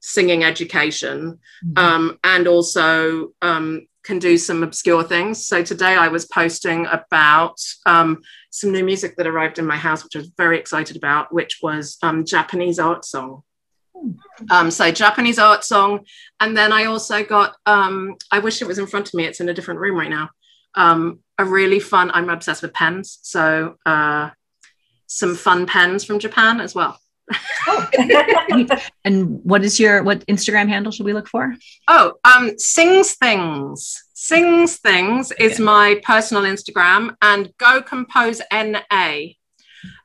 singing 0.00 0.42
education 0.42 1.38
mm-hmm. 1.64 1.78
um, 1.78 2.18
and 2.24 2.48
also 2.48 3.28
um, 3.42 3.86
can 4.04 4.18
do 4.18 4.38
some 4.38 4.62
obscure 4.62 5.02
things 5.02 5.46
so 5.46 5.62
today 5.62 5.96
i 5.96 6.08
was 6.08 6.26
posting 6.26 6.86
about 6.86 7.60
um, 7.84 8.22
some 8.50 8.72
new 8.72 8.84
music 8.84 9.16
that 9.16 9.26
arrived 9.26 9.58
in 9.58 9.66
my 9.66 9.76
house 9.76 10.02
which 10.02 10.16
i 10.16 10.20
was 10.20 10.32
very 10.38 10.58
excited 10.58 10.96
about 10.96 11.32
which 11.32 11.58
was 11.62 11.98
um, 12.02 12.24
japanese 12.24 12.78
art 12.78 13.04
song 13.04 13.42
um, 14.50 14.70
so 14.70 14.90
Japanese 14.90 15.38
art 15.38 15.64
song, 15.64 16.00
and 16.40 16.56
then 16.56 16.72
I 16.72 16.84
also 16.84 17.24
got. 17.24 17.56
Um, 17.66 18.16
I 18.30 18.38
wish 18.38 18.62
it 18.62 18.68
was 18.68 18.78
in 18.78 18.86
front 18.86 19.08
of 19.08 19.14
me. 19.14 19.24
It's 19.24 19.40
in 19.40 19.48
a 19.48 19.54
different 19.54 19.80
room 19.80 19.96
right 19.96 20.10
now. 20.10 20.30
Um, 20.74 21.20
a 21.38 21.44
really 21.44 21.80
fun. 21.80 22.10
I'm 22.12 22.28
obsessed 22.28 22.62
with 22.62 22.72
pens, 22.74 23.18
so 23.22 23.76
uh, 23.86 24.30
some 25.06 25.34
fun 25.34 25.66
pens 25.66 26.04
from 26.04 26.18
Japan 26.18 26.60
as 26.60 26.74
well. 26.74 26.98
oh. 27.66 27.88
and 29.04 29.40
what 29.42 29.64
is 29.64 29.80
your 29.80 30.02
what 30.02 30.24
Instagram 30.26 30.68
handle 30.68 30.92
should 30.92 31.06
we 31.06 31.12
look 31.12 31.28
for? 31.28 31.54
Oh, 31.88 32.14
um, 32.24 32.58
sings 32.58 33.14
things. 33.14 34.04
Sings 34.14 34.76
things 34.78 35.32
okay. 35.32 35.44
is 35.44 35.58
my 35.58 36.00
personal 36.02 36.44
Instagram, 36.44 37.16
and 37.22 37.52
go 37.58 37.82
compose 37.82 38.40
na 38.52 38.80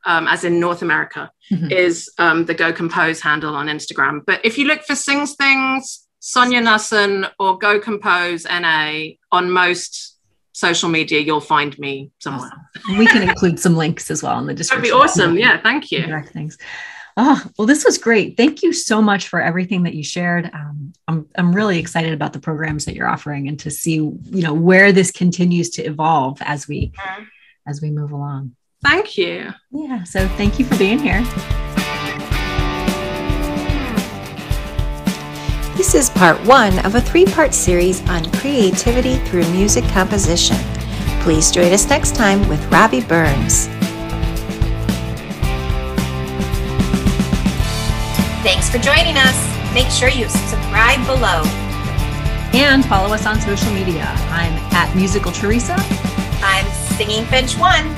um, 0.05 0.27
as 0.27 0.43
in 0.43 0.59
North 0.59 0.81
America, 0.81 1.31
mm-hmm. 1.51 1.71
is 1.71 2.09
um, 2.17 2.45
the 2.45 2.53
Go 2.53 2.71
Compose 2.73 3.21
handle 3.21 3.55
on 3.55 3.67
Instagram. 3.67 4.21
But 4.25 4.43
if 4.43 4.57
you 4.57 4.65
look 4.65 4.83
for 4.83 4.95
Sings 4.95 5.35
Things, 5.35 6.07
Sonya 6.19 6.61
Knussen, 6.61 7.29
or 7.39 7.57
Go 7.57 7.79
Compose 7.79 8.45
NA 8.45 9.13
on 9.31 9.51
most 9.51 10.17
social 10.53 10.89
media, 10.89 11.19
you'll 11.19 11.41
find 11.41 11.77
me 11.79 12.11
somewhere. 12.19 12.51
Awesome. 12.77 12.97
We 12.97 13.07
can 13.07 13.27
include 13.27 13.59
some 13.59 13.75
links 13.75 14.11
as 14.11 14.21
well 14.21 14.37
in 14.39 14.45
the 14.45 14.53
description. 14.53 14.83
That'd 14.83 14.93
be 14.93 15.03
awesome. 15.03 15.37
Yeah, 15.37 15.61
thank 15.61 15.91
you. 15.91 16.05
Direct 16.05 16.29
things. 16.29 16.57
Oh, 17.17 17.43
well, 17.57 17.67
this 17.67 17.83
was 17.83 17.97
great. 17.97 18.37
Thank 18.37 18.63
you 18.63 18.71
so 18.71 19.01
much 19.01 19.27
for 19.27 19.41
everything 19.41 19.83
that 19.83 19.93
you 19.93 20.03
shared. 20.03 20.49
Um, 20.53 20.93
I'm, 21.07 21.27
I'm 21.35 21.53
really 21.53 21.77
excited 21.77 22.13
about 22.13 22.33
the 22.33 22.39
programs 22.39 22.85
that 22.85 22.95
you're 22.95 23.07
offering 23.07 23.47
and 23.47 23.59
to 23.59 23.71
see, 23.71 23.95
you 23.95 24.21
know, 24.31 24.53
where 24.53 24.91
this 24.91 25.11
continues 25.11 25.71
to 25.71 25.83
evolve 25.83 26.37
as 26.41 26.67
we, 26.67 26.89
mm-hmm. 26.89 27.23
as 27.67 27.81
we 27.81 27.91
move 27.91 28.11
along. 28.11 28.55
Thank 28.83 29.17
you. 29.17 29.53
Yeah. 29.71 30.03
So 30.03 30.27
thank 30.29 30.57
you 30.57 30.65
for 30.65 30.77
being 30.77 30.97
here. 30.97 31.21
This 35.77 35.95
is 35.95 36.09
part 36.09 36.39
one 36.45 36.77
of 36.85 36.95
a 36.95 37.01
three 37.01 37.25
part 37.25 37.53
series 37.53 38.07
on 38.09 38.29
creativity 38.33 39.17
through 39.25 39.49
music 39.51 39.83
composition. 39.85 40.57
Please 41.21 41.51
join 41.51 41.71
us 41.71 41.87
next 41.89 42.15
time 42.15 42.47
with 42.49 42.63
Robbie 42.71 43.01
Burns. 43.01 43.67
Thanks 48.43 48.69
for 48.69 48.79
joining 48.79 49.17
us. 49.17 49.73
Make 49.73 49.89
sure 49.89 50.09
you 50.09 50.27
subscribe 50.27 51.05
below. 51.05 51.43
And 52.53 52.83
follow 52.85 53.13
us 53.13 53.25
on 53.25 53.39
social 53.39 53.71
media. 53.71 54.05
I'm 54.29 54.53
at 54.73 54.93
Musical 54.95 55.31
Teresa. 55.31 55.75
I'm 56.43 56.65
Singing 56.97 57.23
Finch 57.25 57.57
One 57.57 57.95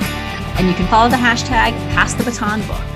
and 0.56 0.68
you 0.68 0.74
can 0.74 0.86
follow 0.88 1.08
the 1.08 1.16
hashtag 1.16 1.72
Pass 1.94 2.14
the 2.14 2.24
Baton 2.24 2.66
Book. 2.66 2.93